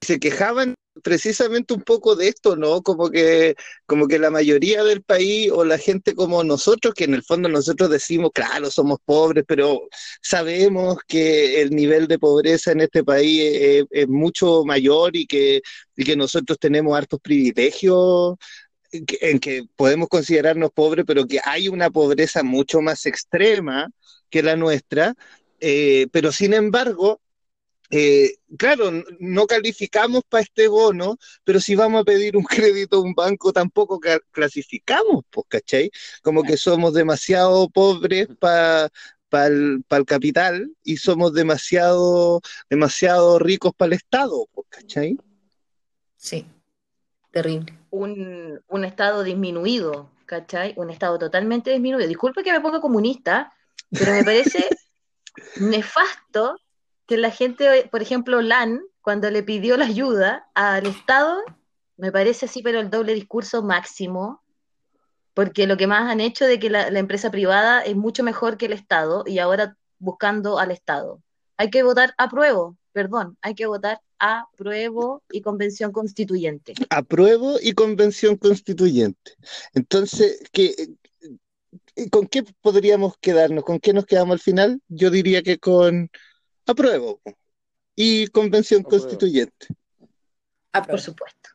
se 0.00 0.20
quejaban 0.20 0.74
precisamente 1.02 1.74
un 1.74 1.82
poco 1.82 2.16
de 2.16 2.28
esto, 2.28 2.56
¿no? 2.56 2.82
Como 2.82 3.10
que, 3.10 3.54
como 3.86 4.06
que 4.08 4.18
la 4.18 4.30
mayoría 4.30 4.84
del 4.84 5.02
país 5.02 5.50
o 5.52 5.64
la 5.64 5.78
gente 5.78 6.14
como 6.14 6.44
nosotros, 6.44 6.94
que 6.94 7.04
en 7.04 7.14
el 7.14 7.22
fondo 7.22 7.48
nosotros 7.48 7.90
decimos, 7.90 8.30
claro, 8.34 8.70
somos 8.70 8.98
pobres, 9.04 9.44
pero 9.46 9.80
sabemos 10.22 10.98
que 11.06 11.60
el 11.60 11.70
nivel 11.70 12.08
de 12.08 12.18
pobreza 12.18 12.72
en 12.72 12.82
este 12.82 13.04
país 13.04 13.86
es, 13.90 14.08
mucho 14.08 14.64
mayor 14.64 15.16
y 15.16 15.26
que, 15.26 15.62
y 15.96 16.04
que 16.04 16.16
nosotros 16.16 16.58
tenemos 16.58 16.96
hartos 16.96 17.20
privilegios 17.20 18.36
en 18.92 19.06
que, 19.06 19.18
en 19.20 19.38
que 19.38 19.64
podemos 19.76 20.08
considerarnos 20.08 20.70
pobres, 20.72 21.04
pero 21.06 21.26
que 21.26 21.40
hay 21.44 21.68
una 21.68 21.90
pobreza 21.90 22.42
mucho 22.42 22.80
más 22.80 23.06
extrema 23.06 23.90
que 24.30 24.42
la 24.42 24.56
nuestra, 24.56 25.14
eh, 25.60 26.06
pero 26.12 26.32
sin 26.32 26.54
embargo, 26.54 27.20
eh, 27.90 28.36
claro, 28.58 28.90
no 29.18 29.46
calificamos 29.46 30.22
para 30.28 30.42
este 30.42 30.68
bono, 30.68 31.16
pero 31.44 31.60
si 31.60 31.74
vamos 31.74 32.02
a 32.02 32.04
pedir 32.04 32.36
un 32.36 32.44
crédito 32.44 32.96
a 32.96 33.00
un 33.00 33.14
banco 33.14 33.52
tampoco 33.52 33.98
ca- 33.98 34.20
clasificamos, 34.30 35.24
pues, 35.30 35.46
¿cachai? 35.48 35.90
Como 36.22 36.42
que 36.42 36.56
somos 36.56 36.94
demasiado 36.94 37.68
pobres 37.70 38.28
para 38.38 38.90
el 39.46 39.84
capital 40.06 40.70
y 40.84 40.96
somos 40.98 41.32
demasiado, 41.32 42.40
demasiado 42.68 43.38
ricos 43.38 43.72
para 43.76 43.88
el 43.88 43.92
Estado, 43.94 44.46
pues, 44.52 44.66
¿cachai? 44.70 45.18
Sí, 46.16 46.46
terrible. 47.30 47.72
un, 47.90 48.60
un 48.68 48.84
estado 48.84 49.22
disminuido, 49.22 50.10
¿cachai? 50.26 50.74
Un 50.76 50.90
estado 50.90 51.18
totalmente 51.18 51.70
disminuido. 51.70 52.08
Disculpe 52.08 52.42
que 52.42 52.52
me 52.52 52.60
ponga 52.60 52.80
comunista, 52.80 53.52
pero 53.90 54.12
me 54.12 54.24
parece 54.24 54.64
nefasto 55.60 56.56
que 57.08 57.16
la 57.16 57.30
gente, 57.30 57.88
por 57.90 58.02
ejemplo, 58.02 58.42
LAN, 58.42 58.82
cuando 59.00 59.30
le 59.30 59.42
pidió 59.42 59.78
la 59.78 59.86
ayuda 59.86 60.46
al 60.54 60.86
Estado, 60.86 61.40
me 61.96 62.12
parece 62.12 62.44
así, 62.44 62.62
pero 62.62 62.80
el 62.80 62.90
doble 62.90 63.14
discurso 63.14 63.62
máximo, 63.62 64.42
porque 65.32 65.66
lo 65.66 65.78
que 65.78 65.86
más 65.86 66.10
han 66.10 66.20
hecho 66.20 66.44
de 66.44 66.58
que 66.58 66.68
la, 66.68 66.86
empresa 66.88 67.30
privada 67.30 67.80
es 67.80 67.96
mucho 67.96 68.22
mejor 68.22 68.58
que 68.58 68.66
el 68.66 68.74
Estado 68.74 69.24
y 69.26 69.38
ahora 69.38 69.74
buscando 69.98 70.58
al 70.58 70.70
Estado. 70.70 71.22
Hay 71.56 71.70
que 71.70 71.82
votar 71.82 72.12
a 72.18 72.28
prueba, 72.28 72.74
perdón, 72.92 73.38
hay 73.40 73.54
que 73.54 73.64
votar 73.64 74.02
a 74.18 74.44
prueba 74.58 75.20
y 75.30 75.40
convención 75.40 75.92
constituyente. 75.92 76.74
apruebo 76.90 77.56
y 77.58 77.72
convención 77.72 78.36
constituyente. 78.36 79.32
Entonces, 79.72 80.42
¿qué, 80.52 80.74
eh, 81.96 82.10
¿con 82.10 82.26
qué 82.26 82.44
podríamos 82.60 83.16
quedarnos? 83.18 83.64
¿Con 83.64 83.80
qué 83.80 83.94
nos 83.94 84.04
quedamos 84.04 84.34
al 84.34 84.40
final? 84.40 84.82
Yo 84.88 85.10
diría 85.10 85.42
que 85.42 85.58
con 85.58 86.10
apruebo 86.72 87.20
y 87.96 88.26
convención 88.28 88.82
Apruebo. 88.82 89.02
constituyente. 89.04 89.66
Por 90.88 91.00
supuesto. 91.00 91.50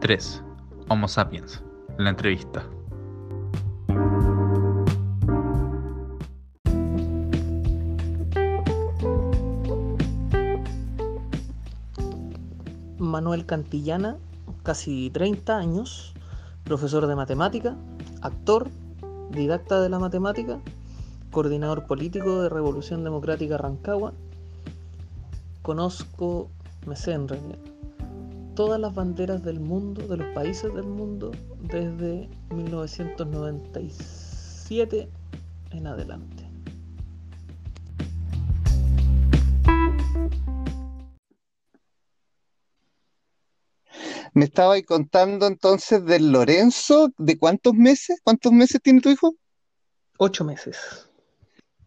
Tres. 0.00 0.42
Homo 0.88 1.08
sapiens. 1.08 1.62
La 1.98 2.10
entrevista. 2.10 2.68
Manuel 13.18 13.46
Cantillana, 13.46 14.16
casi 14.62 15.10
30 15.10 15.58
años, 15.58 16.14
profesor 16.62 17.08
de 17.08 17.16
matemática, 17.16 17.74
actor, 18.22 18.70
didacta 19.32 19.80
de 19.80 19.88
la 19.88 19.98
matemática, 19.98 20.60
coordinador 21.32 21.88
político 21.88 22.40
de 22.40 22.48
Revolución 22.48 23.02
Democrática 23.02 23.58
Rancagua. 23.58 24.12
Conozco, 25.62 26.48
me 26.86 26.94
sé 26.94 27.14
en 27.14 27.26
realidad, 27.26 27.58
todas 28.54 28.78
las 28.78 28.94
banderas 28.94 29.42
del 29.42 29.58
mundo, 29.58 30.06
de 30.06 30.18
los 30.18 30.32
países 30.32 30.72
del 30.72 30.86
mundo, 30.86 31.32
desde 31.60 32.28
1997 32.54 35.08
en 35.72 35.86
adelante. 35.88 36.47
Me 44.38 44.44
estaba 44.44 44.74
ahí 44.74 44.84
contando 44.84 45.48
entonces 45.48 46.04
del 46.04 46.30
Lorenzo, 46.30 47.10
¿de 47.18 47.36
cuántos 47.36 47.74
meses? 47.74 48.20
¿Cuántos 48.22 48.52
meses 48.52 48.80
tiene 48.80 49.00
tu 49.00 49.10
hijo? 49.10 49.34
Ocho 50.18 50.44
meses. 50.44 51.08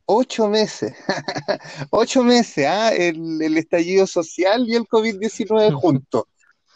Ocho 0.06 0.48
meses. 0.50 0.94
Ocho 1.92 2.24
meses, 2.24 2.66
¿ah? 2.68 2.94
El, 2.94 3.42
el 3.42 3.58
estallido 3.58 4.06
social 4.06 4.66
y 4.68 4.76
el 4.76 4.84
COVID-19 4.86 5.72
juntos. 5.72 6.24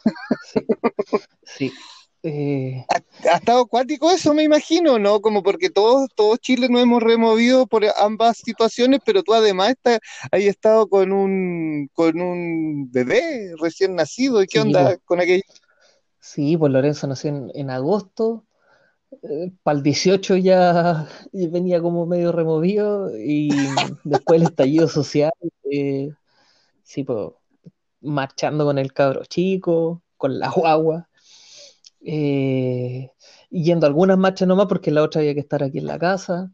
Sí. 1.44 1.72
Eh, 2.24 2.84
Ha, 2.90 3.32
ha 3.34 3.38
estado 3.38 3.62
acuático 3.62 4.10
eso, 4.12 4.34
me 4.34 4.44
imagino, 4.44 4.98
¿no? 4.98 5.22
Como 5.22 5.44
porque 5.44 5.70
todos, 5.70 6.10
todos 6.16 6.40
Chile 6.40 6.68
nos 6.70 6.82
hemos 6.82 7.04
removido 7.04 7.68
por 7.68 7.86
ambas 7.98 8.38
situaciones, 8.40 9.02
pero 9.06 9.22
tú 9.24 9.34
además 9.34 9.72
estás, 9.72 10.00
has 10.32 10.42
estado 10.42 10.88
con 10.90 11.12
un, 11.12 11.90
con 11.94 12.20
un 12.20 12.90
bebé 12.92 13.52
recién 13.60 13.96
nacido. 13.96 14.42
¿Y 14.42 14.48
qué 14.48 14.60
Sí, 14.60 14.62
onda 14.62 14.98
con 15.06 15.20
aquello? 15.20 15.44
Sí, 16.30 16.58
pues 16.58 16.72
Lorenzo 16.74 17.08
nació 17.08 17.30
en, 17.30 17.52
en 17.54 17.70
agosto. 17.70 18.46
para 19.64 19.78
el 19.78 19.84
18 19.84 20.36
ya 20.38 21.08
venía 21.34 21.82
como 21.82 22.06
medio 22.06 22.32
removido 22.32 23.10
y 23.18 23.50
después 24.04 24.42
el 24.42 24.48
estallido 24.48 24.88
social, 24.88 25.32
eh, 25.72 26.16
sí, 26.84 27.04
pues 27.04 27.32
marchando 28.02 28.66
con 28.66 28.78
el 28.80 28.94
cabro 28.94 29.26
chico, 29.26 30.04
con 30.18 30.40
la 30.40 30.50
guagua, 30.52 31.10
eh, 32.02 33.12
yendo 33.52 33.88
a 33.88 33.90
algunas 33.90 34.18
marchas 34.18 34.48
nomás 34.48 34.68
porque 34.68 34.92
la 34.92 35.04
otra 35.04 35.22
había 35.22 35.34
que 35.36 35.42
estar 35.42 35.64
aquí 35.64 35.80
en 35.80 35.88
la 35.88 36.00
casa. 36.00 36.52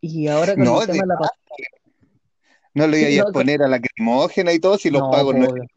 Y 0.00 0.28
ahora 0.28 0.58
con 0.58 0.68
No, 0.68 0.74
el 0.74 0.84
tema 0.84 1.02
de 1.04 1.08
la 1.08 1.18
no 2.74 2.86
le 2.86 2.98
sí, 2.98 3.06
iba 3.12 3.24
a 3.24 3.26
no, 3.32 3.32
poner 3.32 3.62
a 3.62 3.68
la 3.68 3.78
lacrimógena 3.78 4.52
y 4.52 4.58
todo 4.60 4.78
si 4.78 4.90
los 4.90 5.04
no, 5.04 5.08
pagos 5.08 5.34
no 5.34 5.44
eran 5.44 5.68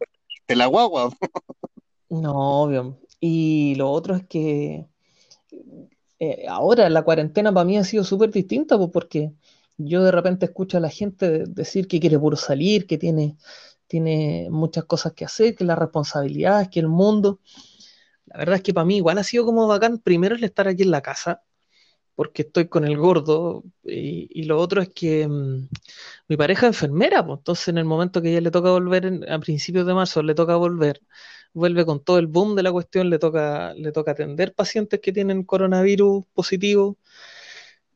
de 0.48 0.56
la 0.56 0.66
guagua. 0.66 1.10
no, 2.10 2.62
obvio. 2.62 2.98
Y 3.20 3.74
lo 3.76 3.90
otro 3.90 4.16
es 4.16 4.26
que 4.26 4.86
eh, 6.18 6.46
ahora 6.48 6.88
la 6.88 7.02
cuarentena 7.02 7.52
para 7.52 7.64
mí 7.64 7.76
ha 7.78 7.84
sido 7.84 8.04
súper 8.04 8.30
distinta, 8.30 8.76
pues, 8.78 8.90
porque 8.92 9.32
yo 9.76 10.02
de 10.02 10.10
repente 10.12 10.46
escucho 10.46 10.78
a 10.78 10.80
la 10.80 10.88
gente 10.90 11.30
de- 11.30 11.44
decir 11.46 11.86
que 11.88 12.00
quiere 12.00 12.18
puro 12.18 12.36
salir, 12.36 12.86
que 12.86 12.98
tiene, 12.98 13.36
tiene 13.86 14.48
muchas 14.50 14.84
cosas 14.84 15.12
que 15.12 15.24
hacer, 15.24 15.54
que 15.54 15.64
la 15.64 15.76
responsabilidad, 15.76 16.70
que 16.70 16.80
el 16.80 16.88
mundo. 16.88 17.40
La 18.26 18.38
verdad 18.38 18.56
es 18.56 18.62
que 18.62 18.74
para 18.74 18.84
mí 18.86 18.96
igual 18.98 19.18
ha 19.18 19.24
sido 19.24 19.44
como 19.46 19.66
bacán, 19.68 19.98
primero 19.98 20.36
el 20.36 20.44
estar 20.44 20.68
aquí 20.68 20.82
en 20.84 20.90
la 20.92 21.02
casa, 21.02 21.42
porque 22.16 22.42
estoy 22.42 22.68
con 22.68 22.84
el 22.86 22.96
gordo, 22.98 23.64
y, 23.84 24.44
lo 24.44 24.58
otro 24.60 24.82
es 24.82 24.90
que 24.90 25.28
mm, 25.28 25.68
mi 26.28 26.36
pareja 26.36 26.68
es 26.68 26.74
enfermera, 26.74 27.26
pues, 27.26 27.38
entonces 27.38 27.68
en 27.68 27.78
el 27.78 27.84
momento 27.86 28.22
que 28.22 28.30
ella 28.30 28.40
le 28.42 28.50
toca 28.50 28.70
volver, 28.70 29.28
a 29.30 29.38
principios 29.40 29.86
de 29.86 29.94
marzo 29.94 30.22
le 30.22 30.34
toca 30.34 30.56
volver, 30.56 31.02
vuelve 31.56 31.84
con 31.86 32.00
todo 32.04 32.18
el 32.18 32.26
boom 32.28 32.54
de 32.54 32.62
la 32.62 32.72
cuestión, 32.72 33.10
le 33.10 33.18
toca, 33.18 33.74
le 33.74 33.92
toca 33.92 34.12
atender 34.12 34.54
pacientes 34.54 35.00
que 35.00 35.12
tienen 35.12 35.42
coronavirus 35.42 36.24
positivo, 36.34 36.96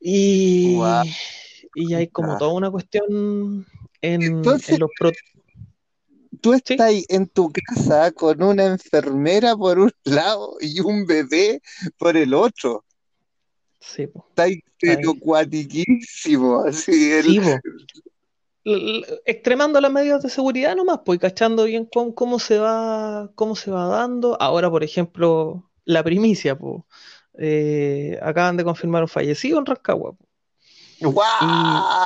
y, 0.01 0.79
y 1.75 1.95
hay 1.95 2.09
como 2.09 2.37
toda 2.39 2.53
una 2.55 2.71
cuestión 2.71 3.67
en, 4.03 4.25
Entonces, 4.27 4.69
en 4.71 4.81
los 4.81 4.91
pro- 4.99 5.13
tú 6.41 6.55
Sí, 6.65 6.75
estás 6.75 6.81
ahí 6.89 7.05
en 7.09 7.27
tu 7.29 7.51
casa 7.53 8.13
con 8.13 8.43
una 8.43 8.65
enfermera 8.65 9.57
por 9.57 9.79
un 9.79 9.93
lado 10.05 10.57
y 10.61 10.81
un 10.81 11.07
bebé 11.07 11.61
por 11.99 12.17
el 12.17 12.35
otro. 12.35 12.85
sí, 13.81 14.07
po, 14.07 14.27
ahí, 14.37 14.61
pero 14.81 15.15
cuatiquísimo, 15.15 16.61
así 16.65 17.13
el, 17.13 17.27
Sí, 17.27 17.41
extremando 19.25 19.81
las 19.81 19.93
medidas 19.93 20.23
de 20.23 20.31
seguridad 20.31 20.77
nomás, 20.77 21.01
pues 21.05 21.19
cachando 21.19 21.65
bien 21.65 21.87
cómo, 21.87 22.15
cómo 22.15 22.39
se 22.39 22.59
va, 22.59 23.31
cómo 23.35 23.57
se 23.57 23.71
va 23.71 23.87
dando. 23.87 24.37
Ahora, 24.41 24.71
por 24.71 24.85
ejemplo, 24.85 25.71
la 25.85 26.03
primicia, 26.03 26.59
pues, 26.59 26.83
eh, 27.39 28.19
acaban 28.23 28.57
de 28.57 28.65
confirmar 28.65 29.03
un 29.03 29.09
fallecido 29.09 29.59
en 29.59 29.67
Rancagua. 29.67 30.15
Y, 30.99 31.05
¡guau! 31.07 32.05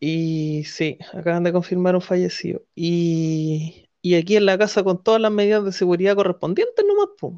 y 0.00 0.64
sí, 0.64 0.98
acaban 1.12 1.44
de 1.44 1.52
confirmar 1.52 1.94
un 1.94 2.02
fallecido. 2.02 2.62
Y, 2.74 3.88
y 4.02 4.14
aquí 4.16 4.36
en 4.36 4.46
la 4.46 4.58
casa 4.58 4.82
con 4.82 5.02
todas 5.02 5.20
las 5.20 5.32
medidas 5.32 5.64
de 5.64 5.72
seguridad 5.72 6.16
correspondientes 6.16 6.84
nomás, 6.86 7.08
pues. 7.18 7.34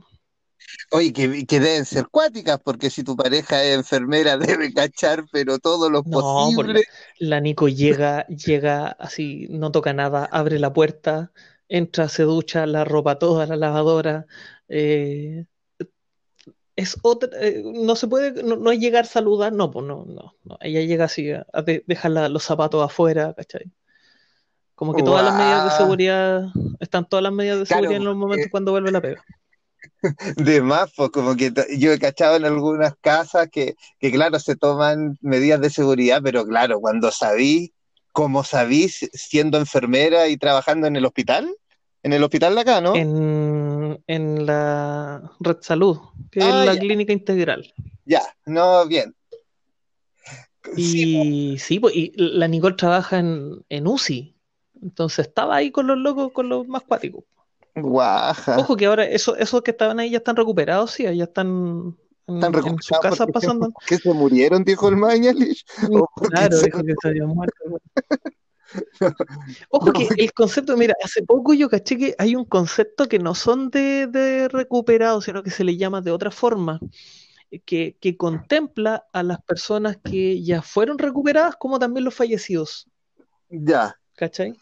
Oye, 0.93 1.13
que, 1.13 1.47
que 1.47 1.61
deben 1.61 1.85
ser 1.85 2.09
cuáticas, 2.09 2.59
porque 2.63 2.91
si 2.91 3.03
tu 3.05 3.17
pareja 3.17 3.63
es 3.65 3.77
enfermera 3.77 4.37
debe 4.39 4.73
cachar, 4.73 5.25
pero 5.33 5.59
todo 5.59 5.91
lo 5.91 6.03
No, 6.05 6.51
la, 6.63 6.81
posible. 6.81 6.85
la 7.19 7.41
Nico 7.41 7.69
llega, 7.69 8.27
llega 8.29 8.89
así, 8.89 9.49
no 9.51 9.73
toca 9.73 9.93
nada, 9.93 10.25
abre 10.27 10.59
la 10.61 10.73
puerta, 10.73 11.33
entra, 11.69 12.09
se 12.09 12.23
ducha, 12.23 12.67
la 12.67 12.85
ropa 12.85 13.19
toda, 13.19 13.47
la 13.47 13.57
lavadora. 13.57 14.27
eh, 14.69 15.47
es 16.77 16.99
otra, 17.03 17.31
eh, 17.41 17.63
no 17.65 17.97
se 17.97 18.07
puede, 18.09 18.43
no, 18.43 18.57
no 18.57 18.71
es 18.71 18.79
llegar 18.79 19.05
a 19.05 19.09
saludar, 19.09 19.53
no, 19.53 19.71
pues 19.71 19.87
no, 19.87 20.05
no, 20.07 20.35
no. 20.45 20.59
Ella 20.61 20.81
llega 20.83 21.07
así 21.07 21.31
a, 21.33 21.47
a 21.53 21.63
de- 21.63 21.85
dejar 21.87 22.11
la- 22.13 22.29
los 22.29 22.45
zapatos 22.45 22.85
afuera, 22.85 23.33
¿cachai? 23.35 23.71
Como 24.75 24.95
que 24.95 25.03
todas 25.03 25.25
las 25.25 25.35
medidas 25.35 25.65
de 25.65 25.71
seguridad, 25.71 26.49
están 26.81 27.09
todas 27.09 27.23
las 27.23 27.33
medidas 27.33 27.59
de 27.59 27.67
Claro, 27.67 27.83
seguridad 27.83 27.97
en 27.97 28.05
los 28.05 28.17
momentos 28.17 28.43
porque 28.43 28.51
cuando 28.51 28.73
vuelve 28.73 28.93
la 28.93 29.01
pega. 29.01 29.25
De 30.37 30.63
más, 30.63 30.93
pues 30.97 31.11
como 31.11 31.37
que 31.37 31.53
yo 31.79 31.93
he 31.93 31.99
cachado 31.99 32.37
en 32.37 32.45
algunas 32.45 32.95
casas 33.01 33.49
que, 33.51 33.77
que 33.99 34.11
claro, 34.13 34.39
se 34.39 34.57
toman 34.57 35.17
medidas 35.21 35.61
de 35.61 35.71
seguridad, 35.71 36.21
pero 36.23 36.45
claro, 36.45 36.81
cuando 36.81 37.11
sabí, 37.11 37.73
como 38.13 38.45
sabí, 38.45 38.89
si- 38.89 39.09
siendo 39.13 39.59
enfermera 39.59 40.29
y 40.29 40.37
trabajando 40.37 40.87
en 40.87 40.97
el 40.97 41.05
hospital, 41.05 41.49
en 42.03 42.13
el 42.13 42.23
hospital 42.23 42.55
de 42.55 42.61
acá, 42.61 42.81
¿no? 42.81 42.95
En, 42.97 44.03
en 44.07 44.47
la 44.47 45.31
Red 45.41 45.59
Salud, 45.61 45.99
que 46.31 46.41
es 46.41 46.47
Ah, 46.47 46.65
la 46.67 46.75
ya, 46.75 46.81
clínica 46.81 47.13
integral. 47.13 47.73
ya, 48.05 48.23
no, 48.47 48.87
bien. 48.87 49.15
Sí, 50.77 51.53
Y 51.55 51.59
sí, 51.59 51.79
pues, 51.81 51.95
y 51.95 52.13
la 52.17 52.49
Nicole 52.49 52.77
trabaja 52.77 53.19
en, 53.19 53.65
en 53.69 53.87
UCI, 53.87 54.35
entonces 54.83 55.27
estaba 55.29 55.57
ahí 55.57 55.71
con 55.71 55.87
los 55.87 55.97
locos, 55.99 56.33
con 56.33 56.49
los 56.49 56.67
más 56.67 56.83
cuáticos. 56.83 57.25
Guaja. 57.77 58.57
Ojo 58.59 58.77
que 58.77 58.87
ahora 58.87 59.05
eso- 59.05 59.37
esos 59.37 59.63
que 59.63 59.71
estaban 59.73 60.01
ahí 60.01 60.11
ya 60.11 60.19
están 60.19 60.37
recuperados, 60.37 60.93
sí, 60.93 61.03
ya 61.05 61.25
están 61.25 61.97
Están 62.27 62.55
en, 62.55 62.77
casas 63.01 63.19
porque, 63.19 63.33
pasando. 63.33 63.71
porque 63.75 63.99
se 63.99 64.13
murieron, 64.13 64.65
dijo 64.65 64.89
el 64.89 64.97
Mañalich, 64.97 65.65
porque 66.17 66.29
Claro, 66.35 66.59
dijo 66.61 66.83
que 66.83 66.95
se 67.01 67.09
habían 67.09 67.29
muerto. 67.29 67.55
Ojo 69.71 69.87
que 69.93 70.07
porque- 70.07 70.23
el 70.25 70.33
concepto, 70.33 70.77
mira, 70.77 70.95
hace 71.05 71.23
poco 71.23 71.55
yo 71.55 71.69
caché 71.69 71.97
que 71.97 72.15
hay 72.19 72.35
un 72.35 72.45
concepto 72.45 73.09
que 73.09 73.19
no 73.19 73.35
son 73.35 73.71
de, 73.71 74.07
de 74.09 74.49
recuperados, 74.49 75.25
sino 75.25 75.43
que 75.43 75.51
se 75.51 75.63
le 75.65 75.77
llama 75.77 76.01
de 76.01 76.11
otra 76.11 76.31
forma, 76.31 76.81
que, 77.65 77.97
que 78.01 78.17
contempla 78.17 79.07
a 79.13 79.23
las 79.23 79.41
personas 79.43 79.99
que 80.03 80.43
ya 80.43 80.63
fueron 80.63 80.99
recuperadas 80.99 81.55
como 81.57 81.79
también 81.79 82.05
los 82.05 82.15
fallecidos, 82.15 82.89
Ya, 83.49 83.97
¿cachai? 84.17 84.55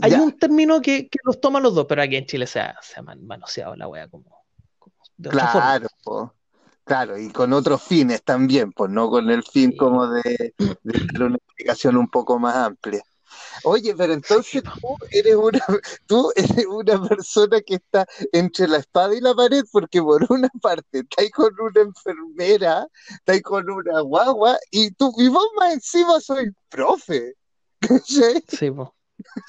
Hay 0.00 0.12
ya, 0.12 0.20
un 0.20 0.38
término 0.38 0.80
que, 0.80 1.08
que 1.08 1.18
los 1.24 1.40
toma 1.40 1.60
los 1.60 1.74
dos, 1.74 1.86
pero 1.88 2.02
aquí 2.02 2.16
en 2.16 2.26
Chile 2.26 2.46
se 2.46 2.60
ha, 2.60 2.76
se 2.82 2.98
ha 3.00 3.02
man- 3.02 3.24
manoseado 3.26 3.76
la 3.76 3.88
wea 3.88 4.08
como, 4.08 4.44
como 4.78 4.96
de 5.16 5.30
otra 5.30 5.48
forma. 5.48 5.74
claro, 5.74 5.88
po. 6.04 6.34
Claro, 6.84 7.18
y 7.18 7.30
con 7.32 7.52
otros 7.52 7.82
fines 7.82 8.22
también, 8.24 8.72
pues 8.72 8.90
no 8.90 9.10
con 9.10 9.30
el 9.30 9.42
fin 9.44 9.72
Sí, 9.72 9.74
como 9.74 10.08
de, 10.08 10.22
de 10.82 10.94
dar 11.14 11.24
una 11.24 11.36
explicación 11.36 11.96
un 11.98 12.08
poco 12.10 12.38
más 12.38 12.56
amplia. 12.56 13.02
Oye, 13.62 13.94
pero 13.96 14.14
sí, 14.22 14.42
entonces 14.42 14.62
tú 14.80 14.96
eres 15.10 15.36
una, 15.36 15.60
tú 16.06 16.32
eres 16.36 16.66
una 16.66 17.02
persona 17.08 17.60
que 17.62 17.76
está 17.76 18.06
entre 18.32 18.68
la 18.68 18.78
espada 18.78 19.14
y 19.16 19.20
la 19.20 19.34
pared, 19.34 19.64
porque 19.72 20.02
por 20.02 20.26
una 20.32 20.48
parte 20.62 21.00
estás 21.00 21.30
con 21.34 21.52
una 21.60 21.80
enfermera, 21.82 22.88
estás 23.10 23.42
con 23.42 23.70
una 23.70 24.00
guagua, 24.02 24.58
y 24.70 24.90
tú, 24.92 25.12
y 25.18 25.28
vos 25.28 25.46
más 25.58 25.74
encima 25.74 26.20
soy 26.20 26.50
profe. 26.70 27.34
Sí, 28.48 28.70
po. 28.70 28.94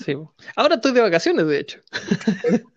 Sí. 0.04 0.16
Ahora 0.56 0.76
estoy 0.76 0.94
de 0.94 1.02
vacaciones, 1.02 1.48
de 1.48 1.60
hecho. 1.60 1.80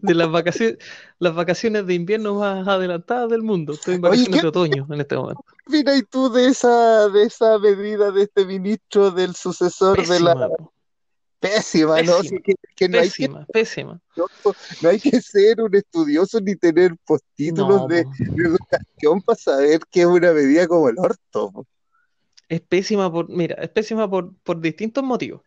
De 0.00 0.14
las 0.14 0.28
vacaciones, 0.28 0.78
las 1.20 1.36
vacaciones 1.36 1.86
de 1.86 1.94
invierno 1.94 2.34
más 2.34 2.66
adelantadas 2.66 3.30
del 3.30 3.42
mundo. 3.42 3.74
Estoy 3.74 3.94
en 3.94 4.00
vacaciones 4.00 4.34
¿qué 4.34 4.42
de 4.42 4.48
otoño 4.48 4.88
en 4.90 5.00
este 5.00 5.14
momento. 5.14 5.44
opinas 5.68 6.02
tú 6.10 6.32
de 6.32 6.48
esa, 6.48 7.08
de 7.08 7.22
esa 7.22 7.58
medida 7.60 8.10
de 8.10 8.22
este 8.22 8.44
ministro, 8.44 9.12
del 9.12 9.36
sucesor 9.36 10.04
de 10.04 10.18
la 10.18 10.50
Pésima, 11.42 12.00
¿no? 12.02 12.18
Pésima, 12.18 12.40
que, 12.40 12.54
que 12.76 12.88
no 12.88 12.98
hay 13.00 13.10
que 13.10 13.28
pésima, 13.52 14.00
no, 14.16 14.26
no 14.80 14.88
hay 14.88 15.00
que 15.00 15.20
ser 15.20 15.60
un 15.60 15.74
estudioso 15.74 16.40
ni 16.40 16.54
tener 16.54 16.94
postítulos 17.04 17.80
No, 17.80 17.88
de, 17.88 18.06
educación 18.36 19.20
para 19.22 19.38
saber 19.38 19.80
que 19.90 20.02
es 20.02 20.06
una 20.06 20.32
medida 20.32 20.68
como 20.68 20.88
el 20.88 20.98
orto. 20.98 21.66
Es 22.48 22.60
pésima 22.60 23.10
por, 23.10 23.28
mira, 23.28 23.56
es 23.56 23.70
pésima 23.70 24.08
por, 24.08 24.32
por 24.44 24.60
distintos 24.60 25.02
motivos. 25.02 25.42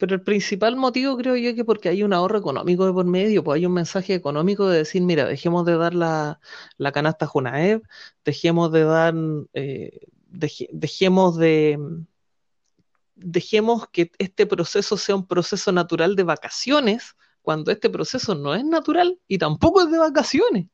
Pero 0.00 0.14
el 0.14 0.22
principal 0.22 0.76
motivo 0.76 1.16
creo 1.18 1.36
yo 1.36 1.54
que 1.54 1.62
porque 1.64 1.90
hay 1.90 2.02
un 2.02 2.14
ahorro 2.14 2.38
económico 2.38 2.86
de 2.86 2.92
por 2.94 3.04
medio, 3.04 3.44
pues 3.44 3.56
hay 3.58 3.66
un 3.66 3.74
mensaje 3.74 4.14
económico 4.14 4.66
de 4.66 4.78
decir, 4.78 5.02
mira, 5.02 5.26
dejemos 5.26 5.66
de 5.66 5.76
dar 5.76 5.94
la, 5.94 6.40
la 6.78 6.90
canasta 6.90 7.26
Junaev, 7.26 7.82
dejemos 8.24 8.72
de 8.72 8.84
dar, 8.84 9.14
eh, 9.52 10.00
deje- 10.30 10.70
dejemos 10.72 11.36
de, 11.36 11.78
dejemos 13.14 13.88
que 13.88 14.10
este 14.18 14.46
proceso 14.46 14.96
sea 14.96 15.16
un 15.16 15.26
proceso 15.26 15.70
natural 15.70 16.16
de 16.16 16.22
vacaciones, 16.22 17.14
cuando 17.42 17.70
este 17.70 17.90
proceso 17.90 18.34
no 18.34 18.54
es 18.54 18.64
natural 18.64 19.18
y 19.28 19.36
tampoco 19.36 19.82
es 19.82 19.90
de 19.90 19.98
vacaciones. 19.98 20.66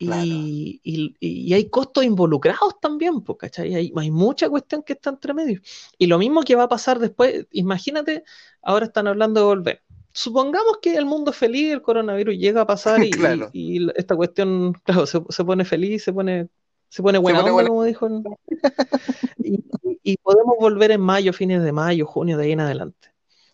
Claro. 0.00 0.22
Y, 0.24 0.80
y- 0.82 1.14
y 1.20 1.52
hay 1.52 1.68
costos 1.68 2.04
involucrados 2.04 2.80
también, 2.80 3.20
¿cachai? 3.38 3.74
Hay, 3.74 3.92
hay 3.94 4.10
mucha 4.10 4.48
cuestión 4.48 4.82
que 4.82 4.94
está 4.94 5.10
entre 5.10 5.34
medio. 5.34 5.60
Y 5.98 6.06
lo 6.06 6.18
mismo 6.18 6.42
que 6.42 6.54
va 6.56 6.62
a 6.64 6.68
pasar 6.68 6.98
después, 6.98 7.46
imagínate, 7.52 8.24
ahora 8.62 8.86
están 8.86 9.06
hablando 9.08 9.40
de 9.40 9.46
volver. 9.46 9.82
Supongamos 10.12 10.78
que 10.80 10.96
el 10.96 11.04
mundo 11.04 11.30
es 11.32 11.36
feliz, 11.36 11.72
el 11.72 11.82
coronavirus 11.82 12.34
llega 12.36 12.62
a 12.62 12.66
pasar 12.66 12.98
y, 13.04 13.10
Claro. 13.10 13.50
esta 13.94 14.16
cuestión, 14.16 14.72
claro, 14.84 15.06
se, 15.06 15.22
se 15.28 15.44
pone 15.44 15.64
feliz, 15.66 16.02
se 16.02 16.12
pone, 16.14 16.48
se 16.88 17.02
pone 17.02 17.18
Se 17.18 17.22
buena 17.22 17.38
pone 17.40 17.50
onda, 17.50 17.52
buena. 17.52 17.68
como 17.68 17.84
dijo. 17.84 18.06
el- 18.06 18.22
y 20.02 20.16
podemos 20.16 20.56
volver 20.58 20.92
en 20.92 21.00
mayo, 21.02 21.32
fines 21.34 21.62
de 21.62 21.72
mayo, 21.72 22.06
junio, 22.06 22.38
de 22.38 22.44
ahí 22.44 22.52
en 22.52 22.60
adelante. 22.60 23.08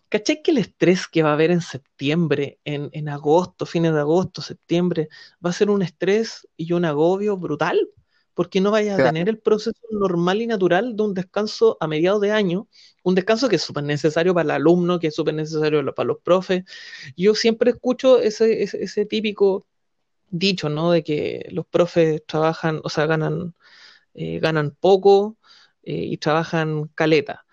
¿Cachai 0.08 0.42
que 0.42 0.50
el 0.52 0.58
estrés 0.58 1.06
que 1.08 1.22
va 1.22 1.30
a 1.30 1.32
haber 1.34 1.50
en 1.50 1.60
septiembre, 1.60 2.60
en, 2.64 2.90
en 2.92 3.08
agosto, 3.08 3.66
fines 3.66 3.92
de 3.92 4.00
agosto, 4.00 4.42
septiembre, 4.42 5.08
va 5.44 5.50
a 5.50 5.52
ser 5.52 5.70
un 5.70 5.82
estrés 5.82 6.48
y 6.56 6.72
un 6.72 6.84
agobio 6.84 7.36
brutal? 7.36 7.90
porque 8.34 8.60
no 8.60 8.70
vayas 8.70 8.98
a 8.98 9.00
tener 9.00 9.30
el 9.30 9.38
proceso 9.38 9.80
normal 9.90 10.42
y 10.42 10.46
natural 10.46 10.94
de 10.94 11.02
un 11.02 11.14
descanso 11.14 11.78
a 11.80 11.88
mediados 11.88 12.20
de 12.20 12.32
año, 12.32 12.68
un 13.02 13.14
descanso 13.14 13.48
que 13.48 13.56
es 13.56 13.62
súper 13.62 13.84
necesario 13.84 14.34
para 14.34 14.44
el 14.44 14.50
alumno, 14.50 14.98
que 14.98 15.06
es 15.06 15.14
súper 15.14 15.32
necesario 15.34 15.82
para 15.94 16.06
los 16.08 16.18
profes. 16.22 16.62
Yo 17.16 17.34
siempre 17.34 17.70
escucho 17.70 18.20
ese, 18.20 18.62
ese, 18.62 18.82
ese 18.84 19.06
típico 19.06 19.66
dicho, 20.30 20.68
¿no? 20.68 20.92
De 20.92 21.02
que 21.04 21.48
los 21.52 21.66
profes 21.66 22.22
trabajan, 22.26 22.80
o 22.84 22.88
sea, 22.90 23.06
ganan, 23.06 23.54
eh, 24.14 24.40
ganan 24.40 24.72
poco 24.80 25.38
eh, 25.84 25.94
y 25.96 26.18
trabajan 26.18 26.88
caleta. 26.94 27.45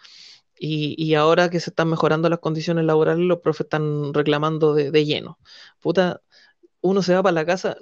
Y, 0.58 0.95
y 1.04 1.16
ahora 1.16 1.49
que 1.49 1.60
se 1.60 1.72
están 1.72 1.89
mejorando 1.89 2.30
las 2.30 2.39
condiciones 2.39 2.86
laborales, 2.86 3.26
los 3.26 3.39
profes 3.39 3.66
están 3.66 4.14
reclamando 4.14 4.74
de, 4.74 4.91
de 4.91 5.06
lleno. 5.06 5.39
Puta, 5.82 6.22
uno 6.82 7.01
se 7.04 7.14
va 7.16 7.24
para 7.24 7.34
la 7.34 7.45
casa. 7.45 7.78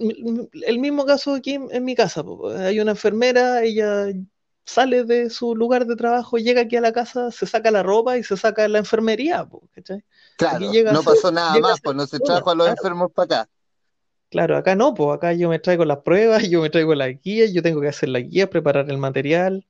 El 0.53 0.80
mismo 0.80 1.05
caso 1.05 1.36
aquí 1.36 1.53
en, 1.55 1.67
en 1.72 1.84
mi 1.86 1.95
casa. 1.95 2.24
po. 2.24 2.49
Hay 2.49 2.80
una 2.80 2.91
enfermera, 2.91 3.63
ella 3.63 4.07
sale 4.65 5.03
de 5.03 5.30
su 5.30 5.55
lugar 5.55 5.86
de 5.86 5.95
trabajo, 5.95 6.38
llega 6.38 6.61
aquí 6.61 6.76
a 6.78 6.82
la 6.82 6.93
casa, 6.93 7.32
se 7.32 7.45
saca 7.47 7.72
la 7.72 7.84
ropa 7.84 8.17
y 8.17 8.24
se 8.24 8.38
saca 8.38 8.67
la 8.67 8.80
enfermería. 8.80 9.45
po. 9.45 9.63
Claro, 10.38 10.72
llega 10.72 10.93
no 10.93 10.99
ser- 11.01 11.05
pasó 11.15 11.32
nada 11.32 11.59
más, 11.59 11.82
pues 11.82 11.95
no 11.95 12.07
se 12.07 12.19
trajo 12.19 12.49
a 12.51 12.55
los 12.55 12.65
claro. 12.67 12.80
enfermos 12.80 13.11
para 13.11 13.41
acá. 13.43 13.49
Claro, 14.30 14.55
acá 14.55 14.76
no, 14.76 14.93
pues 14.93 15.13
acá 15.17 15.34
yo 15.34 15.49
me 15.49 15.59
traigo 15.59 15.84
las 15.84 15.99
pruebas, 15.99 16.43
yo 16.49 16.61
me 16.61 16.69
traigo 16.69 16.95
las 16.95 17.09
guías, 17.22 17.51
yo 17.53 17.61
tengo 17.61 17.82
que 17.82 17.89
hacer 17.89 18.09
las 18.09 18.24
guías, 18.24 18.47
preparar 18.49 18.89
el 18.89 18.97
material. 18.97 19.67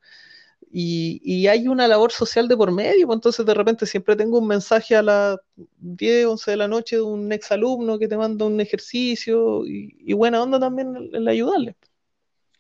Y, 0.74 1.20
y 1.26 1.48
hay 1.48 1.68
una 1.68 1.86
labor 1.88 2.12
social 2.14 2.48
de 2.48 2.56
por 2.56 2.72
medio, 2.72 3.06
pues 3.06 3.18
entonces 3.18 3.46
de 3.46 3.54
repente 3.54 3.86
siempre 3.86 4.16
tengo 4.16 4.40
un 4.40 4.48
mensaje 4.48 4.96
a 4.96 5.02
las 5.02 5.38
10, 5.80 6.26
11 6.28 6.52
de 6.52 6.58
la 6.58 6.68
noche 6.70 6.96
de 6.96 7.02
un 7.02 7.30
exalumno 7.34 8.00
que 8.00 8.08
te 8.08 8.16
manda 8.16 8.46
un 8.46 8.62
ejercicio 8.62 9.66
y, 9.68 9.98
y 10.00 10.14
buena 10.14 10.42
onda 10.42 10.60
también 10.62 11.10
en 11.12 11.28
ayudarle. 11.28 11.76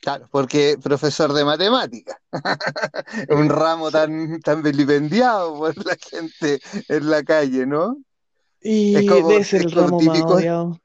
Claro, 0.01 0.28
porque 0.30 0.78
profesor 0.82 1.32
de 1.32 1.45
matemáticas, 1.45 2.18
un 3.30 3.47
ramo 3.47 3.91
tan, 3.91 4.41
tan 4.41 4.62
vilipendiado 4.62 5.57
por 5.57 5.86
la 5.86 5.95
gente 5.95 6.59
en 6.89 7.09
la 7.09 7.24
calle, 7.24 7.66
¿no? 7.66 7.97
Y 8.62 8.95
Es 8.95 9.09
como- 9.09 9.30
debe 9.30 9.43
ser 9.45 9.62
es 9.62 9.66
el 9.68 9.72
ramo 9.72 10.01
más 10.01 10.18
típico- 10.18 10.34
odiado. 10.36 10.81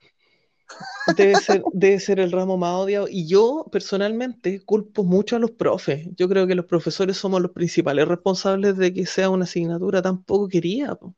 Debe 1.07 1.37
ser, 1.37 1.69
debe 1.73 2.01
ser 2.01 2.21
el 2.21 2.33
ramo 2.33 2.57
más 2.59 2.75
odiado. 2.75 3.07
Y 3.09 3.29
yo 3.29 3.67
personalmente 3.73 4.61
culpo 4.65 5.05
mucho 5.05 5.37
a 5.37 5.39
los 5.39 5.53
profes. 5.53 6.09
Yo 6.17 6.29
creo 6.29 6.47
que 6.49 6.55
los 6.57 6.67
profesores 6.67 7.17
somos 7.17 7.41
los 7.43 7.53
principales 7.53 8.09
responsables 8.09 8.77
de 8.77 8.93
que 8.93 9.07
sea 9.07 9.31
una 9.31 9.45
asignatura 9.45 10.03
tan 10.03 10.23
poco 10.25 10.49
querida. 10.49 10.97
po. 10.97 11.15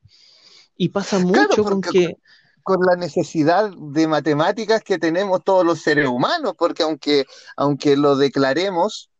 Y 0.76 0.90
pasa 0.90 1.18
Claro, 1.30 1.48
mucho 1.48 1.64
con 1.64 1.84
que, 1.84 2.18
con 2.62 2.78
la 2.86 2.96
necesidad 2.96 3.70
de 3.78 4.06
matemáticas 4.08 4.82
que 4.82 4.98
tenemos 4.98 5.42
todos 5.44 5.64
los 5.64 5.80
seres 5.82 6.08
humanos, 6.08 6.54
porque 6.58 6.82
aunque, 6.82 7.24
aunque 7.56 7.96
lo 7.96 8.16
declaremos, 8.16 9.10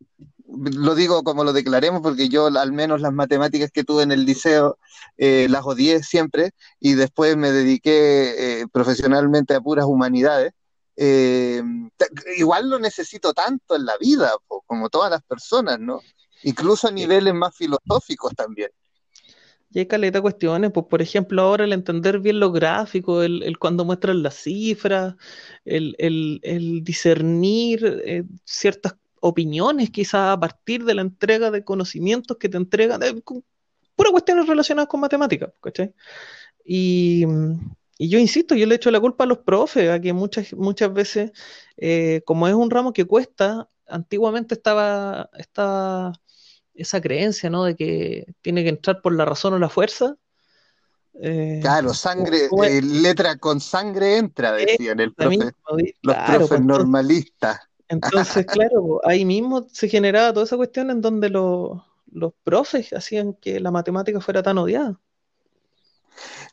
lo 0.49 0.95
digo 0.95 1.23
como 1.25 1.45
lo 1.45 1.53
declaremos, 1.53 2.01
porque 2.03 2.29
yo 2.29 2.47
al 2.49 2.73
menos 2.73 3.01
las 3.01 3.13
matemáticas 3.13 3.71
que 3.73 3.85
tuve 3.85 4.03
en 4.05 4.13
el 4.13 4.25
liceo 4.25 4.79
eh, 5.19 5.47
las 5.51 5.65
odié 5.65 6.03
siempre 6.03 6.53
y 6.81 6.95
después 6.95 7.37
me 7.37 7.53
dediqué 7.53 8.61
eh, 8.63 8.67
profesionalmente 8.73 9.55
a 9.55 9.61
puras 9.61 9.87
humanidades. 9.87 10.53
eh, 10.97 11.63
igual 12.37 12.71
lo 12.71 12.79
necesito 12.79 13.33
tanto 13.35 13.77
en 13.77 13.85
la 13.87 13.95
vida, 14.01 14.33
po, 14.49 14.63
como 14.67 14.89
todas 14.91 15.11
las 15.11 15.23
personas, 15.23 15.79
¿no? 15.81 16.01
Incluso 16.43 16.89
a 16.89 16.93
niveles 16.93 17.35
más 17.35 17.55
filosóficos 17.57 18.35
también. 18.35 18.71
y 19.71 19.81
hay 19.81 19.87
caleta 19.87 20.19
de 20.19 20.23
cuestiones, 20.23 20.71
pues 20.73 20.87
por 20.89 21.03
ejemplo 21.03 21.43
ahora 21.43 21.65
el 21.65 21.73
entender 21.75 22.21
bien 22.21 22.41
los 22.41 22.53
gráficos, 22.53 23.25
el, 23.25 23.43
el 23.43 23.59
cuando 23.59 23.85
muestran 23.85 24.23
las 24.23 24.35
cifras, 24.37 25.15
el, 25.65 25.95
el- 25.99 26.41
el 26.43 26.85
discernir 26.85 28.03
eh, 28.07 28.25
ciertas 28.45 28.95
opiniones 29.21 29.91
quizás 29.91 30.33
a 30.35 30.41
partir 30.41 30.85
de 30.85 30.95
la 30.95 31.03
entrega 31.03 31.51
de 31.51 31.65
conocimientos 31.65 32.37
que 32.39 32.49
te 32.49 32.57
entregan, 32.57 33.01
con- 33.23 33.45
puras 33.97 34.13
cuestiones 34.13 34.47
relacionadas 34.47 34.89
con 34.89 35.01
matemáticas, 35.01 35.51
¿cachai? 35.61 35.93
Y, 36.65 37.25
y 37.99 38.09
yo 38.09 38.19
insisto, 38.19 38.55
yo 38.55 38.67
le 38.67 38.77
echo 38.77 38.91
la 38.91 39.01
culpa 39.01 39.25
a 39.25 39.27
los 39.27 39.39
profes, 39.39 39.91
a 39.91 40.01
que 40.01 40.13
muchas, 40.13 40.53
muchas 40.55 40.93
veces, 40.93 41.33
eh, 41.77 42.23
como 42.25 42.47
es 42.47 42.55
un 42.55 42.71
ramo 42.71 42.93
que 42.93 43.05
cuesta, 43.05 43.69
antiguamente 43.89 44.55
estaba, 44.55 45.31
estaba 45.37 46.13
esa 46.75 47.01
creencia, 47.01 47.51
¿no? 47.51 47.65
De 47.65 47.75
que 47.75 48.27
tiene 48.41 48.63
que 48.63 48.69
entrar 48.69 49.03
por 49.03 49.15
la 49.15 49.25
razón 49.25 49.55
o 49.55 49.59
la 49.59 49.69
fuerza. 49.69 50.17
Eh, 51.21 51.59
Claro, 51.61 51.93
sangre, 51.93 52.49
eh, 52.65 52.83
letra 52.83 53.37
con 53.37 53.61
sangre 53.61 54.19
entra, 54.19 54.53
decían 54.53 55.01
el 55.01 55.13
profe, 55.13 55.53
los 55.67 55.93
claro, 56.03 56.39
profes 56.39 56.49
pues, 56.49 56.61
normalistas. 56.61 57.59
Entonces, 57.89 58.47
claro, 58.47 59.01
ahí 59.05 59.25
mismo 59.25 59.67
se 59.71 59.89
generaba 59.89 60.33
toda 60.33 60.45
esa 60.45 60.57
cuestión 60.57 60.91
en 60.91 61.01
donde 61.01 61.31
los, 61.31 61.81
los 62.13 62.33
profes 62.45 62.93
hacían 62.93 63.35
que 63.35 63.61
la 63.61 63.71
matemática 63.71 64.21
fuera 64.21 64.43
tan 64.43 64.59
odiada. 64.59 65.01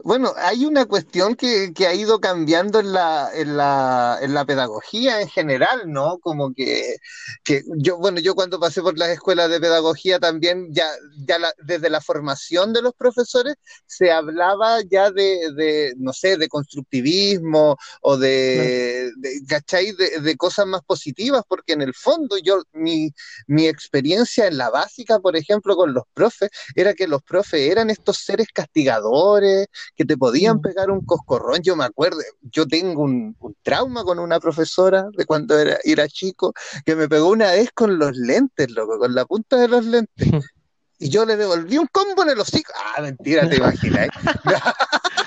Bueno, 0.04 0.34
hay 0.38 0.66
una 0.66 0.86
cuestión 0.86 1.36
que, 1.36 1.72
que 1.74 1.88
ha 1.88 1.94
ido 1.94 2.20
cambiando 2.20 2.80
en 2.80 2.92
la, 2.94 3.30
en 3.34 3.56
la, 3.58 4.20
en 4.22 4.34
la 4.34 4.46
pedagogía 4.46 5.22
en 5.22 5.30
general, 5.30 5.84
¿no? 5.92 6.18
Como 6.20 6.54
que, 6.54 6.98
que 7.44 7.64
yo, 7.78 7.98
bueno, 7.98 8.20
yo 8.20 8.36
cuando 8.36 8.60
pasé 8.60 8.82
por 8.82 8.98
las 8.98 9.10
escuelas 9.10 9.50
de 9.50 9.60
pedagogía 9.60 10.20
también, 10.20 10.68
ya, 10.74 10.88
ya 11.26 11.40
la- 11.40 11.54
desde 11.64 11.90
la 11.90 12.02
formación 12.02 12.74
de 12.74 12.82
los 12.82 12.94
profesores, 12.94 13.56
se 13.86 14.12
hablaba 14.12 14.82
ya 14.82 15.12
de, 15.12 15.52
de, 15.56 15.94
no 15.98 16.14
sé, 16.14 16.38
de 16.38 16.48
constructivismo 16.50 17.78
o 18.02 18.18
de, 18.18 19.12
de 19.18 19.42
¿cachai? 19.48 19.94
De, 19.94 20.20
de 20.22 20.36
cosas 20.38 20.68
más 20.68 20.82
positivas, 20.84 21.44
porque 21.48 21.74
en 21.74 21.82
el 21.82 21.94
fondo 21.94 22.38
yo, 22.38 22.62
mi, 22.74 23.12
mi 23.48 23.68
experiencia 23.68 24.48
en 24.48 24.58
la 24.58 24.70
básica, 24.70 25.20
por 25.20 25.36
ejemplo, 25.36 25.76
con 25.76 25.94
los 25.94 26.04
profes, 26.14 26.50
era 26.76 26.94
que 26.94 27.08
los 27.08 27.24
profes 27.24 27.62
eran 27.72 27.90
estos 27.90 28.18
seres 28.18 28.48
castigadores, 28.54 29.68
que 29.96 30.06
te 30.06 30.18
podían 30.18 30.62
pegar 30.62 30.92
un 30.92 31.06
coscorrón. 31.06 31.62
Yo 31.62 31.76
me 31.76 31.86
acuerdo, 31.86 32.20
yo 32.42 32.68
tengo 32.68 33.04
un, 33.04 33.36
un 33.40 33.56
trauma 33.62 34.04
con 34.04 34.20
una 34.20 34.40
profesora 34.40 35.08
de 35.16 35.26
cuando 35.26 35.58
era, 35.58 35.78
era 35.84 36.08
chico, 36.08 36.54
que 36.86 36.96
me 36.96 37.08
pegó 37.08 37.30
una 37.30 37.52
vez 37.52 37.72
con 37.74 38.00
los 38.00 38.16
lentes, 38.16 38.72
loco, 38.72 39.00
con 39.00 39.14
la 39.14 39.26
punta 39.26 39.58
de 39.58 39.68
los 39.68 39.86
lentes. 39.86 40.16
Y 40.98 41.10
yo 41.10 41.26
le 41.26 41.36
devolví 41.36 41.78
un 41.78 41.88
combo 41.92 42.24
en 42.24 42.30
el 42.30 42.40
hocico. 42.40 42.72
Ah, 42.96 43.02
mentira, 43.02 43.50
te 43.50 43.58
imaginas. 43.58 44.08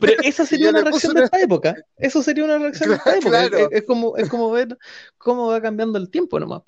Pero 0.00 0.22
esa 0.22 0.46
sería 0.46 0.70
una 0.70 0.82
reacción 0.82 1.14
de 1.14 1.24
esta 1.24 1.40
época. 1.40 1.74
Eso 1.96 2.22
sería 2.22 2.44
una 2.44 2.58
reacción 2.58 2.90
de 2.90 2.96
esta 2.96 3.18
Claro, 3.20 3.58
época. 3.58 3.76
Es 3.76 3.84
como, 3.84 4.16
es 4.16 4.28
como 4.28 4.50
ver 4.50 4.78
cómo 5.18 5.48
va 5.48 5.60
cambiando 5.60 5.98
el 5.98 6.10
tiempo 6.10 6.38
nomás. 6.40 6.62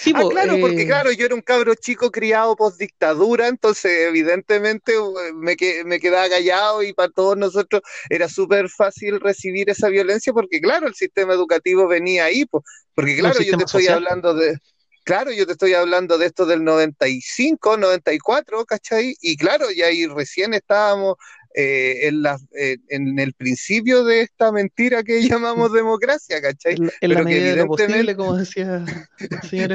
Sí, 0.00 0.14
Ah, 0.14 0.24
po, 0.24 0.28
claro, 0.28 0.58
porque 0.60 0.84
eh, 0.84 0.86
claro, 0.86 1.10
yo 1.10 1.26
era 1.26 1.34
un 1.34 1.40
cabro 1.42 1.74
chico 1.74 2.12
criado 2.12 2.54
post 2.54 2.78
dictadura, 2.78 3.48
entonces 3.48 3.90
evidentemente 4.08 4.92
eh, 4.94 5.32
me, 5.34 5.56
que- 5.56 5.82
me 5.84 5.98
quedaba 5.98 6.28
callado 6.28 6.82
y 6.84 6.92
para 6.92 7.08
todos 7.10 7.36
nosotros 7.36 7.82
era 8.08 8.28
súper 8.28 8.68
fácil 8.68 9.18
recibir 9.20 9.68
esa 9.70 9.88
violencia 9.88 10.32
porque 10.32 10.60
claro, 10.60 10.86
el 10.86 10.94
sistema 10.94 11.34
educativo 11.34 11.88
venía 11.88 12.26
ahí, 12.26 12.44
po, 12.46 12.62
porque 12.94 13.16
claro, 13.16 13.40
yo 13.40 13.56
te 13.56 13.64
estoy 13.64 13.88
social. 13.88 13.88
hablando 13.88 14.34
de, 14.34 14.58
claro, 15.04 15.32
yo 15.32 15.46
te 15.46 15.52
estoy 15.52 15.74
hablando 15.74 16.16
de 16.16 16.26
esto 16.26 16.46
del 16.46 16.62
95, 16.62 17.76
94, 17.76 18.64
¿cachai? 18.66 19.16
Y 19.20 19.36
claro, 19.36 19.70
y 19.72 19.82
ahí 19.82 20.06
recién 20.06 20.54
estábamos 20.54 21.16
eh, 21.54 22.06
en, 22.08 22.22
la, 22.22 22.38
eh, 22.56 22.76
en 22.88 23.18
el 23.18 23.32
principio 23.34 24.04
de 24.04 24.20
esta 24.22 24.52
mentira 24.52 25.02
que 25.02 25.20
llamamos 25.28 25.72
democracia, 25.72 26.40
¿cachai? 26.40 26.74
en, 26.74 26.82
en 26.84 26.88
la 26.88 26.90
Pero 27.00 27.16
que 27.16 27.24
medida 27.24 27.50
de 27.50 27.56
lo 27.56 27.62
evidentemente- 27.62 27.86
posible, 27.86 28.16
como 28.16 28.36
decía. 28.36 28.84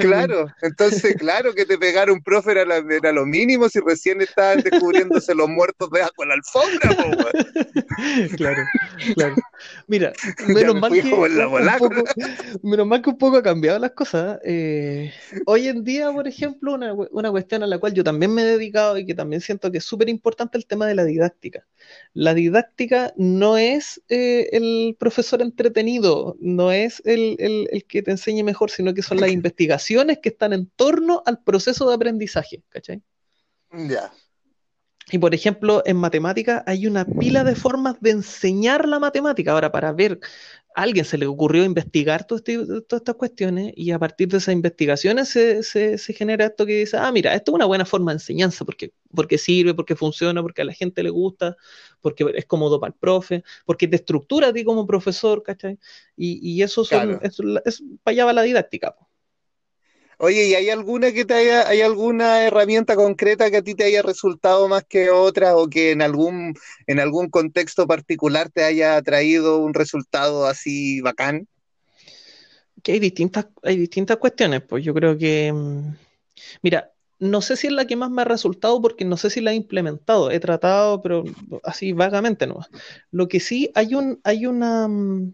Claro, 0.02 0.48
entonces, 0.62 1.16
claro, 1.16 1.54
que 1.54 1.66
te 1.66 1.78
pegara 1.78 2.12
un 2.14 2.22
profe 2.22 2.52
era, 2.52 2.66
la- 2.66 2.84
era 2.96 3.12
lo 3.12 3.26
mínimo 3.26 3.68
si 3.70 3.80
recién 3.80 4.22
estaban 4.22 4.62
descubriéndose 4.62 5.34
los 5.36 5.50
muertos 5.50 5.90
debajo 5.92 6.14
de 6.20 6.26
la 6.28 6.34
alfombra, 6.36 6.90
po. 6.96 7.24
Claro, 8.38 8.64
claro. 9.16 9.36
Mira, 9.88 10.14
menos 10.48 10.76
me 10.76 10.82
mal 10.82 10.92
que 10.92 11.02
un 11.02 11.10
poco, 11.80 12.04
menos 12.64 12.88
mal 12.88 13.02
que 13.02 13.10
un 13.10 13.18
poco 13.18 13.38
ha 13.38 13.44
cambiado 13.44 13.80
las 13.80 13.92
cosas. 13.92 14.40
eh, 14.44 15.12
hoy 15.46 15.68
en 15.68 15.84
día, 15.84 16.12
por 16.12 16.28
ejemplo, 16.28 16.74
una, 16.74 16.94
una 16.94 17.32
cuestión 17.32 17.64
a 17.64 17.68
la 17.68 17.78
cual 17.80 17.94
yo 17.94 18.04
también 18.04 18.34
me 18.34 18.42
he 18.44 18.46
dedicado 18.46 18.98
y 18.98 19.06
que 19.06 19.14
también 19.16 19.42
siento 19.42 19.72
que 19.72 19.78
es 19.80 19.84
súper 19.84 20.10
importante 20.10 20.58
el 20.58 20.66
tema 20.66 20.88
de 20.88 20.96
la 20.96 21.04
didáctica. 21.06 21.63
La 22.14 22.34
didáctica 22.34 23.14
no 23.18 23.58
es 23.58 24.02
eh, 24.10 24.50
el 24.54 24.96
profesor 25.00 25.42
entretenido, 25.42 26.36
no 26.40 26.72
es 26.72 27.02
el, 27.06 27.36
el- 27.40 27.68
el 27.72 27.86
que 27.86 28.02
te 28.04 28.12
enseñe 28.12 28.44
mejor, 28.44 28.70
sino 28.72 28.94
que 28.94 29.02
son 29.02 29.20
las 29.20 29.32
investigaciones 29.32 30.20
que 30.20 30.30
están 30.30 30.54
en 30.54 30.68
torno 30.76 31.24
al 31.26 31.44
proceso 31.44 31.88
de 31.90 31.96
aprendizaje, 31.96 32.64
¿cachai? 32.70 33.02
Ya. 33.72 34.12
Y 35.12 35.18
por 35.20 35.34
ejemplo, 35.36 35.84
en 35.86 35.98
matemática 35.98 36.64
hay 36.68 36.88
una 36.88 37.06
pila 37.12 37.44
de 37.44 37.56
formas 37.56 37.98
de 38.02 38.12
enseñar 38.12 38.88
la 38.88 39.00
matemática. 39.00 39.52
Ahora, 39.52 39.72
para 39.72 39.92
ver, 39.92 40.20
a 40.76 40.82
alguien 40.84 41.06
se 41.06 41.18
le 41.18 41.28
ocurrió 41.28 41.64
investigar 41.66 42.26
todo 42.26 42.38
este- 42.40 42.58
todas 42.88 43.02
estas 43.02 43.16
cuestiones 43.16 43.74
y 43.76 43.92
a 43.92 44.00
partir 44.00 44.28
de 44.30 44.38
esas 44.40 44.54
investigaciones 44.54 45.30
se, 45.30 45.64
se- 45.64 45.98
se 45.98 46.14
genera 46.14 46.46
esto 46.46 46.66
que 46.66 46.80
dice, 46.80 46.98
ah, 46.98 47.12
mira, 47.12 47.34
esto 47.36 47.52
es 47.52 47.56
una 47.56 47.66
buena 47.66 47.86
forma 47.86 48.12
de 48.12 48.16
enseñanza 48.18 48.66
porque, 48.66 48.94
porque 49.14 49.38
sirve, 49.38 49.74
porque 49.76 49.96
funciona, 49.96 50.42
porque 50.42 50.62
a 50.64 50.66
la 50.66 50.74
gente 50.74 51.04
le 51.04 51.10
gusta, 51.12 51.56
porque 52.02 52.26
es 52.36 52.46
cómodo 52.46 52.80
para 52.80 52.94
el 52.94 53.00
profe, 53.00 53.44
porque 53.66 53.88
te 53.88 53.96
estructura 53.98 54.48
a 54.50 54.54
ti 54.54 54.64
como 54.64 54.88
profesor, 54.88 55.44
¿cachai? 55.44 55.80
Y, 56.16 56.40
y 56.58 56.64
eso 56.64 56.84
son, 56.86 57.12
Claro. 57.12 57.20
eso 57.22 57.44
es, 57.66 57.84
para 58.04 58.14
allá 58.14 58.26
va 58.26 58.34
la 58.34 58.42
didáctica. 58.44 58.96
po. 58.96 59.08
Oye, 60.26 60.48
¿y 60.48 60.56
hay 60.56 60.70
alguna 60.70 61.12
que 61.12 61.26
te 61.26 61.34
haya, 61.34 61.68
hay 61.68 61.82
alguna 61.82 62.46
herramienta 62.46 62.96
concreta 62.96 63.52
que 63.52 63.58
a 63.58 63.62
ti 63.62 63.76
te 63.76 63.84
haya 63.84 64.02
resultado 64.02 64.70
más 64.70 64.86
que 64.86 65.10
otra 65.10 65.58
o 65.58 65.68
que 65.70 65.92
en 65.92 66.02
algún, 66.02 66.56
en 66.88 67.02
algún 67.02 67.30
contexto 67.30 67.86
particular 67.88 68.50
te 68.50 68.64
haya 68.64 69.02
traído 69.02 69.58
un 69.58 69.74
resultado 69.74 70.46
así 70.46 71.02
bacán? 71.02 71.50
que 72.82 72.94
hay 72.94 73.00
distintas, 73.00 73.48
hay 73.64 73.76
distintas 73.76 74.16
cuestiones, 74.16 74.62
pues 74.62 74.86
yo 74.86 74.94
creo 74.94 75.18
que, 75.18 75.52
mm, 75.52 75.94
mira, 76.62 76.94
no 77.20 77.42
sé 77.42 77.58
si 77.58 77.68
es 77.68 77.74
la 77.74 77.86
que 77.86 77.98
más 77.98 78.10
me 78.10 78.22
ha 78.22 78.26
resultado 78.26 78.82
porque 78.82 79.04
no 79.04 79.18
sé 79.18 79.30
si 79.30 79.42
la 79.42 79.52
he 79.52 79.56
implementado, 79.56 80.32
he 80.32 80.40
tratado, 80.40 81.02
pero 81.02 81.26
así 81.64 81.92
vagamente 81.92 82.48
nomás. 82.48 82.70
Lo 83.12 83.28
que 83.28 83.42
sí 83.42 83.72
hay 83.76 83.94
un, 83.96 84.22
hay 84.24 84.46
una, 84.46 84.88
mm, 84.88 85.34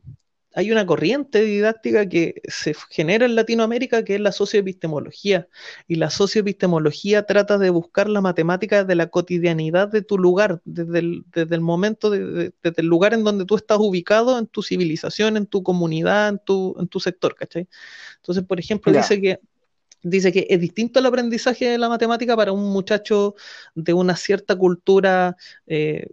hay 0.56 0.72
una 0.72 0.86
corriente 0.86 1.44
didáctica 1.44 2.10
que 2.10 2.42
se 2.46 2.74
genera 2.90 3.26
en 3.26 3.36
Latinoamérica 3.36 4.04
que 4.04 4.16
es 4.16 4.22
la 4.22 4.32
socioepistemología. 4.32 5.48
Y 5.88 5.96
la 5.96 6.10
socioepistemología 6.10 7.24
trata 7.28 7.58
de 7.58 7.70
buscar 7.70 8.10
la 8.10 8.20
matemática 8.22 8.84
de 8.84 8.96
la 8.96 9.08
cotidianidad 9.08 9.88
de 9.90 10.02
tu 10.02 10.18
lugar, 10.18 10.62
desde 10.66 11.00
el, 11.00 11.24
desde 11.34 11.56
el 11.56 11.62
momento, 11.62 12.10
de- 12.10 12.26
de- 12.26 12.54
desde 12.64 12.82
el 12.82 12.88
lugar 12.88 13.14
en 13.14 13.24
donde 13.24 13.46
tú 13.46 13.56
estás 13.56 13.78
ubicado, 13.80 14.40
en 14.40 14.48
tu 14.48 14.64
civilización, 14.64 15.38
en 15.38 15.46
tu 15.46 15.62
comunidad, 15.62 16.30
en 16.30 16.40
tu, 16.44 16.76
en 16.80 16.88
tu 16.88 17.00
sector, 17.00 17.36
¿cachai? 17.36 17.68
Entonces, 18.18 18.44
por 18.44 18.60
ejemplo, 18.60 18.92
dice 19.02 19.22
que 19.22 19.40
dice 20.02 20.32
que 20.32 20.48
es 20.50 20.60
distinto 20.62 21.00
el 21.00 21.06
aprendizaje 21.06 21.70
de 21.70 21.78
la 21.78 21.90
matemática 21.90 22.36
para 22.36 22.54
un 22.54 22.72
muchacho 22.72 23.36
de 23.76 23.94
una 23.94 24.16
cierta 24.16 24.56
cultura 24.56 25.36
eh, 25.68 26.08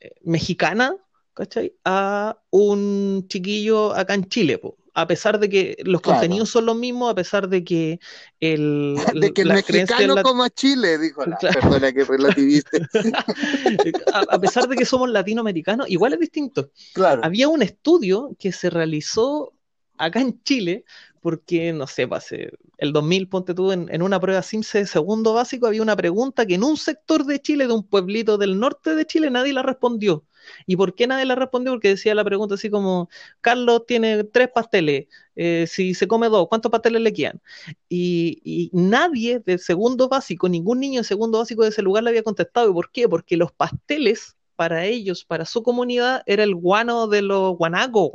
eh, 0.00 0.10
mexicana, 0.22 0.94
¿cachai? 1.36 1.74
A 1.84 2.38
un 2.50 3.26
chiquillo 3.28 3.94
acá 3.94 4.14
en 4.14 4.24
Chile, 4.28 4.58
po. 4.58 4.76
A 4.94 5.06
pesar 5.06 5.38
de 5.38 5.50
que 5.50 5.76
los 5.84 6.00
Claro. 6.00 6.18
contenidos 6.20 6.48
son 6.48 6.64
los 6.64 6.74
mismos, 6.74 7.12
a 7.12 7.14
pesar 7.14 7.48
de 7.50 7.62
que 7.62 8.00
el, 8.40 8.94
De 9.14 9.32
que 9.34 9.42
el 9.42 9.52
mexicano 9.52 10.14
lat- 10.14 10.22
coma 10.22 10.48
Chile, 10.48 10.96
dijo 10.98 11.24
la, 11.26 11.36
Claro. 11.36 11.60
perdona 11.60 11.92
que 11.92 12.04
relativiste. 12.04 12.78
a, 14.14 14.20
a 14.20 14.40
pesar 14.40 14.66
de 14.68 14.76
que 14.76 14.86
somos 14.86 15.10
latinoamericanos, 15.10 15.88
igual 15.90 16.14
es 16.14 16.20
distinto. 16.20 16.70
Claro. 16.94 17.20
Había 17.22 17.48
un 17.48 17.60
estudio 17.62 18.34
que 18.38 18.52
se 18.52 18.70
realizó 18.70 19.52
acá 19.98 20.20
en 20.20 20.42
Chile, 20.42 20.84
porque, 21.20 21.72
no 21.74 21.86
sé, 21.86 22.06
pues, 22.08 22.24
hace 22.24 22.50
el 22.78 22.92
2000, 22.92 23.28
ponte 23.28 23.52
tú, 23.52 23.72
en, 23.72 23.88
en 23.92 24.00
una 24.00 24.18
prueba 24.20 24.42
SIMSE 24.42 24.78
de 24.78 24.86
segundo 24.86 25.34
básico, 25.34 25.66
había 25.66 25.82
una 25.82 25.96
pregunta 25.96 26.46
que 26.46 26.54
en 26.54 26.64
un 26.64 26.76
sector 26.76 27.24
de 27.26 27.40
Chile, 27.40 27.66
de 27.66 27.72
un 27.74 27.82
pueblito 27.86 28.38
del 28.38 28.58
norte 28.58 28.94
de 28.94 29.04
Chile, 29.06 29.30
nadie 29.30 29.52
la 29.52 29.62
respondió. 29.62 30.24
¿Y 30.66 30.76
por 30.76 30.94
qué 30.94 31.06
nadie 31.06 31.24
la 31.24 31.34
respondió? 31.34 31.72
Porque 31.72 31.88
decía 31.88 32.14
la 32.14 32.24
pregunta 32.24 32.54
así 32.54 32.70
como, 32.70 33.08
Carlos 33.40 33.84
tiene 33.86 34.24
tres 34.24 34.48
pasteles, 34.54 35.06
eh, 35.34 35.66
si 35.68 35.94
se 35.94 36.08
come 36.08 36.28
dos, 36.28 36.48
¿cuántos 36.48 36.70
pasteles 36.70 37.02
le 37.02 37.12
quedan? 37.12 37.40
Y, 37.88 38.40
y 38.44 38.70
nadie 38.72 39.40
de 39.40 39.58
segundo 39.58 40.08
básico, 40.08 40.48
ningún 40.48 40.80
niño 40.80 41.00
de 41.00 41.04
segundo 41.04 41.38
básico 41.38 41.62
de 41.62 41.68
ese 41.70 41.82
lugar 41.82 42.04
le 42.04 42.10
había 42.10 42.22
contestado. 42.22 42.70
¿Y 42.70 42.72
por 42.72 42.90
qué? 42.90 43.08
Porque 43.08 43.36
los 43.36 43.52
pasteles, 43.52 44.36
para 44.56 44.84
ellos, 44.86 45.24
para 45.24 45.44
su 45.44 45.62
comunidad, 45.62 46.22
era 46.26 46.42
el 46.42 46.54
guano 46.54 47.06
de 47.08 47.22
los 47.22 47.56
guanacos. 47.56 48.12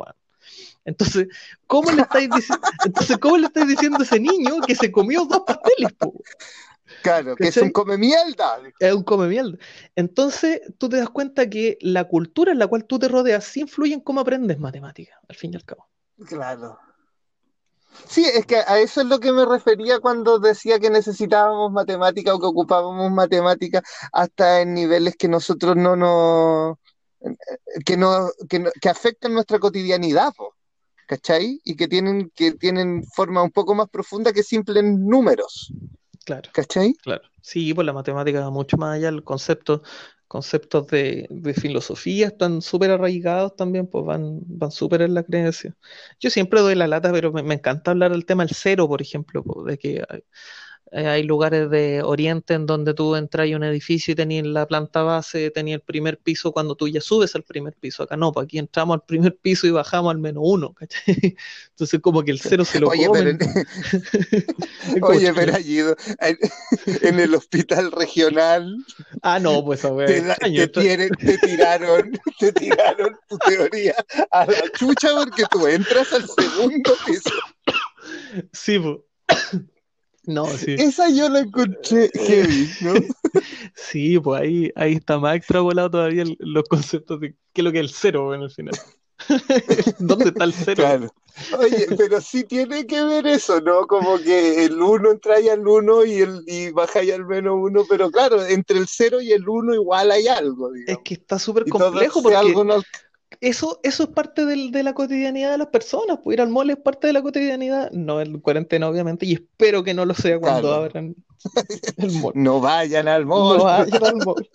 Entonces, 0.85 1.27
¿cómo 1.67 1.91
le 1.91 2.01
estáis 2.01 2.29
diciendo, 2.29 2.67
entonces, 2.85 3.17
¿cómo 3.17 3.37
le 3.37 3.47
estáis 3.47 3.67
diciendo 3.67 3.99
a 3.99 4.03
ese 4.03 4.19
niño 4.19 4.61
que 4.65 4.75
se 4.75 4.91
comió 4.91 5.25
dos 5.25 5.43
pasteles, 5.45 5.93
po? 5.93 6.13
Claro, 7.01 7.35
que 7.35 7.47
es 7.47 7.57
un 7.57 7.71
come 7.71 7.97
mierda. 7.97 8.59
Es 8.79 8.93
un 8.93 9.03
come 9.03 9.27
mierda. 9.27 9.57
Entonces, 9.95 10.61
tú 10.77 10.89
te 10.89 10.97
das 10.97 11.09
cuenta 11.09 11.49
que 11.49 11.77
la 11.81 12.07
cultura 12.07 12.51
en 12.51 12.59
la 12.59 12.67
cual 12.67 12.85
tú 12.85 12.99
te 12.99 13.07
rodeas 13.07 13.45
sí 13.45 13.61
influye 13.61 13.93
en 13.93 14.01
cómo 14.01 14.21
aprendes 14.21 14.59
matemáticas, 14.59 15.17
al 15.27 15.35
fin 15.35 15.53
y 15.53 15.55
al 15.55 15.65
cabo. 15.65 15.87
Claro. 16.25 16.77
Sí, 18.07 18.25
es 18.25 18.45
que 18.45 18.57
a 18.57 18.79
eso 18.79 19.01
es 19.01 19.07
lo 19.07 19.19
que 19.19 19.31
me 19.31 19.45
refería 19.45 19.99
cuando 19.99 20.39
decía 20.39 20.79
que 20.79 20.89
necesitábamos 20.89 21.71
matemática 21.71 22.33
o 22.33 22.39
que 22.39 22.45
ocupábamos 22.45 23.11
matemática 23.11 23.83
hasta 24.13 24.61
en 24.61 24.73
niveles 24.73 25.15
que 25.17 25.27
nosotros 25.27 25.75
no 25.75 25.95
nos, 25.95 26.77
que 27.85 27.97
no, 27.97 28.29
que 28.49 28.59
no- 28.59 28.71
que 28.79 28.89
afectan 28.89 29.33
nuestra 29.33 29.59
cotidianidad, 29.59 30.33
po, 30.33 30.55
¿cachai? 31.05 31.59
Y 31.63 31.75
que 31.75 31.87
tienen, 31.87 32.31
que 32.33 32.53
tienen 32.53 33.03
forma 33.13 33.43
un 33.43 33.51
poco 33.51 33.75
más 33.75 33.89
profunda 33.89 34.31
que 34.31 34.43
simples 34.43 34.83
números, 34.83 35.73
Claro, 36.31 36.49
¿cachai? 36.53 36.93
claro. 37.01 37.23
Sí, 37.41 37.73
pues 37.73 37.85
la 37.85 37.93
matemática 37.93 38.39
va 38.41 38.49
mucho 38.51 38.77
más 38.77 38.95
allá, 38.97 39.09
el 39.09 39.23
concepto, 39.23 39.81
conceptos 40.27 40.87
de, 40.87 41.27
de 41.29 41.53
filosofía 41.53 42.27
están 42.27 42.61
súper 42.61 42.91
arraigados 42.91 43.55
también, 43.55 43.87
pues 43.87 44.05
van, 44.05 44.39
van 44.45 44.71
súper 44.71 45.01
en 45.01 45.15
la 45.15 45.23
creencia. 45.23 45.75
Yo 46.19 46.29
siempre 46.29 46.61
doy 46.61 46.75
la 46.75 46.87
lata, 46.87 47.11
pero 47.11 47.31
me, 47.33 47.41
me 47.43 47.55
encanta 47.55 47.91
hablar 47.91 48.11
del 48.11 48.25
tema 48.25 48.45
del 48.45 48.55
cero, 48.55 48.87
por 48.87 49.01
ejemplo, 49.01 49.43
pues, 49.43 49.65
de 49.65 49.77
que 49.79 50.03
hay, 50.07 50.23
eh, 50.91 51.07
hay 51.07 51.23
lugares 51.23 51.69
de 51.69 52.01
Oriente 52.03 52.53
en 52.53 52.65
donde 52.65 52.93
tú 52.93 53.15
entras 53.15 53.49
a 53.49 53.55
un 53.55 53.63
edificio 53.63 54.11
y 54.11 54.15
tenías 54.15 54.45
la 54.45 54.67
planta 54.67 55.03
base, 55.03 55.49
tenías 55.49 55.79
el 55.79 55.81
primer 55.81 56.17
piso 56.17 56.51
cuando 56.51 56.75
tú 56.75 56.89
ya 56.89 56.99
subes 56.99 57.33
al 57.35 57.43
primer 57.43 57.73
piso. 57.75 58.03
Acá 58.03 58.17
no, 58.17 58.33
pues 58.33 58.43
aquí 58.43 58.59
entramos 58.59 58.95
al 58.95 59.03
primer 59.03 59.37
piso 59.37 59.67
y 59.67 59.71
bajamos 59.71 60.11
al 60.11 60.19
menos 60.19 60.43
uno, 60.45 60.73
¿cachai? 60.73 61.01
Entonces 61.69 61.99
como 62.01 62.23
que 62.23 62.31
el 62.31 62.41
cero 62.41 62.65
se 62.65 62.81
lo 62.81 62.89
Oye, 62.89 63.07
pero 63.11 63.37
comen. 63.37 63.39
oye, 65.01 65.33
pero 65.33 65.55
allí, 65.55 65.79
en, 65.79 67.19
el 67.19 67.35
hospital 67.35 67.91
regional 67.91 68.75
Ah, 69.21 69.39
no, 69.39 69.63
pues 69.63 69.79
esa 69.79 69.93
wea 69.93 70.07
te, 70.07 70.67
tienen- 70.67 71.15
te 71.15 71.37
tiraron, 71.37 72.19
te 72.37 72.51
tiraron 72.51 73.17
tu 73.29 73.37
teoría 73.37 73.95
a 74.31 74.45
la 74.45 74.69
chucha 74.77 75.09
porque 75.15 75.45
tú 75.49 75.67
entras 75.67 76.11
al 76.11 76.27
segundo 76.27 76.93
piso. 77.05 77.29
Sí, 78.51 78.77
pues. 78.77 78.97
No, 80.25 80.45
sí. 80.47 80.75
Esa 80.77 81.09
yo 81.09 81.29
la 81.29 81.39
encontré 81.39 82.09
heavy, 82.13 82.67
¿no? 82.81 82.93
Sí, 83.75 84.19
pues 84.19 84.41
ahí, 84.41 84.71
ahí 84.75 84.93
está 84.93 85.17
más 85.17 85.35
extrapolado 85.35 85.89
todavía 85.91 86.23
el- 86.23 86.37
los 86.39 86.63
conceptos 86.67 87.19
de 87.19 87.35
qué 87.53 87.61
es 87.61 87.63
lo 87.63 87.71
que 87.71 87.79
es 87.79 87.85
el 87.85 87.89
cero, 87.89 88.25
bueno, 88.25 88.43
al 88.43 88.51
final. 88.51 88.73
¿Dónde 89.99 90.29
está 90.29 90.43
el 90.43 90.53
cero? 90.53 90.83
Claro. 90.83 91.13
Oye, 91.57 91.87
pero 91.97 92.19
sí 92.19 92.43
tiene 92.43 92.85
que 92.85 93.03
ver 93.03 93.25
eso, 93.25 93.61
¿no? 93.61 93.87
Como 93.87 94.17
que 94.17 94.65
el 94.65 94.81
uno 94.81 95.11
entra 95.11 95.35
ahí 95.35 95.47
al 95.49 95.65
uno 95.65 96.03
y, 96.03 96.15
el, 96.19 96.43
y 96.45 96.71
baja 96.71 96.99
ahí 96.99 97.11
al 97.11 97.25
menos 97.25 97.55
uno, 97.57 97.83
pero 97.89 98.11
claro, 98.11 98.45
entre 98.45 98.77
el 98.77 98.87
cero 98.87 99.21
y 99.21 99.31
el 99.31 99.47
uno 99.47 99.73
igual 99.73 100.11
hay 100.11 100.27
algo, 100.27 100.71
Es 100.85 100.97
que 101.03 101.13
está 101.15 101.39
súper 101.39 101.63
Y 101.65 101.69
complejo 101.69 102.21
porque 102.21 102.37
algo 102.37 102.63
no- 102.63 102.83
eso, 103.39 103.79
eso 103.83 104.03
es 104.03 104.09
parte 104.09 104.45
del- 104.45 104.71
de 104.71 104.83
la 104.83 104.93
cotidianidad 104.93 105.51
de 105.51 105.57
las 105.57 105.67
personas. 105.67 106.19
Pues 106.23 106.35
ir 106.35 106.41
al 106.41 106.49
mall 106.49 106.69
es 106.69 106.77
parte 106.77 107.07
de 107.07 107.13
la 107.13 107.21
cotidianidad. 107.21 107.89
No 107.91 108.21
en 108.21 108.39
cuarentena, 108.39 108.89
obviamente, 108.89 109.25
y 109.25 109.33
espero 109.33 109.83
que 109.83 109.93
no 109.93 110.05
lo 110.05 110.13
sea 110.13 110.39
cuando 110.39 110.61
Claro. 110.61 110.75
abran 110.83 111.15
el 111.97 112.11
mall. 112.21 112.33
no 112.35 112.59
vayan 112.59 113.07
al 113.07 113.25
mall. 113.25 113.57
No 113.57 113.63
vayan 113.63 114.03
al 114.05 114.15
mall. 114.17 114.49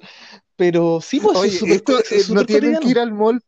Pero 0.56 1.00
sí, 1.02 1.20
pues 1.20 1.36
Oye, 1.36 1.56
es 1.56 1.62
esto 1.62 1.98
eh, 1.98 2.04
es 2.10 2.30
no 2.30 2.44
tienen 2.44 2.78
que 2.80 2.88
ir 2.88 2.98
al 2.98 3.12
mall. 3.12 3.40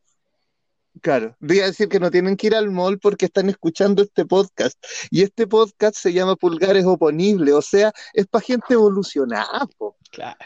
Claro, 1.02 1.36
voy 1.40 1.60
a 1.60 1.66
decir 1.66 1.88
que 1.88 2.00
no 2.00 2.10
tienen 2.10 2.36
que 2.36 2.48
ir 2.48 2.54
al 2.54 2.70
mall 2.70 2.98
porque 2.98 3.26
están 3.26 3.48
escuchando 3.48 4.02
este 4.02 4.24
podcast. 4.24 4.76
Y 5.10 5.22
este 5.22 5.46
podcast 5.46 5.96
se 5.96 6.12
llama 6.12 6.36
Pulgares 6.36 6.84
Oponibles, 6.84 7.54
o 7.54 7.62
sea, 7.62 7.92
es 8.14 8.26
para 8.26 8.44
gente 8.44 8.74
evolucionada, 8.74 9.66
po. 9.76 9.96
Claro. 10.10 10.36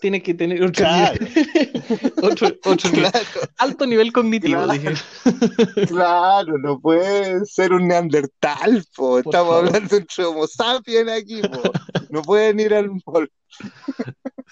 Tiene 0.00 0.22
que 0.22 0.34
tener 0.34 0.62
otro 0.62 0.72
Claro. 0.84 1.14
nivel, 1.24 2.12
otro, 2.22 2.48
otro 2.64 2.90
nivel. 2.90 3.10
Claro, 3.12 3.26
alto 3.58 3.86
nivel 3.86 4.12
cognitivo, 4.12 4.64
Claro. 4.64 4.72
dije. 4.72 5.86
claro, 5.86 6.58
no 6.58 6.80
puede 6.80 7.44
ser 7.46 7.72
un 7.72 7.88
neandertal, 7.88 8.84
po. 8.96 9.18
Estamos 9.18 9.32
favor. 9.48 9.66
hablando 9.66 9.96
entre 9.96 10.24
homo 10.24 10.46
sapiens 10.46 11.10
aquí, 11.10 11.40
po. 11.42 11.62
No 12.10 12.22
pueden 12.22 12.60
ir 12.60 12.74
al 12.74 12.90
mall. 13.06 13.30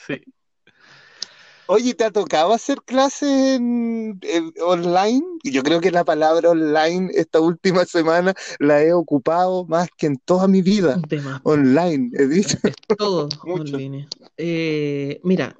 Sí. 0.07 0.21
Oye, 1.73 1.95
¿te 1.95 2.03
ha 2.03 2.11
tocado 2.11 2.53
hacer 2.53 2.79
clases 2.85 3.31
en, 3.31 4.19
en- 4.23 4.53
online? 4.61 5.23
Yo 5.45 5.63
creo 5.63 5.81
que 5.81 5.93
la 5.93 6.05
palabra 6.05 6.51
online 6.51 7.13
esta 7.15 7.39
última 7.39 7.85
semana 7.85 8.35
la 8.59 8.83
he 8.83 8.93
ocupado 8.93 9.65
más 9.67 9.89
que 9.97 10.07
en 10.07 10.17
toda 10.17 10.49
mi 10.49 10.63
vida. 10.63 11.01
Online, 11.45 12.11
he 12.19 12.27
dicho. 12.27 12.59
Es 12.65 12.75
todo 12.99 13.29
online. 13.45 14.09
Eh, 14.37 15.21
mira, 15.23 15.55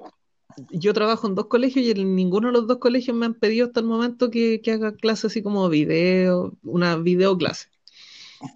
yo 0.71 0.93
trabajo 0.93 1.27
en 1.27 1.35
dos 1.35 1.45
colegios 1.45 1.85
y 1.85 1.91
en 1.91 2.13
ninguno 2.13 2.47
de 2.47 2.53
los 2.55 2.67
dos 2.67 2.79
colegios 2.79 3.15
me 3.15 3.25
han 3.25 3.35
pedido 3.35 3.67
hasta 3.67 3.79
el 3.79 3.85
momento 3.85 4.29
que, 4.29 4.59
que 4.61 4.73
haga 4.73 4.93
clases 4.93 5.25
así 5.31 5.41
como 5.41 5.69
video, 5.69 6.51
una 6.63 6.97
videoclase. 6.97 7.69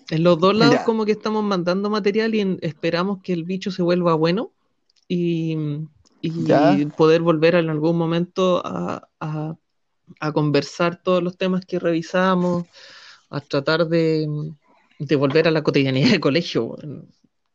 En 0.10 0.24
los 0.24 0.38
dos 0.40 0.54
lados 0.58 0.76
Ya. 0.76 0.84
como 0.84 1.06
que 1.06 1.14
estamos 1.14 1.42
mandando 1.42 1.90
material 1.90 2.36
y 2.36 2.42
en- 2.42 2.60
esperamos 2.62 3.22
que 3.24 3.32
el 3.32 3.46
bicho 3.46 3.72
se 3.72 3.82
vuelva 3.82 4.14
bueno 4.16 4.52
y, 5.08 5.58
y 6.22 6.48
Ya. 6.48 6.92
poder 6.92 7.22
volver 7.22 7.56
en 7.56 7.70
algún 7.70 7.98
momento 7.98 8.62
a, 8.66 9.10
a- 9.20 9.56
a 10.20 10.34
conversar 10.34 11.02
todos 11.04 11.24
los 11.24 11.38
temas 11.38 11.66
que 11.66 11.80
revisamos, 11.80 12.68
a 13.30 13.42
tratar 13.42 13.88
de, 13.88 14.28
de 15.00 15.16
volver 15.16 15.48
a 15.48 15.52
la 15.52 15.64
cotidianidad 15.64 16.12
de 16.12 16.20
colegio, 16.20 16.78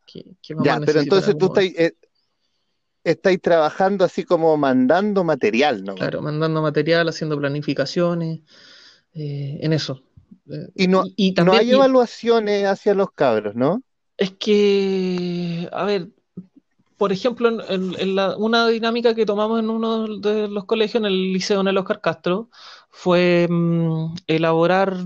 que, 0.07 0.25
que 0.43 0.55
Ya, 0.59 0.81
pero 0.85 1.01
entonces 1.01 1.37
tú 1.39 1.47
estáis, 1.47 1.75
eh, 1.79 1.93
estáis 3.05 3.41
trabajando 3.43 4.05
así 4.05 4.25
como 4.25 4.57
mandando 4.57 5.23
material, 5.25 5.85
¿no? 5.85 5.95
Claro, 5.97 6.23
mandando 6.23 6.63
material, 6.63 7.09
haciendo 7.09 7.39
planificaciones, 7.39 8.41
eh, 9.15 9.59
en 9.63 9.73
eso. 9.73 10.03
Y 10.75 10.89
no, 10.89 11.05
y, 11.17 11.29
y 11.41 11.45
no 11.45 11.55
hay 11.55 11.73
evaluaciones 11.73 12.65
hacia 12.67 12.95
los 12.95 13.13
cabros, 13.13 13.55
¿no? 13.55 13.83
Es 14.17 14.33
que, 14.33 15.69
a 15.73 15.85
ver, 15.85 16.11
por 17.01 17.13
ejemplo, 17.13 17.49
en, 17.49 17.61
en- 17.75 17.97
en 17.99 18.15
la- 18.15 18.37
una 18.37 18.69
dinámica 18.69 19.15
que 19.15 19.25
tomamos 19.25 19.59
en 19.59 19.71
uno 19.71 20.07
de 20.21 20.49
los 20.49 20.67
colegios, 20.67 20.97
en 21.01 21.07
el 21.07 21.33
Liceo 21.33 21.63
en 21.63 21.69
el 21.69 21.79
Oscar 21.79 22.03
Castro, 22.03 22.51
fue 22.91 23.47
mm, 23.49 24.17
elaborar 24.27 24.99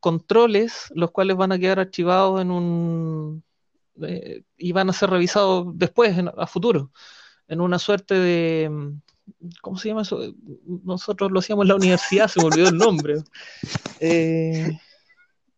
controles, 0.00 0.90
los 0.94 1.10
cuales 1.10 1.36
van 1.36 1.52
a 1.52 1.58
quedar 1.58 1.78
archivados 1.80 2.40
en 2.40 2.50
un... 2.50 3.44
eh, 4.02 4.42
y 4.56 4.72
van 4.72 4.88
a 4.88 4.94
ser 4.94 5.10
revisados 5.10 5.66
después, 5.76 6.16
en- 6.16 6.30
a 6.34 6.46
futuro, 6.46 6.90
en 7.48 7.60
una 7.60 7.78
suerte 7.78 8.14
de... 8.14 8.70
mm, 8.70 9.00
¿Cómo 9.60 9.76
se 9.78 9.88
llama 9.88 10.02
eso? 10.02 10.20
Nosotros 10.84 11.30
lo 11.30 11.40
hacíamos 11.40 11.64
en 11.64 11.68
la 11.68 11.76
universidad, 11.76 12.28
se 12.28 12.40
me 12.40 12.46
olvidó 12.46 12.68
el 12.68 12.78
nombre. 12.78 13.16
Eh, 14.00 14.76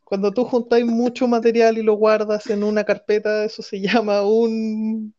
cuando 0.05 0.33
tú 0.33 0.45
juntáis 0.45 0.85
mucho 0.87 1.27
material 1.27 1.79
y 1.79 1.83
lo 1.83 1.95
guardas 1.95 2.51
en 2.51 2.63
una 2.63 2.85
carpeta, 2.85 3.45
eso 3.45 3.63
se 3.63 3.81
llama 3.81 4.23
un... 4.23 5.15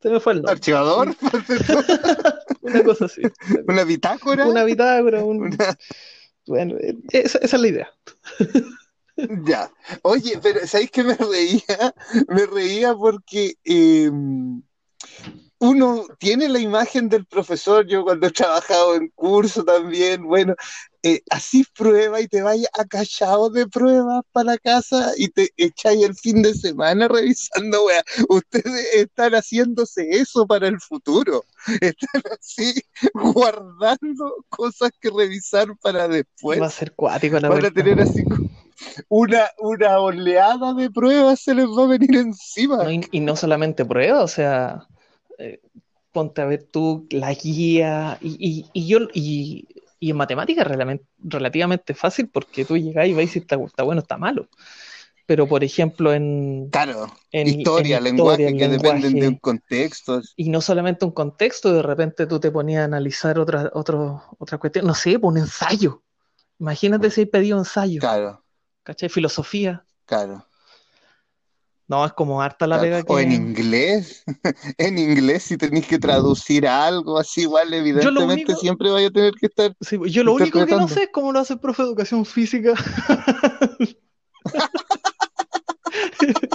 Se 0.00 0.10
me 0.10 0.20
fue 0.20 0.32
el 0.34 0.38
nombre. 0.38 0.52
¿Archivador? 0.52 1.14
Una 2.60 2.84
cosa 2.84 3.06
así. 3.06 3.22
¿Una 3.66 3.84
bitácora? 3.84 4.46
Una 4.46 4.64
bitácora, 4.64 5.24
un... 5.24 5.42
Una- 5.42 5.76
Bueno, 6.46 6.76
eh, 6.80 6.96
esa, 7.10 7.38
esa 7.38 7.56
es 7.56 7.62
la 7.62 7.68
idea. 7.68 7.90
Ya. 9.44 9.68
Oye, 10.02 10.38
pero 10.40 10.64
¿sabéis 10.64 10.92
que 10.92 11.02
me 11.02 11.16
reía? 11.16 11.92
Me 12.28 12.46
reía 12.46 12.94
porque 12.94 13.54
eh, 13.64 14.08
uno 15.58 16.06
tiene 16.20 16.48
la 16.48 16.60
imagen 16.60 17.08
del 17.08 17.26
profesor, 17.26 17.84
yo 17.84 18.04
cuando 18.04 18.28
he 18.28 18.30
trabajado 18.30 18.94
en 18.94 19.08
curso 19.08 19.64
también, 19.64 20.22
bueno, 20.24 20.54
eh, 21.02 21.20
así 21.30 21.64
prueba 21.76 22.20
y 22.20 22.28
te 22.28 22.42
vayas 22.42 22.70
acallado 22.78 23.50
de 23.50 23.66
pruebas 23.66 24.22
para 24.32 24.52
la 24.52 24.58
casa 24.58 25.12
y 25.16 25.28
te 25.28 25.50
echáis 25.56 26.02
el 26.04 26.14
fin 26.14 26.42
de 26.42 26.54
semana 26.54 27.08
revisando, 27.08 27.84
wea. 27.84 28.02
Ustedes 28.28 28.94
están 28.94 29.32
haciéndose 29.32 30.08
eso 30.10 30.46
para 30.46 30.68
el 30.68 30.80
futuro. 30.80 31.44
Están 31.80 32.22
así 32.40 32.74
guardando 33.14 34.34
cosas 34.48 34.90
que 35.00 35.10
revisar 35.10 35.68
para 35.80 36.08
después. 36.08 36.60
Va 36.60 36.66
a 36.66 36.70
ser 36.70 36.92
cuático 36.92 37.38
la 37.38 37.48
Van 37.48 37.64
a 37.64 37.70
tener 37.70 38.00
así 38.00 38.24
una, 39.08 39.50
una 39.58 39.98
oleada 39.98 40.74
de 40.74 40.90
pruebas 40.90 41.40
se 41.40 41.54
les 41.54 41.66
va 41.66 41.84
a 41.84 41.88
venir 41.88 42.16
encima. 42.16 42.84
No, 42.84 42.90
y, 42.90 43.06
y 43.10 43.20
no 43.20 43.36
solamente 43.36 43.84
pruebas, 43.84 44.22
o 44.22 44.28
sea, 44.28 44.86
eh, 45.38 45.60
ponte 46.12 46.42
a 46.42 46.46
ver 46.46 46.64
tú 46.64 47.06
la 47.10 47.32
guía 47.34 48.18
y, 48.20 48.36
y, 48.38 48.66
y 48.72 48.86
yo 48.86 49.00
y, 49.12 49.66
y 50.00 50.10
en 50.10 50.16
matemáticas 50.16 50.66
relativamente, 50.66 51.06
relativamente 51.18 51.94
fácil 51.94 52.28
porque 52.28 52.64
tú 52.64 52.76
llegás 52.78 53.06
y 53.08 53.14
veis 53.14 53.32
si 53.32 53.40
está, 53.40 53.56
está 53.56 53.82
bueno 53.82 54.00
o 54.00 54.02
está 54.04 54.16
malo. 54.18 54.48
Pero 55.26 55.46
por 55.48 55.62
ejemplo 55.64 56.12
en, 56.14 56.70
Claro, 56.70 57.06
en, 57.32 57.46
historia, 57.48 57.98
en 57.98 58.04
lenguaje 58.04 58.42
historia, 58.44 58.68
que 58.68 58.72
dependen 58.72 59.20
de 59.20 59.28
un 59.28 59.36
contexto. 59.36 60.22
y 60.36 60.48
no 60.50 60.60
solamente 60.60 61.04
un 61.04 61.12
contexto, 61.12 61.72
de 61.72 61.82
repente 61.82 62.26
tú 62.26 62.40
te 62.40 62.50
ponías 62.50 62.82
a 62.82 62.84
analizar 62.84 63.38
otra, 63.38 63.70
otro, 63.74 64.22
otra 64.38 64.58
cuestión, 64.58 64.86
no 64.86 64.94
sé, 64.94 65.18
pues 65.18 65.30
un 65.32 65.38
ensayo. 65.38 66.02
Imagínate 66.58 67.10
si 67.10 67.22
hay 67.22 67.26
pedido 67.26 67.58
ensayo, 67.58 68.00
Claro, 68.00 68.44
¿cachai? 68.84 69.08
Filosofía. 69.08 69.84
claro. 70.06 70.47
No, 71.88 72.04
es 72.04 72.12
como 72.12 72.42
harta 72.42 72.66
la 72.66 72.80
claro. 72.80 72.96
pega 73.02 73.14
O 73.14 73.18
en 73.18 73.32
inglés, 73.32 74.24
en 74.78 74.98
inglés 74.98 75.44
si 75.44 75.56
tenéis 75.56 75.86
que 75.86 75.98
traducir 75.98 76.66
algo 76.66 77.18
así, 77.18 77.42
igual 77.42 77.72
evidentemente 77.72 78.44
único- 78.44 78.60
siempre 78.60 78.90
vaya 78.90 79.08
a 79.08 79.10
tener 79.10 79.32
que 79.34 79.46
estar 79.46 79.74
Sí, 79.80 79.96
pues, 79.96 80.12
yo 80.12 80.22
lo 80.22 80.34
único 80.34 80.64
que 80.66 80.76
no 80.76 80.86
sé 80.86 81.04
es 81.04 81.08
cómo 81.12 81.32
lo 81.32 81.40
hace 81.40 81.54
el 81.54 81.60
profe 81.60 81.82
de 81.82 81.88
educación 81.88 82.26
física. 82.26 82.74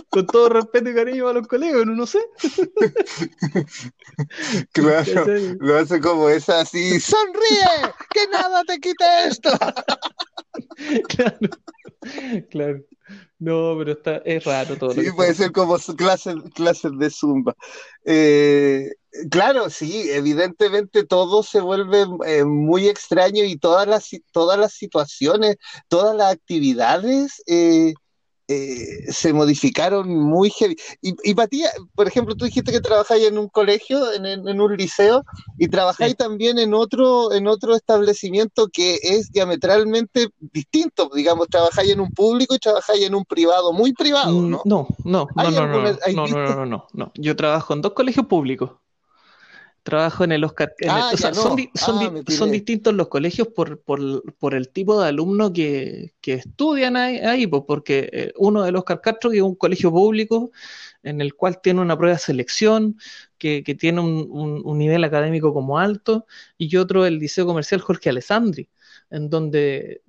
Con 0.10 0.28
todo 0.28 0.50
respeto 0.50 0.90
y 0.90 0.94
cariño 0.94 1.28
a 1.28 1.34
los 1.34 1.48
colegas, 1.48 1.86
no, 1.86 1.96
no 1.96 2.06
sé. 2.06 2.20
Claro, 4.74 5.26
lo 5.60 5.78
hace 5.78 6.00
como 6.00 6.30
esa 6.30 6.62
así, 6.62 7.00
sonríe, 7.00 7.92
que 8.12 8.28
nada 8.32 8.64
te 8.64 8.80
quite 8.80 9.04
esto. 9.28 9.50
Claro, 11.10 11.38
claro. 12.52 12.80
No, 13.40 13.76
pero 13.78 13.92
está, 13.92 14.18
es 14.26 14.44
raro 14.46 14.78
todo 14.78 14.92
Sí, 14.92 15.12
puede 15.16 15.34
ser 15.34 15.52
como 15.52 15.78
clases, 15.98 16.36
clases 16.56 16.92
de 16.98 17.10
zumba. 17.10 17.56
Eh, 18.06 18.90
claro, 19.30 19.70
sí, 19.70 20.10
evidentemente 20.12 21.04
todo 21.04 21.44
se 21.44 21.60
vuelve 21.60 22.06
eh, 22.26 22.46
muy 22.46 22.88
extraño 22.88 23.44
y 23.44 23.58
todas 23.58 23.88
las, 23.88 24.10
todas 24.32 24.58
las 24.58 24.74
situaciones, 24.74 25.58
todas 25.90 26.16
las 26.16 26.32
actividades 26.34 27.44
eh, 27.48 27.94
eh, 28.54 29.12
se 29.12 29.34
modificaron 29.34 30.08
muy 30.10 30.50
heavy. 30.50 30.76
Y, 31.02 31.14
y 31.24 31.34
para 31.34 31.48
ti, 31.48 31.64
por 31.96 32.08
ejemplo, 32.08 32.36
tú 32.36 32.46
dijiste 32.46 32.72
que 32.72 32.82
trabajáis 32.82 33.26
en 33.28 33.38
un 33.38 33.48
colegio, 33.50 34.12
en, 34.14 34.26
en- 34.26 34.48
en 34.48 34.62
un 34.62 34.76
liceo, 34.78 35.24
y 35.58 35.68
trabajáis 35.68 36.12
Sí. 36.12 36.18
también 36.18 36.58
en 36.60 36.74
otro, 36.74 37.34
en 37.34 37.48
otro 37.48 37.76
establecimiento 37.76 38.68
que 38.72 39.00
es 39.02 39.32
diametralmente 39.32 40.28
distinto. 40.40 41.10
Digamos, 41.14 41.50
trabajáis 41.50 41.92
en 41.92 42.00
un 42.02 42.12
público 42.12 42.56
y 42.56 42.60
trabajáis 42.60 43.04
en 43.06 43.16
un 43.16 43.26
privado, 43.26 43.74
muy 43.74 43.94
privado, 43.94 44.32
Mm, 44.42 44.50
¿no? 44.52 44.62
No, 44.66 44.88
no, 45.04 45.28
no, 45.28 45.28
¿Hay 45.36 45.52
no, 45.54 45.68
no, 45.68 45.74
alguna- 45.78 46.00
no, 46.14 46.28
no, 46.28 46.66
no, 46.66 46.88
no. 46.94 47.12
Yo 47.16 47.36
trabajo 47.36 47.74
en 47.74 47.82
dos 47.82 47.94
colegios 47.94 48.26
públicos. 48.28 48.72
Trabajo 49.84 50.24
en 50.24 50.32
el 50.32 50.44
Oscar. 50.46 50.74
en 50.80 50.90
el- 50.90 50.96
Ah, 50.96 51.12
o 51.14 51.18
sea, 51.18 51.34
son, 51.34 51.50
no. 51.52 51.56
di- 51.58 51.70
son, 51.76 51.98
Ah, 51.98 52.22
di- 52.26 52.34
son 52.36 52.52
distintos 52.52 52.94
los 52.94 53.10
colegios 53.10 53.50
por, 53.50 53.82
por, 53.82 54.34
por 54.36 54.56
el 54.56 54.70
tipo 54.70 55.02
de 55.02 55.10
alumno 55.10 55.52
que, 55.52 56.14
que 56.22 56.34
estudian 56.36 56.96
ahí, 56.96 57.18
ahí, 57.18 57.48
pues, 57.48 57.64
porque 57.68 58.10
eh, 58.14 58.34
uno 58.38 58.64
del 58.64 58.78
Oscar 58.78 59.02
Castro, 59.02 59.30
que 59.30 59.38
es 59.38 59.44
un 59.44 59.56
colegio 59.56 59.92
público, 59.92 60.52
en 61.04 61.20
el 61.20 61.34
cual 61.36 61.60
tiene 61.62 61.82
una 61.82 61.98
prueba 61.98 62.14
de 62.16 62.20
selección, 62.20 62.98
que, 63.38 63.62
que 63.64 63.76
tiene 63.76 64.00
un, 64.00 64.26
un- 64.30 64.62
un 64.64 64.78
nivel 64.78 65.04
académico 65.04 65.54
como 65.54 65.78
alto, 65.78 66.28
y 66.58 66.78
otro 66.78 67.06
el 67.06 67.20
Liceo 67.20 67.46
Comercial 67.46 67.82
Jorge 67.82 68.10
Alessandri, 68.10 68.70
en 69.10 69.30
donde 69.30 70.02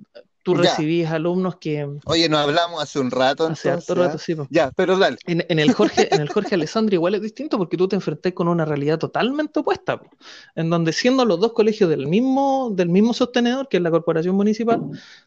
tú 0.44 0.54
Ya. 0.54 0.60
recibís 0.62 1.08
alumnos 1.08 1.56
que 1.56 1.88
Oye, 2.04 2.28
nos 2.28 2.40
hablamos 2.40 2.80
hace 2.82 3.00
un 3.00 3.10
rato, 3.10 3.46
hace 3.46 3.70
harto 3.70 3.94
entonces, 3.94 3.96
rato, 3.96 4.16
¿ah? 4.16 4.22
sí, 4.24 4.34
pues. 4.34 4.48
Ya, 4.50 4.70
pero 4.76 4.96
dale. 4.98 5.16
En, 5.26 5.44
en 5.48 5.58
el 5.58 5.72
Jorge, 5.72 6.14
en 6.14 6.20
el 6.20 6.28
Jorge 6.28 6.54
Alessandri 6.54 6.96
igual 6.96 7.14
es 7.14 7.22
distinto 7.22 7.56
porque 7.56 7.78
tú 7.78 7.88
te 7.88 7.96
enfrentás 7.96 8.34
con 8.34 8.46
una 8.48 8.66
realidad 8.66 8.98
totalmente 8.98 9.60
opuesta, 9.60 9.98
po, 9.98 10.08
en 10.54 10.68
donde 10.68 10.92
siendo 10.92 11.24
los 11.24 11.40
dos 11.40 11.54
colegios 11.54 11.88
del 11.88 12.06
mismo, 12.06 12.70
del 12.72 12.90
mismo 12.90 13.14
sostenedor, 13.14 13.68
que 13.68 13.78
es 13.78 13.82
la 13.82 13.90
corporación 13.90 14.36
municipal, 14.36 14.82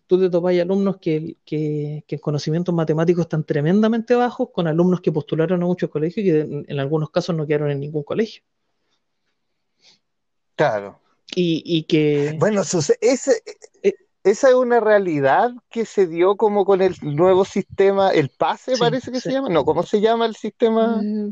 tú 0.05 0.19
te 0.19 0.29
topás 0.29 0.57
alumnos 0.59 0.97
que, 0.97 1.35
que, 1.43 2.03
que 2.07 2.15
en 2.15 2.21
conocimientos 2.21 2.73
matemáticos 2.75 3.23
están 3.23 3.43
tremendamente 3.43 4.13
bajos, 4.13 4.49
con 4.53 4.67
alumnos 4.67 5.01
que 5.01 5.11
postularon 5.11 5.63
a 5.63 5.65
muchos 5.65 5.89
colegios 5.89 6.25
y 6.25 6.29
en, 6.29 6.63
en 6.67 6.79
algunos 6.79 7.09
casos 7.09 7.35
no 7.35 7.47
quedaron 7.47 7.71
en 7.71 7.79
ningún 7.79 8.03
colegio. 8.03 8.43
Claro. 10.55 10.99
Y, 11.35 11.61
y 11.65 11.83
que 11.83 12.35
Bueno, 12.39 12.61
ese- 12.61 12.97
Eh, 13.83 13.93
esa 14.31 14.49
es 14.49 14.55
una 14.55 14.79
realidad 14.79 15.51
que 15.69 15.85
se 15.85 16.07
dio 16.07 16.35
como 16.37 16.65
con 16.65 16.81
el 16.81 16.95
nuevo 17.01 17.45
sistema, 17.45 18.11
el 18.11 18.29
PASE 18.29 18.73
Sí, 18.73 18.79
parece 18.79 19.11
que 19.11 19.21
sí. 19.21 19.29
se 19.29 19.33
llama. 19.33 19.49
No, 19.49 19.65
¿cómo 19.65 19.83
se 19.83 20.01
llama 20.01 20.25
el 20.25 20.35
sistema? 20.35 21.03
eh, 21.03 21.31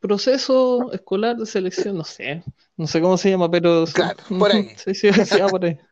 proceso 0.00 0.92
escolar 0.92 1.36
de 1.36 1.46
selección, 1.46 1.96
no 1.98 2.04
sé, 2.04 2.44
no 2.76 2.86
sé 2.86 3.00
cómo 3.00 3.16
se 3.18 3.30
llama, 3.30 3.50
pero 3.50 3.84
Claro, 3.92 4.22
por 4.38 4.52
ahí. 4.52 4.70
sí, 4.76 4.94
sí, 4.94 5.12
sí, 5.24 5.38
por 5.50 5.64
ahí. 5.64 5.78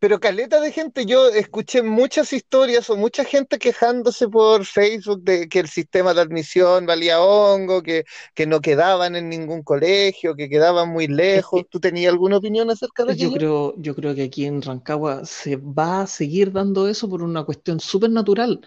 Pero 0.00 0.20
caleta 0.20 0.60
de 0.60 0.72
gente, 0.72 1.06
yo 1.06 1.28
escuché 1.28 1.82
muchas 1.82 2.32
historias 2.32 2.88
o 2.90 2.96
mucha 2.96 3.24
gente 3.24 3.58
quejándose 3.58 4.28
por 4.28 4.64
Facebook 4.64 5.22
de 5.22 5.48
que 5.48 5.58
el 5.60 5.68
sistema 5.68 6.14
de 6.14 6.20
admisión 6.22 6.86
valía 6.86 7.20
hongo, 7.20 7.82
que, 7.82 8.04
que 8.34 8.46
no 8.46 8.60
quedaban 8.60 9.16
en 9.16 9.28
ningún 9.28 9.62
colegio, 9.62 10.36
que 10.36 10.48
quedaban 10.48 10.88
muy 10.90 11.08
lejos. 11.08 11.64
¿Tú 11.68 11.80
tenías 11.80 12.12
alguna 12.12 12.36
opinión 12.38 12.70
acerca 12.70 13.04
de 13.04 13.12
Yo 13.12 13.32
aquello? 13.32 13.32
creo, 13.32 13.74
yo 13.78 13.94
creo 13.94 14.14
que 14.14 14.24
aquí 14.24 14.44
en 14.44 14.60
Rancagua 14.62 15.24
se 15.24 15.56
va 15.56 16.02
a 16.02 16.06
seguir 16.06 16.52
dando 16.52 16.88
eso 16.88 17.08
por 17.08 17.22
una 17.22 17.44
cuestión 17.44 17.80
súper 17.80 18.10
natural. 18.10 18.60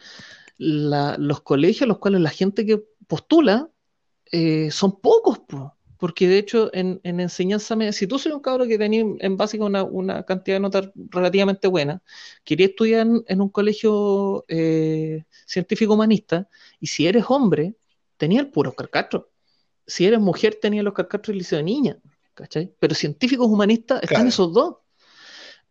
La- 0.58 1.18
los 1.20 1.42
colegios 1.42 1.84
a 1.84 1.88
los 1.88 2.00
cuales 2.00 2.22
la 2.22 2.30
gente 2.32 2.66
que 2.66 2.84
postula 3.08 3.70
eh, 4.32 4.72
son 4.72 5.02
pocos, 5.02 5.40
po. 5.42 5.76
Porque 6.02 6.28
de 6.28 6.40
hecho 6.40 6.72
en, 6.74 7.00
en 7.04 7.20
enseñanza 7.20 7.76
media, 7.76 7.94
si 7.94 8.08
tú 8.08 8.18
soy 8.18 8.32
un 8.32 8.40
cabro 8.42 8.66
que 8.66 8.80
tenía 8.80 9.06
en 9.20 9.38
básica 9.38 9.64
una, 9.66 9.84
una 9.84 10.24
cantidad 10.24 10.56
de 10.56 10.62
notas 10.62 10.90
relativamente 10.96 11.68
buena, 11.68 12.02
quería 12.44 12.66
estudiar 12.66 13.06
en, 13.06 13.24
en 13.28 13.40
un 13.40 13.50
colegio 13.50 14.44
eh, 14.48 15.26
científico 15.46 15.94
humanista, 15.94 16.50
y 16.80 16.88
si 16.88 17.06
eres 17.06 17.26
hombre, 17.30 17.76
tenía 18.18 18.40
el 18.40 18.50
puro 18.50 18.72
Oscar 18.72 18.90
Castro. 18.90 19.30
si 19.86 20.08
eres 20.08 20.20
mujer 20.20 20.58
tenías 20.60 20.84
los 20.84 20.96
carcastros 20.96 21.34
del 21.34 21.38
liceo 21.38 21.58
de 21.58 21.64
niña, 21.66 22.00
¿cachai? 22.34 22.74
Pero 22.80 22.96
científicos 22.96 23.46
humanistas 23.48 24.02
están 24.02 24.16
Claro. 24.16 24.30
esos 24.30 24.54
dos. 24.54 24.76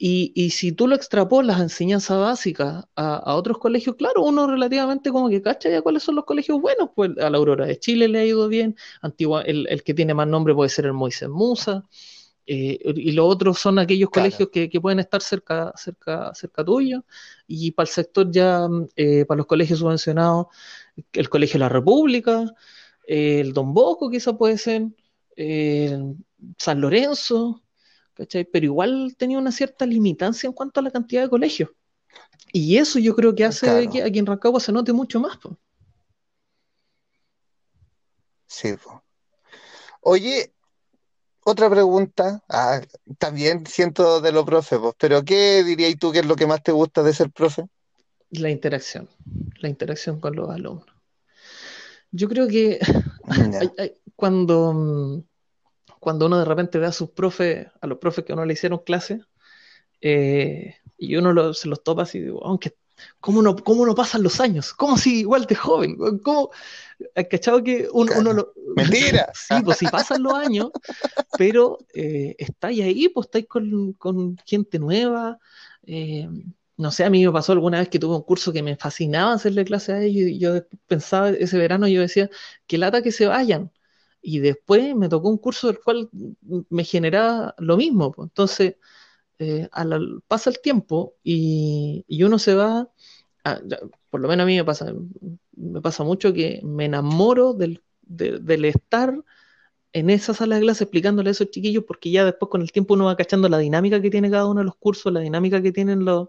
Y, 0.03 0.33
y 0.35 0.49
si 0.51 0.73
tú 0.73 0.89
lo 0.89 0.95
extrapolas 0.97 1.61
a 1.61 1.63
enseñanza 1.63 2.17
básica 2.17 2.89
a, 2.97 3.17
a 3.17 3.35
otros 3.35 3.59
colegios, 3.59 3.97
claro, 3.97 4.23
uno 4.25 4.47
relativamente 4.47 5.11
como 5.11 5.29
que 5.29 5.43
cacha 5.43 5.69
ya 5.69 5.83
cuáles 5.83 6.03
son 6.03 6.15
los 6.15 6.25
colegios 6.25 6.59
buenos, 6.59 6.89
pues 6.97 7.11
a 7.19 7.29
la 7.29 7.37
Aurora 7.37 7.67
de 7.67 7.79
Chile 7.79 8.09
le 8.09 8.21
ha 8.21 8.25
ido 8.25 8.49
bien, 8.49 8.77
Antigua, 9.03 9.43
el, 9.43 9.67
el 9.69 9.83
que 9.83 9.93
tiene 9.93 10.15
más 10.15 10.27
nombre 10.27 10.55
puede 10.55 10.71
ser 10.71 10.87
el 10.87 10.95
Moisés 10.95 11.29
Musa, 11.29 11.85
eh, 12.47 12.79
y 12.97 13.13
los 13.13 13.27
otros 13.27 13.59
son 13.59 13.79
aquellos 13.79 14.09
Claro. 14.09 14.25
colegios 14.25 14.49
que, 14.51 14.71
que 14.71 14.81
pueden 14.81 15.01
estar 15.01 15.21
cerca, 15.21 15.71
cerca, 15.77 16.35
cerca 16.35 16.65
tuyo, 16.65 17.05
y 17.47 17.73
para 17.73 17.87
el 17.87 17.93
sector 17.93 18.31
ya, 18.31 18.67
eh, 18.97 19.27
para 19.27 19.37
los 19.37 19.47
colegios 19.47 19.81
subvencionados, 19.81 20.47
el 21.13 21.29
Colegio 21.29 21.55
de 21.55 21.59
la 21.61 21.69
República, 21.69 22.45
eh, 23.07 23.41
el 23.41 23.53
Don 23.53 23.75
Bosco 23.75 24.09
quizá 24.11 24.33
puede 24.33 24.57
ser, 24.57 24.87
San 26.57 26.81
Lorenzo, 26.81 27.63
¿cachai? 28.21 28.45
Pero 28.45 28.67
igual 28.67 29.15
tenía 29.19 29.39
una 29.39 29.51
cierta 29.51 29.87
limitancia 29.87 30.47
en 30.47 30.53
cuanto 30.53 30.81
a 30.81 30.83
la 30.83 30.91
cantidad 30.91 31.23
de 31.23 31.31
colegios. 31.31 31.71
Y 32.53 32.77
eso 32.77 32.99
yo 32.99 33.15
creo 33.17 33.35
que 33.35 33.45
hace 33.45 33.67
Claro. 33.67 33.91
que 33.91 34.03
aquí 34.03 34.19
en 34.19 34.27
Rancagua 34.27 34.61
se 34.61 34.73
note 34.73 34.93
mucho 34.93 35.21
más. 35.21 35.37
po. 35.39 35.57
Sí, 38.47 38.75
po. 38.83 39.03
Oye, 40.03 40.53
otra 41.45 41.71
pregunta. 41.71 42.43
Ah, 42.49 42.81
también 43.19 43.67
siento 43.67 44.21
de 44.21 44.33
los 44.33 44.45
profes, 44.45 44.79
pues, 44.79 44.95
pero 44.99 45.25
¿qué 45.25 45.63
dirías 45.65 45.95
tú 45.99 46.13
que 46.13 46.21
es 46.21 46.27
lo 46.27 46.37
que 46.37 46.47
más 46.47 46.63
te 46.63 46.73
gusta 46.73 47.03
de 47.03 47.15
ser 47.15 47.31
profe? 47.31 47.67
La 48.31 48.51
interacción, 48.51 49.09
la 49.61 49.69
interacción 49.69 50.21
con 50.21 50.37
los 50.37 50.51
alumnos. 50.51 50.87
Yo 52.13 52.29
creo 52.29 52.49
que 52.49 52.79
Ya. 52.81 52.89
hay- 53.61 53.71
hay- 53.79 53.97
cuando, 54.17 54.73
mm, 54.73 55.23
cuando 56.01 56.27
uno 56.27 56.39
de 56.41 56.47
repente 56.47 56.79
ve 56.81 56.87
a 56.87 56.93
sus 56.93 57.11
profes, 57.13 57.69
a 57.83 57.89
los 57.89 57.99
profes 57.99 58.25
que 58.27 58.33
a 58.33 58.37
uno 58.37 58.47
le 58.47 58.55
hicieron 58.55 58.81
clase, 58.85 59.23
eh, 60.01 60.77
y 60.99 61.17
uno 61.17 61.33
lo- 61.33 61.55
se 61.55 61.69
los 61.69 61.83
topa 61.83 62.03
así, 62.03 62.21
digo, 62.21 62.45
aunque, 62.45 62.77
¿cómo 63.21 63.43
no, 63.43 63.57
cómo 63.57 63.87
no 63.87 63.95
pasan 63.95 64.23
los 64.23 64.41
años? 64.41 64.73
¿Cómo 64.75 64.97
si 64.99 65.21
igual 65.21 65.47
de 65.47 65.55
joven? 65.57 65.97
¿Cómo? 66.23 66.51
¿Has 67.15 67.27
cachado 67.29 67.63
que 67.65 67.89
un- 67.93 68.11
uno 68.11 68.33
lo... 68.33 68.53
Mentira. 68.77 69.31
Sí, 69.35 69.63
pues 69.63 69.79
sí 69.79 69.89
pasan 69.89 70.23
los 70.23 70.35
años, 70.35 70.73
pero 71.37 71.79
eh, 71.95 72.37
estáis 72.39 72.83
ahí, 72.83 73.09
pues 73.09 73.27
estáis 73.27 73.47
con, 73.49 73.93
con 73.95 74.37
gente 74.47 74.79
nueva. 74.79 75.39
eh, 75.87 76.29
no 76.77 76.91
sé, 76.93 77.05
a 77.05 77.11
mí 77.11 77.25
me 77.27 77.33
pasó 77.33 77.53
alguna 77.53 77.79
vez 77.81 77.89
que 77.91 77.99
tuve 77.99 78.17
un 78.17 78.23
curso 78.23 78.53
que 78.53 78.63
me 78.63 78.77
fascinaba 78.77 79.35
hacerle 79.35 79.65
clase 79.65 79.93
a 79.93 80.03
ellos 80.03 80.29
y 80.31 80.39
yo 80.39 80.55
pensaba 80.87 81.31
ese 81.31 81.59
verano, 81.59 81.87
yo 81.89 82.01
decía, 82.01 82.31
que 82.67 82.79
lata 82.79 83.03
que 83.03 83.13
se 83.13 83.27
vayan. 83.27 83.71
Y 84.23 84.41
después 84.41 84.95
me 84.97 85.09
tocó 85.09 85.29
un 85.31 85.39
curso 85.39 85.69
del 85.69 85.81
cual 85.81 86.11
me 86.71 86.85
generaba 86.85 87.55
lo 87.59 87.77
mismo. 87.77 88.15
Entonces, 88.19 88.77
eh, 89.39 89.69
a 89.73 89.85
la- 89.85 90.01
pasa 90.29 90.51
el 90.51 90.61
tiempo 90.61 91.17
y, 91.25 92.05
y 92.09 92.23
uno 92.25 92.39
se 92.39 92.55
va, 92.55 92.91
a- 93.45 93.61
ya, 93.67 93.79
por 94.11 94.21
lo 94.21 94.29
menos 94.29 94.45
a 94.45 94.47
mí 94.49 94.57
me 94.57 94.65
pasa, 94.65 94.95
me 95.57 95.81
pasa 95.83 96.05
mucho 96.05 96.33
que 96.35 96.61
me 96.65 96.87
enamoro 96.87 97.55
del, 97.55 97.83
de- 98.03 98.41
del 98.41 98.65
estar 98.67 99.15
en 99.93 100.11
esa 100.11 100.35
sala 100.35 100.57
de 100.57 100.63
clase 100.63 100.85
explicándole 100.85 101.31
a 101.31 101.33
esos 101.33 101.51
chiquillos, 101.51 101.85
porque 101.87 102.11
ya 102.11 102.25
después 102.25 102.49
con 102.51 102.63
el 102.63 102.73
tiempo 102.73 102.95
uno 102.95 103.07
va 103.07 103.17
cachando 103.17 103.49
la 103.49 103.59
dinámica 103.59 104.01
que 104.01 104.11
tiene 104.11 104.31
cada 104.31 104.47
uno 104.47 104.61
de 104.61 104.67
los 104.67 104.77
cursos, 104.77 105.13
la 105.13 105.21
dinámica 105.21 105.63
que 105.63 105.73
tienen 105.73 106.05
los, 106.05 106.29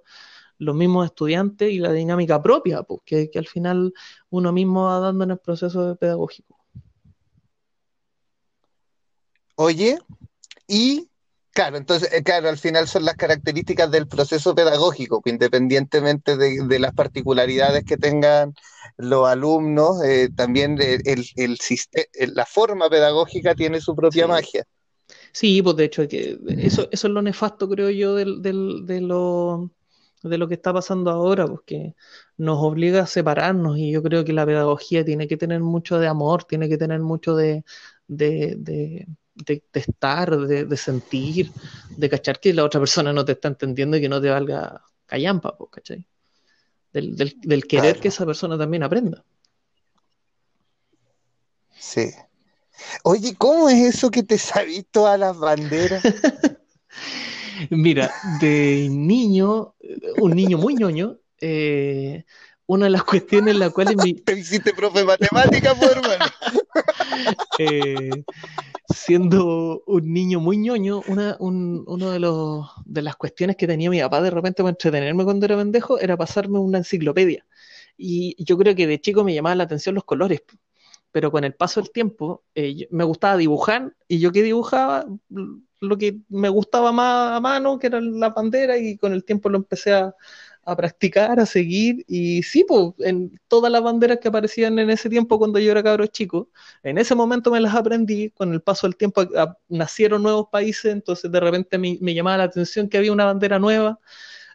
los 0.59 0.75
mismos 0.75 1.07
estudiantes 1.07 1.71
y 1.71 1.79
la 1.79 1.93
dinámica 1.93 2.43
propia, 2.43 2.83
pues, 2.83 3.01
que, 3.05 3.31
que 3.31 3.39
al 3.39 3.47
final 3.47 3.93
uno 4.31 4.53
mismo 4.53 4.85
va 4.85 4.99
dando 5.01 5.25
en 5.25 5.31
el 5.33 5.39
proceso 5.39 5.97
pedagógico. 5.97 6.60
Oye, 9.61 9.97
y 10.67 11.09
claro, 11.53 11.77
entonces, 11.77 12.11
eh, 12.13 12.23
claro, 12.23 12.49
al 12.49 12.57
final 12.59 12.87
son 12.87 13.05
las 13.05 13.15
características 13.15 13.91
del 13.91 14.07
proceso 14.07 14.55
pedagógico, 14.55 15.21
que 15.21 15.31
independientemente 15.31 16.37
de, 16.37 16.65
de 16.67 16.79
las 16.79 16.93
particularidades 16.93 17.85
que 17.85 17.97
tengan 17.97 18.53
los 18.97 19.27
alumnos, 19.29 20.03
eh, 20.05 20.29
también 20.35 20.81
el, 20.81 21.01
el, 21.05 21.25
el 21.37 21.57
el- 22.13 22.35
la 22.35 22.45
forma 22.45 22.89
pedagógica 22.89 23.55
tiene 23.55 23.81
su 23.81 23.95
propia 23.95 24.25
Sí. 24.25 24.29
magia. 24.29 24.65
Sí, 25.33 25.61
pues 25.61 25.75
de 25.77 25.85
hecho, 25.85 26.07
que 26.07 26.39
eso, 26.59 26.87
eso 26.91 27.07
es 27.07 27.13
lo 27.13 27.21
nefasto, 27.21 27.69
creo 27.69 27.89
yo, 27.89 28.15
del, 28.15 28.41
del- 28.41 28.85
de 28.85 29.01
lo, 29.01 29.71
de 30.23 30.37
lo 30.37 30.47
que 30.47 30.55
está 30.55 30.73
pasando 30.73 31.11
ahora, 31.11 31.47
porque 31.47 31.95
nos 32.37 32.59
obliga 32.61 33.01
a 33.03 33.07
separarnos 33.07 33.77
y 33.77 33.91
yo 33.91 34.03
creo 34.03 34.23
que 34.25 34.33
la 34.33 34.45
pedagogía 34.45 35.05
tiene 35.05 35.27
que 35.27 35.37
tener 35.37 35.61
mucho 35.61 35.99
de 35.99 36.07
amor, 36.07 36.43
tiene 36.45 36.69
que 36.69 36.77
tener 36.77 36.99
mucho 37.01 37.35
de, 37.35 37.63
de, 38.07 38.55
de, 38.57 39.07
de- 39.35 39.63
de 39.71 39.79
estar, 39.79 40.37
de, 40.37 40.65
de 40.65 40.77
sentir, 40.77 41.51
de 41.89 42.09
cachar 42.09 42.39
que 42.39 42.53
la 42.53 42.63
otra 42.63 42.79
persona 42.79 43.13
no 43.13 43.23
te 43.25 43.33
está 43.33 43.47
entendiendo 43.47 43.97
y 43.97 44.01
que 44.01 44.09
no 44.09 44.21
te 44.21 44.29
valga 44.29 44.83
callampa, 45.05 45.55
¿cachai? 45.71 46.05
Del, 46.93 47.15
del, 47.15 47.35
del 47.41 47.67
querer 47.67 47.93
Claro. 47.93 48.01
que 48.01 48.07
esa 48.09 48.25
persona 48.25 48.57
también 48.57 48.83
aprenda. 48.83 49.23
Sí. 51.77 52.11
Oye, 53.03 53.35
¿cómo 53.37 53.69
es 53.69 53.95
eso 53.95 54.09
que 54.11 54.23
te 54.23 54.37
sabís 54.37 54.85
todas 54.91 55.19
las 55.19 55.37
banderas? 55.37 56.03
Mira, 57.69 58.11
de 58.39 58.87
niño, 58.89 59.75
un 60.17 60.35
niño 60.35 60.57
muy 60.57 60.75
ñoño, 60.75 61.17
eh, 61.39 62.25
una 62.65 62.85
de 62.85 62.91
las 62.91 63.03
cuestiones 63.03 63.53
en 63.53 63.59
las 63.59 63.71
cuales 63.71 63.97
mi, 63.97 64.13
Te 64.25 64.33
hiciste 64.37 64.73
profe 64.73 64.99
de 64.99 65.05
matemáticas, 65.05 65.75
pues, 65.77 65.91
hermano. 65.91 66.25
eh, 67.57 68.23
siendo 68.93 69.83
un 69.85 70.13
niño 70.13 70.39
muy 70.39 70.57
ñoño, 70.57 71.01
una 71.07 71.37
un, 71.39 71.83
uno 71.87 72.11
de 72.11 72.19
los 72.19 72.67
de 72.85 73.01
las 73.01 73.15
cuestiones 73.15 73.55
que 73.55 73.67
tenía 73.67 73.89
mi 73.89 73.99
papá 74.01 74.21
de 74.21 74.29
repente 74.31 74.63
para 74.63 74.71
entretenerme 74.71 75.23
cuando 75.23 75.45
era 75.45 75.57
pendejo 75.57 75.99
era 75.99 76.17
pasarme 76.17 76.59
una 76.59 76.79
enciclopedia. 76.79 77.45
Y 77.97 78.35
yo 78.43 78.57
creo 78.57 78.75
que 78.75 78.87
de 78.87 79.01
chico 79.01 79.23
me 79.23 79.33
llamaban 79.33 79.57
la 79.57 79.65
atención 79.65 79.95
los 79.95 80.05
colores, 80.05 80.41
pero 81.11 81.31
con 81.31 81.43
el 81.43 81.53
paso 81.55 81.81
del 81.81 81.91
tiempo 81.91 82.43
eh, 82.55 82.87
me 82.91 83.03
gustaba 83.03 83.37
dibujar 83.37 83.95
y 84.07 84.19
yo 84.19 84.31
que 84.31 84.43
dibujaba 84.43 85.05
lo 85.81 85.97
que 85.97 86.19
me 86.29 86.49
gustaba 86.49 86.91
más 86.91 87.37
a 87.37 87.39
mano, 87.41 87.79
que 87.79 87.87
era 87.87 87.99
la 87.99 88.29
bandera, 88.29 88.77
y 88.77 88.97
con 88.97 89.13
el 89.13 89.25
tiempo 89.25 89.49
lo 89.49 89.57
empecé 89.57 89.93
a, 89.93 90.15
a 90.63 90.75
practicar, 90.75 91.39
a 91.39 91.45
seguir, 91.45 92.05
y 92.07 92.43
sí, 92.43 92.63
pues, 92.67 92.93
en 92.99 93.39
todas 93.47 93.71
las 93.71 93.81
banderas 93.81 94.19
que 94.19 94.27
aparecían 94.27 94.77
en 94.79 94.89
ese 94.89 95.09
tiempo 95.09 95.39
cuando 95.39 95.59
yo 95.59 95.71
era 95.71 95.83
cabro 95.83 96.05
chico, 96.07 96.49
en 96.83 96.97
ese 96.97 97.15
momento 97.15 97.51
me 97.51 97.59
las 97.59 97.75
aprendí, 97.75 98.29
con 98.31 98.53
el 98.53 98.61
paso 98.61 98.87
del 98.87 98.95
tiempo 98.95 99.23
nacieron 99.69 100.23
nuevos 100.23 100.47
países, 100.51 100.91
entonces 100.91 101.31
de 101.31 101.39
repente 101.39 101.77
me, 101.77 101.97
me 102.01 102.13
llamaba 102.13 102.37
la 102.37 102.43
atención 102.45 102.89
que 102.89 102.97
había 102.97 103.11
una 103.11 103.25
bandera 103.25 103.59
nueva, 103.59 103.99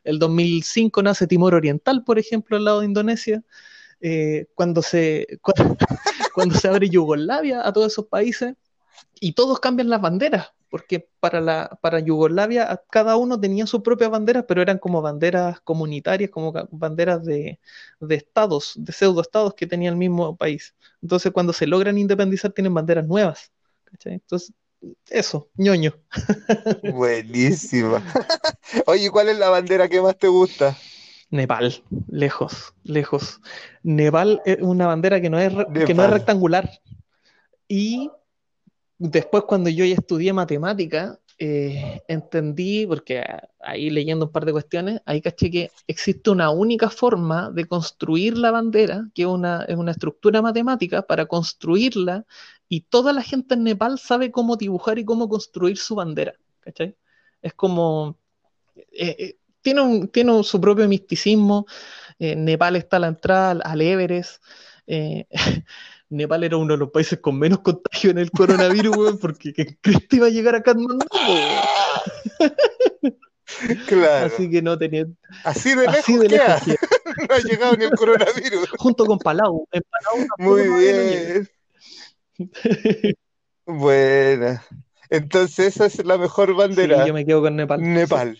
el 0.04 0.18
2005 0.20 1.02
nace 1.02 1.26
Timor 1.26 1.54
Oriental, 1.54 2.04
por 2.04 2.18
ejemplo, 2.18 2.57
al 2.57 2.64
lado 2.64 2.80
de 2.80 2.86
Indonesia, 2.86 3.42
eh, 4.00 4.46
cuando, 4.54 4.82
se, 4.82 5.26
cuando, 5.42 5.76
cuando 6.34 6.54
se 6.54 6.68
abre 6.68 6.88
Yugoslavia 6.88 7.66
a 7.66 7.72
todos 7.72 7.92
esos 7.92 8.07
países, 8.07 8.54
y 9.20 9.32
todos 9.32 9.61
cambian 9.61 9.88
las 9.88 10.00
banderas, 10.00 10.52
porque 10.69 11.09
para, 11.21 11.41
la, 11.41 11.79
para 11.81 12.01
Yugoslavia 12.01 12.83
cada 12.91 13.17
uno 13.17 13.39
tenía 13.41 13.67
su 13.67 13.83
propia 13.83 14.09
bandera, 14.09 14.47
pero 14.47 14.62
eran 14.62 14.79
como 14.79 15.03
banderas 15.03 15.61
comunitarias, 15.61 16.31
como 16.31 16.53
banderas 16.71 17.25
de, 17.25 17.61
de 18.01 18.14
estados, 18.14 18.75
de 18.77 18.93
pseudoestados 18.93 19.55
que 19.55 19.67
tenía 19.67 19.91
el 19.91 19.97
mismo 19.97 20.37
país. 20.37 20.75
Entonces 21.03 21.33
cuando 21.33 21.53
se 21.53 21.67
logran 21.67 21.99
independizar 21.99 22.53
tienen 22.53 22.75
banderas 22.75 23.07
nuevas. 23.07 23.53
¿cachai? 23.85 24.14
Entonces, 24.14 24.53
eso, 25.09 25.49
ñoño. 25.57 25.95
Buenísima. 26.95 28.03
Oye, 28.87 29.11
¿cuál 29.11 29.29
es 29.29 29.39
la 29.39 29.49
bandera 29.49 29.89
que 29.89 30.01
más 30.01 30.17
te 30.19 30.29
gusta? 30.29 30.77
Nepal, 31.31 31.83
lejos, 32.09 32.75
lejos. 32.85 33.41
Nepal 33.83 34.43
es 34.45 34.59
una 34.61 34.87
bandera 34.87 35.21
que 35.21 35.31
no 35.31 35.39
es, 35.41 35.53
que 35.87 35.95
no 35.95 36.05
es 36.05 36.11
rectangular. 36.11 36.71
Y 37.69 38.11
después 38.99 39.44
cuando 39.44 39.70
yo 39.70 39.84
ya 39.84 39.94
estudié 39.94 40.32
matemática, 40.32 41.18
eh, 41.38 42.01
entendí, 42.09 42.86
porque 42.86 43.22
ahí 43.61 43.90
leyendo 43.90 44.26
un 44.26 44.32
par 44.32 44.47
de 44.47 44.53
cuestiones, 44.53 45.03
ahí 45.05 45.20
caché 45.20 45.51
que 45.51 45.70
existe 45.86 46.30
una 46.30 46.51
única 46.51 46.88
forma 46.88 47.51
de 47.51 47.66
construir 47.66 48.38
la 48.38 48.51
bandera, 48.51 49.09
que 49.14 49.22
es 49.22 49.28
una, 49.28 49.64
es 49.64 49.76
una 49.76 49.90
estructura 49.92 50.40
matemática 50.40 51.03
para 51.03 51.26
construirla, 51.26 52.24
y 52.68 52.82
toda 52.82 53.12
la 53.12 53.22
gente 53.22 53.55
en 53.55 53.64
Nepal 53.64 53.99
sabe 53.99 54.30
cómo 54.30 54.57
dibujar 54.57 54.99
y 54.99 55.05
cómo 55.05 55.28
construir 55.28 55.76
su 55.76 55.94
bandera. 55.94 56.34
¿cachai? 56.61 56.97
Es 57.42 57.53
como... 57.55 58.18
eh, 58.92 59.16
eh, 59.18 59.38
tiene, 59.62 59.80
un, 59.82 60.09
tiene 60.09 60.42
su 60.44 60.61
propio 60.61 60.88
misticismo. 60.88 61.66
Nepal 62.18 62.76
está 62.76 62.97
a 62.99 63.01
la 63.01 63.09
entrada 63.09 63.51
al, 63.64 63.80
Everest. 63.82 64.42
Nepal 66.09 66.44
era 66.44 66.57
uno 66.57 66.74
de 66.74 66.78
los 66.78 66.90
países 66.90 67.18
con 67.20 67.38
menos 67.38 67.61
contagio 67.61 68.11
en 68.11 68.18
el 68.18 68.30
coronavirus, 68.30 68.96
weón, 69.00 69.18
porque 69.18 69.52
que 69.52 69.76
Cristo 69.80 70.16
iba 70.16 70.26
a 70.26 70.30
llegar 70.30 70.54
a 70.54 70.62
Katmandú. 70.62 71.07
Claro. 73.86 74.26
Así 74.26 74.50
que 74.50 74.61
no 74.61 74.76
tenía. 74.76 75.07
Así 75.44 75.70
de 75.70 75.86
lejos 75.86 75.98
Así 76.00 76.16
de 76.18 76.28
lejos. 76.28 76.62
No 77.28 77.34
ha 77.34 77.38
llegado 77.38 77.76
ni 77.76 77.84
el 77.84 77.92
coronavirus. 77.92 78.68
Junto 78.76 79.07
con 79.07 79.18
Palau. 79.18 79.66
En 79.70 79.82
Palau 79.88 80.26
Muy 80.38 80.68
bien. 80.68 81.48
Buena. 83.64 84.62
Entonces 85.09 85.76
esa 85.76 85.86
es 85.86 86.04
la 86.04 86.18
mejor 86.18 86.48
Sí, 86.48 86.54
bandera. 86.54 87.07
yo 87.07 87.14
me 87.14 87.24
quedo 87.24 87.40
con 87.40 87.57
Nepal. 87.57 87.80
Nepal. 87.80 88.38